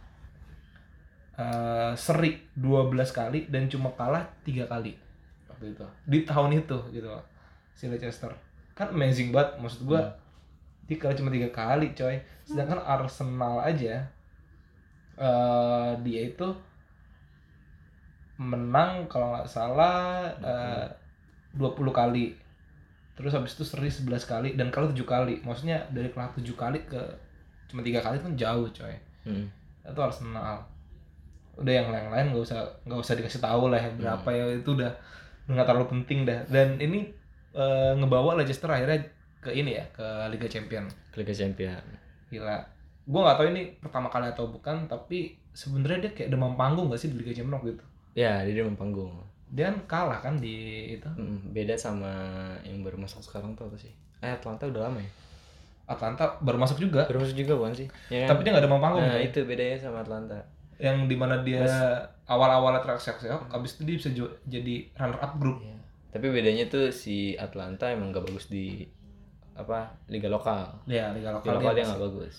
eh, 1.34 1.92
seri 1.97 2.30
12 2.55 2.95
kali 3.11 3.40
dan 3.49 3.66
cuma 3.66 3.90
kalah 3.92 4.22
tiga 4.42 4.62
kali 4.64 4.95
waktu 5.49 5.74
itu. 5.74 5.82
Di 6.05 6.18
tahun 6.22 6.51
itu 6.57 6.78
gitu 6.90 7.07
loh. 7.07 7.22
Si 7.75 7.91
Leicester. 7.91 8.31
Kan 8.79 8.95
amazing 8.95 9.35
banget 9.35 9.59
maksud 9.59 9.87
gua. 9.87 10.14
Dia 10.85 10.97
kalah 11.01 11.16
cuma 11.16 11.33
tiga 11.33 11.49
kali, 11.49 11.97
coy. 11.97 12.20
Sedangkan 12.45 12.81
Arsenal 12.83 13.61
aja 13.62 14.05
eh 15.14 15.91
dia 16.03 16.20
itu 16.27 16.49
menang 18.35 19.07
kalau 19.07 19.31
nggak 19.31 19.47
salah 19.47 20.27
eh, 20.43 20.87
20 21.55 21.70
kali 21.95 22.35
terus 23.14 23.31
habis 23.31 23.55
itu 23.55 23.62
seri 23.62 23.87
11 23.87 24.11
kali 24.27 24.49
dan 24.59 24.75
kalah 24.75 24.91
7 24.91 24.99
kali 25.07 25.39
maksudnya 25.47 25.87
dari 25.95 26.11
kalah 26.11 26.35
7 26.35 26.43
kali 26.59 26.83
ke 26.83 26.99
cuma 27.70 27.87
tiga 27.87 28.03
kali 28.03 28.18
itu 28.18 28.27
kan 28.27 28.35
jauh 28.35 28.66
coy 28.75 28.95
hmm. 29.31 29.47
itu 29.87 30.01
Arsenal 30.03 30.66
udah 31.55 31.70
yang 31.70 31.95
lain 31.95 32.11
lain 32.11 32.27
nggak 32.35 32.43
usah 32.43 32.66
nggak 32.83 32.99
usah 32.99 33.14
dikasih 33.14 33.39
tahu 33.39 33.70
lah 33.70 33.79
ya 33.79 33.91
berapa 33.95 34.29
ya 34.35 34.45
itu 34.59 34.70
udah 34.75 34.91
udah 35.47 35.53
nggak 35.55 35.68
terlalu 35.70 35.87
penting 35.95 36.27
dah 36.27 36.43
dan 36.51 36.75
ini 36.83 37.14
eh, 37.55 37.92
ngebawa 37.96 38.36
Leicester 38.36 38.68
akhirnya 38.68 39.00
ke 39.38 39.50
ini 39.55 39.78
ya 39.78 39.84
ke 39.94 40.07
Liga 40.34 40.48
Champion. 40.50 40.84
Liga 41.14 41.34
Champion. 41.34 41.82
Gila. 42.32 42.59
Gue 43.05 43.20
nggak 43.20 43.36
tahu 43.36 43.46
ini 43.52 43.62
pertama 43.78 44.09
kali 44.09 44.26
atau 44.32 44.48
bukan 44.48 44.88
tapi 44.88 45.36
sebenarnya 45.55 46.09
dia 46.09 46.12
kayak 46.16 46.30
demam 46.34 46.59
panggung 46.59 46.90
gak 46.90 46.98
sih 46.98 47.12
di 47.12 47.20
Liga 47.22 47.30
Champion 47.36 47.61
waktu 47.61 47.78
itu? 47.78 47.84
Ya 48.18 48.42
dia 48.42 48.64
di 48.64 48.74
panggung. 48.74 49.12
Dia 49.55 49.70
kan 49.70 49.76
kalah 49.86 50.18
kan 50.18 50.40
di 50.40 50.88
itu? 50.98 51.07
Hmm, 51.14 51.55
beda 51.55 51.78
sama 51.78 52.11
yang 52.66 52.82
baru 52.82 52.98
masuk 52.98 53.22
sekarang 53.22 53.55
tuh 53.55 53.70
apa 53.70 53.76
sih? 53.78 53.92
Eh 54.24 54.32
Atlanta 54.34 54.66
udah 54.66 54.90
lama 54.90 54.98
ya? 54.98 55.11
Atlanta 55.84 56.40
baru 56.40 56.59
masuk 56.59 56.80
juga. 56.80 57.05
Baru 57.07 57.20
masuk 57.22 57.36
juga 57.36 57.55
bukan 57.61 57.76
sih? 57.76 57.86
Ya, 58.09 58.24
kan? 58.24 58.34
tapi 58.34 58.40
dia 58.48 58.50
nggak 58.57 58.64
demam 58.64 58.80
panggung 58.80 59.05
nah 59.05 59.20
coy. 59.20 59.28
itu 59.28 59.38
bedanya 59.44 59.76
sama 59.76 60.00
Atlanta. 60.00 60.40
Yang 60.80 60.96
di 61.07 61.16
mana 61.20 61.34
dia 61.44 61.62
awal-awalnya 62.24 62.80
teriak-teriak 62.82 63.52
habis 63.52 63.76
itu 63.76 63.82
dia 63.84 63.96
bisa 64.00 64.11
jadi 64.48 64.74
runner 64.96 65.20
up 65.20 65.32
grup 65.36 65.61
Iya. 65.61 65.74
Tapi 66.14 66.26
bedanya 66.30 66.70
tuh 66.70 66.94
si 66.94 67.34
Atlanta 67.34 67.90
emang 67.90 68.14
gak 68.14 68.30
bagus 68.30 68.46
di 68.46 68.86
apa 69.54 69.86
liga 70.06 70.30
lokal. 70.30 70.82
ya 70.86 71.10
liga 71.10 71.30
Liga 71.30 71.38
lokal 71.38 71.52
lokal 71.58 71.72
dia 71.74 71.74
dia 71.74 71.82
masih, 71.82 71.90
nggak 71.90 72.02
bagus. 72.10 72.34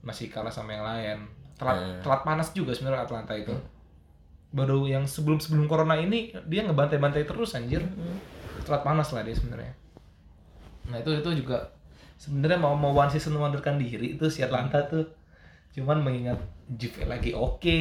masih 0.00 0.26
kalah 0.32 0.52
sama 0.52 0.70
yang 0.72 0.84
lain. 0.84 1.18
Telat 1.56 1.76
Hmm. 1.76 2.00
telat 2.00 2.20
panas 2.24 2.48
juga 2.52 2.72
sebenarnya 2.72 3.04
Atlanta 3.04 3.32
itu. 3.36 3.52
Baru 4.48 4.88
yang 4.88 5.04
sebelum 5.04 5.36
sebelum 5.36 5.68
corona 5.68 5.96
ini 5.96 6.32
dia 6.48 6.64
ngebantai-bantai 6.64 7.28
terus 7.28 7.52
anjir. 7.52 7.84
Telat 8.64 8.80
panas 8.80 9.12
lah 9.12 9.24
dia 9.24 9.36
sebenarnya. 9.36 9.72
Nah 10.88 11.00
itu 11.00 11.12
itu 11.12 11.44
juga 11.44 11.68
sebenarnya 12.16 12.56
mau 12.56 12.72
mau 12.72 12.92
one 12.92 13.12
season 13.12 13.36
wonderkan 13.36 13.76
diri 13.76 14.16
itu 14.16 14.24
si 14.28 14.40
Atlanta 14.40 14.84
tuh 14.88 15.04
cuman 15.78 16.02
mengingat 16.02 16.40
Juve 16.68 17.06
lagi 17.06 17.32
oke 17.32 17.80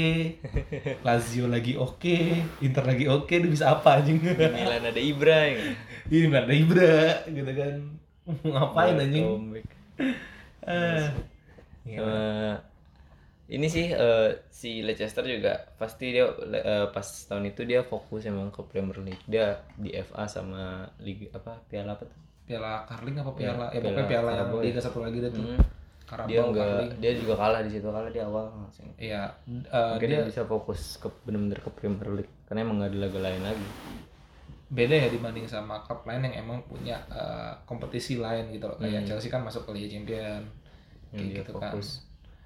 Lazio 1.06 1.50
lagi 1.50 1.76
oke 1.76 2.18
Inter 2.62 2.84
lagi 2.86 3.06
oke 3.10 3.34
dia 3.34 3.50
bisa 3.50 3.74
apa 3.74 4.00
anjing 4.00 4.22
Milan 4.22 4.86
ada 4.86 5.02
Ibra 5.02 5.40
ya. 5.50 5.60
ini 6.08 6.32
ada 6.32 6.54
Ibra 6.54 6.96
gitu 7.28 7.52
kan 7.52 7.76
Mau 8.28 8.52
ngapain 8.54 8.96
anjing. 9.00 9.26
Eh, 10.68 11.08
Eh, 11.88 12.56
ini 13.48 13.68
sih 13.72 13.88
eh, 13.88 14.30
si 14.52 14.84
Leicester 14.84 15.24
juga 15.24 15.56
pasti 15.80 16.12
dia 16.12 16.28
eh, 16.52 16.92
pas 16.92 17.08
tahun 17.08 17.48
itu 17.48 17.64
dia 17.64 17.88
fokus 17.88 18.28
emang 18.28 18.52
ke 18.52 18.60
Premier 18.68 19.00
League. 19.00 19.24
Dia 19.24 19.64
di 19.80 19.96
FA 19.96 20.28
sama 20.28 20.84
liga 21.00 21.32
apa 21.32 21.56
piala 21.72 21.96
apa 21.96 22.04
tuh? 22.04 22.20
piala 22.44 22.84
Carling 22.84 23.16
apa 23.20 23.32
piala 23.32 23.66
ya, 23.72 23.80
Piala 23.80 23.84
pokoknya 23.84 24.08
piala 24.08 24.30
yang 24.32 24.40
Carabao 24.44 24.60
ya. 24.60 24.66
Liga 24.68 24.82
satu 24.84 25.00
lagi 25.04 25.18
deh 25.20 25.32
tuh 25.32 25.44
Hmm. 25.48 25.60
Carabao 26.08 26.32
Dia 26.32 26.42
enggak 26.42 26.64
Carling 26.66 26.92
dia 26.98 27.12
juga 27.14 27.34
kalah 27.36 27.62
di 27.62 27.70
situ 27.70 27.84
kalah 27.86 28.08
di 28.08 28.20
awal 28.20 28.46
langsung. 28.50 28.88
iya 28.96 29.28
eh, 29.46 29.92
Mungkin 29.94 30.08
dia 30.08 30.18
dia 30.18 30.30
bisa 30.32 30.42
fokus 30.44 30.96
ke 30.96 31.08
bener-bener 31.22 31.60
ke 31.60 31.70
Premier 31.70 32.10
League 32.14 32.34
karena 32.46 32.64
emang 32.64 32.80
gak 32.80 32.90
ada 32.90 33.00
laga 33.04 33.20
lain 33.22 33.42
lagi. 33.44 33.68
beda 34.68 34.96
ya 34.98 35.08
dibanding 35.08 35.44
sama 35.44 35.80
klub 35.80 36.04
lain 36.04 36.28
yang 36.28 36.44
emang 36.44 36.60
punya 36.64 37.00
eh, 37.08 37.52
kompetisi 37.64 38.16
lain 38.18 38.52
gitu 38.52 38.66
loh 38.66 38.76
kayak 38.76 39.04
Chelsea 39.04 39.28
kan 39.28 39.40
masuk 39.40 39.64
ke 39.64 39.72
Liga 39.74 39.94
Champion 39.94 40.44
Hmm. 41.08 41.16
Yang 41.16 41.24
kayak 41.24 41.32
dia 41.32 41.40
gitu 41.40 41.52
kan 41.56 41.72
fokus. 41.72 41.88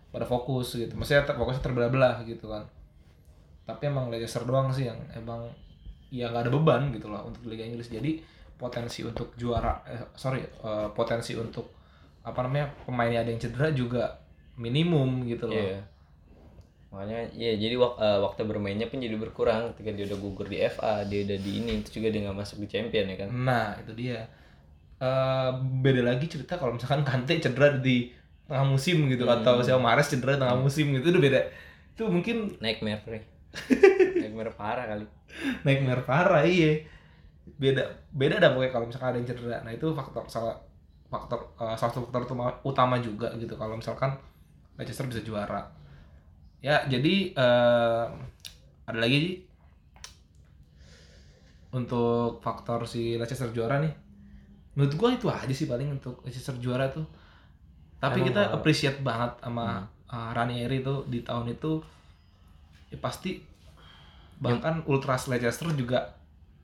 pada 0.08 0.26
fokus 0.28 0.68
gitu 0.76 0.94
maksudnya 0.94 1.26
ter- 1.26 1.34
fokusnya 1.34 1.64
terbelah-belah 1.64 2.22
gitu 2.24 2.46
kan 2.46 2.62
tapi 3.64 3.90
emang 3.90 4.14
Leicester 4.14 4.46
doang 4.46 4.70
sih 4.70 4.86
yang 4.86 5.02
emang 5.12 5.50
ya 6.10 6.30
nggak 6.30 6.46
ada 6.46 6.52
beban 6.52 6.94
gitu 6.94 7.10
loh 7.10 7.26
untuk 7.26 7.42
Liga 7.46 7.64
Inggris 7.64 7.90
jadi 7.90 8.22
potensi 8.54 9.02
untuk 9.02 9.34
juara 9.34 9.82
eh, 9.84 10.14
sorry 10.14 10.46
eh, 10.46 10.88
potensi 10.94 11.34
untuk 11.34 11.81
apa 12.22 12.40
namanya 12.46 12.70
pemainnya 12.86 13.26
ada 13.26 13.30
yang 13.30 13.42
cedera 13.42 13.70
juga 13.72 14.04
minimum 14.56 15.26
gitu 15.26 15.50
loh 15.50 15.58
Iya. 15.58 15.80
Makanya 16.92 17.32
ya 17.32 17.56
jadi 17.56 17.76
wak- 17.80 17.98
eh, 17.98 18.20
waktu 18.20 18.44
bermainnya 18.44 18.92
pun 18.92 19.00
jadi 19.00 19.16
berkurang 19.16 19.72
ketika 19.72 19.96
dia 19.96 20.06
udah 20.12 20.20
gugur 20.20 20.44
di 20.46 20.60
FA, 20.60 21.08
dia 21.08 21.24
udah 21.24 21.40
di 21.40 21.52
ini 21.64 21.80
itu 21.80 21.90
juga 21.98 22.12
dia 22.12 22.28
nggak 22.28 22.36
masuk 22.36 22.60
di 22.60 22.68
Champion 22.68 23.08
ya 23.08 23.16
kan. 23.16 23.30
Nah, 23.32 23.80
itu 23.80 23.96
dia. 23.96 24.28
Eh 25.00 25.50
beda 25.80 26.04
lagi 26.04 26.28
cerita 26.28 26.60
kalau 26.60 26.76
misalkan 26.76 27.02
Kante 27.02 27.40
cedera 27.40 27.80
di 27.80 28.12
tengah 28.44 28.68
musim 28.68 29.08
gitu 29.08 29.24
atau 29.24 29.64
siapa 29.64 29.80
Mares 29.80 30.12
cedera 30.12 30.36
di 30.36 30.44
tengah 30.44 30.60
musim 30.60 30.92
gitu 30.92 31.08
itu 31.10 31.20
beda. 31.24 31.40
Itu 31.96 32.12
mungkin 32.12 32.60
Nightmare. 32.60 33.02
Nightmare 34.22 34.52
parah 34.54 34.86
kali. 34.92 35.06
nightmare 35.64 36.04
parah 36.04 36.44
iya. 36.44 36.84
Beda 37.56 37.88
beda 38.12 38.36
dah 38.36 38.52
pokoknya 38.52 38.72
kalau 38.76 38.86
misalkan 38.92 39.16
ada 39.16 39.18
yang 39.24 39.30
cedera. 39.32 39.58
Nah, 39.64 39.72
itu 39.72 39.88
faktor 39.96 40.28
salah 40.28 40.60
faktor 41.12 41.52
eh, 41.60 41.76
salah 41.76 41.92
satu 41.92 42.08
faktor 42.08 42.24
utama, 42.26 42.56
utama 42.64 42.96
juga 42.98 43.28
gitu 43.36 43.54
kalau 43.54 43.76
misalkan 43.76 44.16
Leicester 44.80 45.04
bisa 45.06 45.20
juara. 45.22 45.68
Ya, 46.64 46.88
jadi 46.88 47.36
eh 47.36 48.06
ada 48.88 48.98
lagi 48.98 49.18
Ji? 49.20 49.34
untuk 51.72 52.44
faktor 52.44 52.84
si 52.84 53.16
Leicester 53.16 53.52
juara 53.52 53.80
nih. 53.80 53.94
Menurut 54.76 54.94
gua 54.96 55.10
itu 55.16 55.28
aja 55.28 55.52
sih 55.52 55.68
paling 55.68 56.00
untuk 56.00 56.20
Leicester 56.24 56.56
juara 56.60 56.92
tuh. 56.92 57.08
Tapi 58.00 58.24
Emang 58.24 58.28
kita 58.32 58.42
kalau- 58.48 58.56
appreciate 58.60 59.00
banget 59.00 59.32
sama 59.40 59.88
uh, 60.10 60.30
Ranieri 60.34 60.82
tuh 60.82 61.06
di 61.08 61.22
tahun 61.24 61.54
itu 61.54 61.80
ya 62.92 62.98
pasti 63.00 63.40
bahkan 64.42 64.82
Ultras 64.90 65.30
Leicester 65.30 65.70
juga 65.76 66.12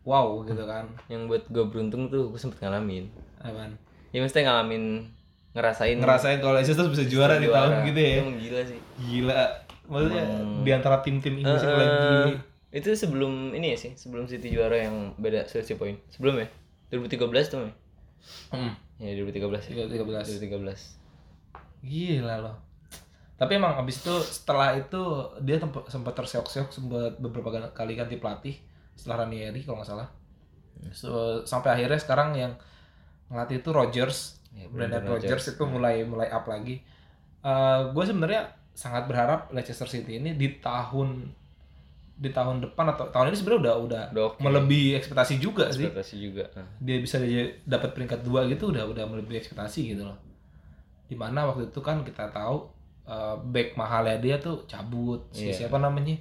wow 0.03 0.43
gitu 0.43 0.63
kan. 0.67 0.87
Yang 1.07 1.21
buat 1.29 1.43
gue 1.51 1.65
beruntung 1.71 2.11
tuh 2.11 2.31
gue 2.33 2.39
sempet 2.39 2.59
ngalamin. 2.63 3.07
Apaan? 3.39 3.77
Ya 4.09 4.19
mesti 4.19 4.39
ngalamin 4.41 5.03
ngerasain 5.51 5.97
Ngerasain 5.97 6.37
kalau 6.37 6.53
Leicester 6.53 6.85
bisa 6.85 7.03
juara, 7.03 7.37
di 7.37 7.49
tahun 7.49 7.83
gitu 7.85 7.99
ya. 7.99 8.15
Emang 8.21 8.37
gila 8.37 8.61
sih. 8.63 8.79
Gila. 9.03 9.41
Maksudnya 9.87 10.23
Emang- 10.23 10.63
di 10.63 10.71
antara 10.71 10.97
tim-tim 10.99 11.33
Inggris 11.35 11.63
yang 11.63 11.73
Eh, 11.73 11.79
lagi 11.79 12.33
itu 12.67 12.91
sebelum 12.93 13.55
ini 13.55 13.73
ya 13.73 13.77
sih, 13.79 13.91
sebelum 13.95 14.27
City 14.27 14.51
juara 14.51 14.75
yang 14.77 15.15
beda 15.15 15.47
selisih 15.47 15.79
poin. 15.79 15.95
Sebelum 16.11 16.37
ya? 16.37 16.47
2013 16.91 17.47
tuh 17.47 17.63
ya? 17.63 17.71
hmm, 18.51 18.71
Ya 18.99 19.11
2013 19.15 19.71
ya. 19.71 19.87
13. 19.87 20.27
2013. 20.27 20.99
Gila 21.81 22.35
loh. 22.43 22.55
Tapi 23.37 23.55
emang 23.55 23.77
abis 23.77 24.01
itu 24.01 24.13
setelah 24.25 24.73
itu 24.73 24.99
dia 25.41 25.61
sempat 25.87 26.13
terseok-seok 26.13 26.67
sempat 26.69 27.13
beberapa 27.17 27.53
kali 27.71 27.93
ganti 27.93 28.17
pelatih 28.17 28.57
setelah 28.97 29.23
Ranieri 29.23 29.61
kalau 29.61 29.79
nggak 29.79 29.87
salah. 29.87 30.09
So, 30.89 31.41
sampai 31.41 31.73
akhirnya 31.73 31.97
sekarang 31.97 32.33
yang 32.33 32.53
ngelatih 33.27 33.59
itu 33.59 33.69
Rogers, 33.71 34.19
Ya, 34.51 34.65
Brendan 34.73 35.05
Rogers 35.05 35.53
itu 35.53 35.63
mulai 35.63 36.01
mulai 36.01 36.27
up 36.29 36.47
lagi. 36.47 36.81
gue 37.93 38.03
sebenarnya 38.03 38.49
sangat 38.73 39.05
berharap 39.05 39.49
Leicester 39.49 39.85
City 39.85 40.17
ini 40.17 40.33
di 40.33 40.57
tahun 40.57 41.29
di 42.17 42.33
tahun 42.33 42.65
depan 42.65 42.97
atau 42.97 43.13
tahun 43.13 43.29
ini 43.29 43.37
sebenarnya 43.37 43.61
udah 43.61 43.75
udah 43.77 44.03
Udah 44.09 44.25
oke. 44.33 44.41
melebihi 44.41 44.97
ekspektasi 44.97 45.37
juga 45.37 45.69
sih. 45.69 45.85
Ekspektasi 45.85 46.15
juga. 46.17 46.49
Dia 46.81 46.97
bisa 46.97 47.21
dapat 47.63 47.93
peringkat 47.93 48.25
dua 48.25 48.49
gitu 48.49 48.73
udah 48.73 48.89
udah 48.89 49.05
melebihi 49.05 49.37
ekspektasi 49.37 49.93
gitu 49.93 50.01
loh. 50.01 50.17
Di 51.05 51.13
mana 51.13 51.45
waktu 51.45 51.69
itu 51.69 51.79
kan 51.79 52.01
kita 52.01 52.33
tahu 52.33 52.65
uh, 53.05 53.37
back 53.37 53.77
mahalnya 53.77 54.17
dia 54.17 54.41
tuh 54.41 54.65
cabut. 54.65 55.29
Si 55.29 55.53
Iya. 55.53 55.69
siapa 55.69 55.77
namanya? 55.77 56.17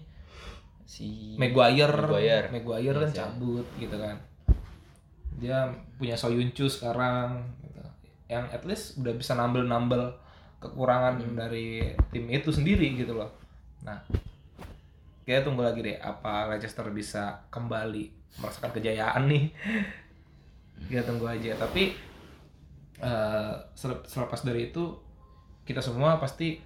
Si 0.85 1.33
Maguire. 1.41 1.97
Maguire. 1.97 2.47
Maguire 2.53 2.93
Iya, 2.93 3.01
kan 3.01 3.11
cabut 3.11 3.67
gitu 3.81 3.97
kan 3.97 4.21
dia 5.37 5.69
punya 6.01 6.17
Soyuncu 6.17 6.67
sekarang 6.69 7.45
gitu. 7.61 7.83
yang 8.27 8.49
at 8.51 8.65
least 8.65 8.97
udah 8.99 9.15
bisa 9.15 9.37
nambel 9.37 9.69
nambel 9.69 10.13
kekurangan 10.59 11.21
dari 11.37 11.95
tim 12.11 12.27
itu 12.33 12.49
sendiri 12.51 12.97
gitu 12.97 13.15
loh. 13.15 13.29
Nah 13.85 14.01
kita 15.27 15.43
tunggu 15.45 15.67
lagi 15.67 15.83
deh 15.83 15.99
apa 15.99 16.49
Leicester 16.49 16.87
bisa 16.95 17.45
kembali 17.51 18.39
merasakan 18.41 18.71
kejayaan 18.73 19.27
nih? 19.27 19.45
Kita 20.93 21.03
tunggu 21.09 21.27
aja. 21.27 21.57
Tapi 21.57 21.97
selep- 23.77 24.07
selepas 24.09 24.41
dari 24.45 24.73
itu 24.73 24.85
kita 25.67 25.83
semua 25.83 26.17
pasti 26.17 26.57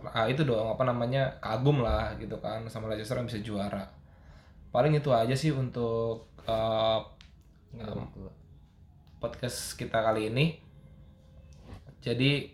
ah, 0.00 0.26
itu 0.26 0.42
dong 0.42 0.74
apa 0.74 0.82
namanya 0.84 1.38
kagum 1.38 1.80
lah 1.84 2.16
gitu 2.18 2.36
kan 2.40 2.66
sama 2.66 2.90
Leicester 2.90 3.16
yang 3.20 3.28
bisa 3.28 3.40
juara. 3.40 3.84
Paling 4.74 4.96
itu 4.98 5.10
aja 5.10 5.34
sih 5.34 5.54
untuk 5.54 6.30
eh, 6.44 6.98
Waktu. 7.76 8.22
podcast 9.20 9.76
kita 9.78 10.00
kali 10.00 10.32
ini. 10.32 10.58
Jadi 12.00 12.48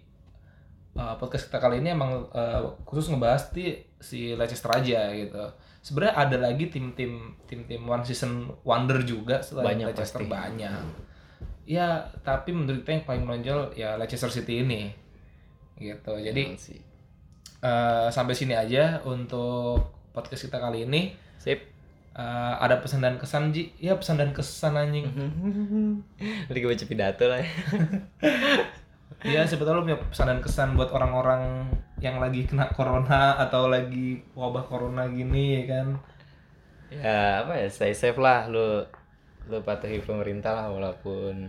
uh, 0.98 1.14
podcast 1.16 1.46
kita 1.48 1.62
kali 1.62 1.78
ini 1.78 1.94
emang 1.94 2.26
uh, 2.34 2.74
khusus 2.82 3.12
ngebahas 3.12 3.54
di 3.54 3.78
si 4.00 4.34
Leicester 4.34 4.72
aja 4.74 5.12
gitu. 5.14 5.44
Sebenarnya 5.80 6.14
ada 6.18 6.36
lagi 6.50 6.66
tim-tim 6.66 7.38
tim-tim 7.46 7.82
one 7.86 8.02
season 8.02 8.50
wonder 8.66 8.98
juga 9.06 9.38
selain 9.40 9.78
Banyak 9.78 9.86
Leicester 9.94 10.26
pasti. 10.26 10.32
banyak. 10.32 10.84
Ya, 11.66 12.10
tapi 12.22 12.54
menurut 12.54 12.82
kita 12.82 12.98
yang 12.98 13.06
paling 13.06 13.22
menonjol 13.26 13.74
ya 13.78 13.94
Leicester 13.94 14.30
City 14.30 14.66
ini. 14.66 14.90
Gitu. 15.78 16.12
Jadi 16.18 16.58
uh, 17.62 18.08
sampai 18.10 18.34
sini 18.34 18.58
aja 18.58 19.00
untuk 19.06 20.10
podcast 20.10 20.50
kita 20.50 20.58
kali 20.58 20.88
ini. 20.88 21.14
Sip. 21.38 21.75
Uh, 22.16 22.56
ada 22.64 22.80
pesan 22.80 23.04
dan 23.04 23.20
kesan 23.20 23.52
Ji? 23.52 23.76
Ya 23.76 23.92
pesan 23.92 24.16
dan 24.16 24.32
kesan 24.32 24.72
anjing. 24.72 25.04
Lagi 26.48 26.64
baca 26.64 26.84
pidato 26.88 27.24
lah 27.28 27.44
ya. 27.44 27.50
Ya 29.24 29.42
sebetulnya 29.48 29.82
punya 29.82 29.98
pesan 30.12 30.28
dan 30.28 30.40
kesan 30.44 30.68
buat 30.76 30.92
orang-orang 30.92 31.66
yang 31.98 32.20
lagi 32.20 32.44
kena 32.44 32.68
corona 32.70 33.34
atau 33.40 33.66
lagi 33.66 34.22
wabah 34.36 34.62
corona 34.68 35.08
gini 35.08 35.60
ya 35.60 35.62
kan. 35.66 35.86
Ya 36.92 37.18
apa 37.42 37.58
ya, 37.58 37.66
stay 37.66 37.96
safe 37.96 38.20
lah 38.20 38.46
lu 38.46 38.84
lu 39.48 39.58
patuhi 39.64 39.98
pemerintah 40.04 40.52
lah 40.52 40.66
walaupun 40.68 41.48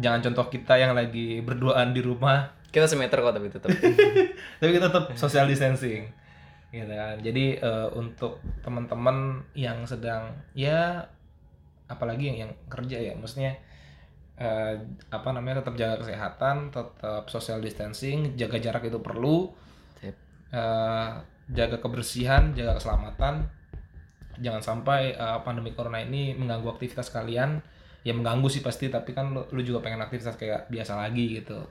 Jangan 0.00 0.24
contoh 0.24 0.48
kita 0.48 0.80
yang 0.80 0.96
lagi 0.96 1.44
berduaan 1.44 1.92
di 1.92 2.00
rumah, 2.00 2.48
kita 2.72 2.88
semeter 2.88 3.20
kok 3.20 3.36
tapi 3.36 3.52
tetap 3.52 3.68
tapi 4.60 4.70
kita 4.72 4.88
tetap 4.88 5.12
social 5.20 5.44
distancing. 5.44 6.08
Gitu 6.72 6.88
kan. 6.88 7.20
Jadi 7.20 7.60
eh, 7.60 7.88
untuk 7.92 8.40
teman-teman 8.64 9.44
yang 9.52 9.84
sedang 9.84 10.32
ya 10.56 11.04
apalagi 11.84 12.32
yang 12.32 12.48
yang 12.48 12.52
kerja 12.72 12.96
ya, 12.96 13.12
maksudnya 13.12 13.60
eh, 14.40 14.80
apa 15.12 15.28
namanya 15.36 15.60
tetap 15.60 15.76
jaga 15.76 16.00
kesehatan, 16.00 16.72
tetap 16.72 17.28
social 17.28 17.60
distancing, 17.60 18.32
jaga 18.40 18.56
jarak 18.56 18.88
itu 18.88 18.96
perlu. 19.04 19.52
Eh, 20.52 21.10
jaga 21.52 21.76
kebersihan, 21.80 22.56
jaga 22.56 22.80
keselamatan. 22.80 23.48
Jangan 24.40 24.62
sampai 24.64 25.12
eh, 25.12 25.38
pandemi 25.44 25.76
corona 25.76 26.00
ini 26.00 26.32
mengganggu 26.32 26.72
aktivitas 26.72 27.12
kalian. 27.12 27.60
Ya 28.02 28.16
mengganggu 28.16 28.48
sih 28.50 28.64
pasti, 28.64 28.88
tapi 28.88 29.12
kan 29.14 29.30
lu, 29.30 29.44
lu 29.52 29.60
juga 29.62 29.84
pengen 29.84 30.02
aktivitas 30.02 30.34
kayak 30.40 30.72
biasa 30.72 30.96
lagi 30.98 31.38
gitu. 31.38 31.62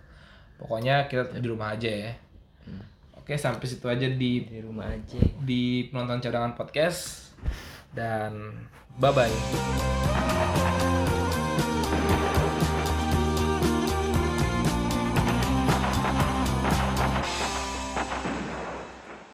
Pokoknya 0.62 1.10
kita 1.10 1.42
di 1.42 1.48
rumah 1.50 1.74
aja 1.74 1.90
ya. 1.90 2.14
Oke, 3.22 3.38
sampai 3.38 3.70
situ 3.70 3.86
aja 3.86 4.10
di 4.10 4.50
di 4.50 4.58
rumah 4.66 4.90
aja 4.90 5.22
di 5.46 5.86
penonton 5.94 6.18
cadangan 6.18 6.58
podcast 6.58 7.30
dan 7.94 8.66
bye 8.98 9.14
bye. 9.14 9.30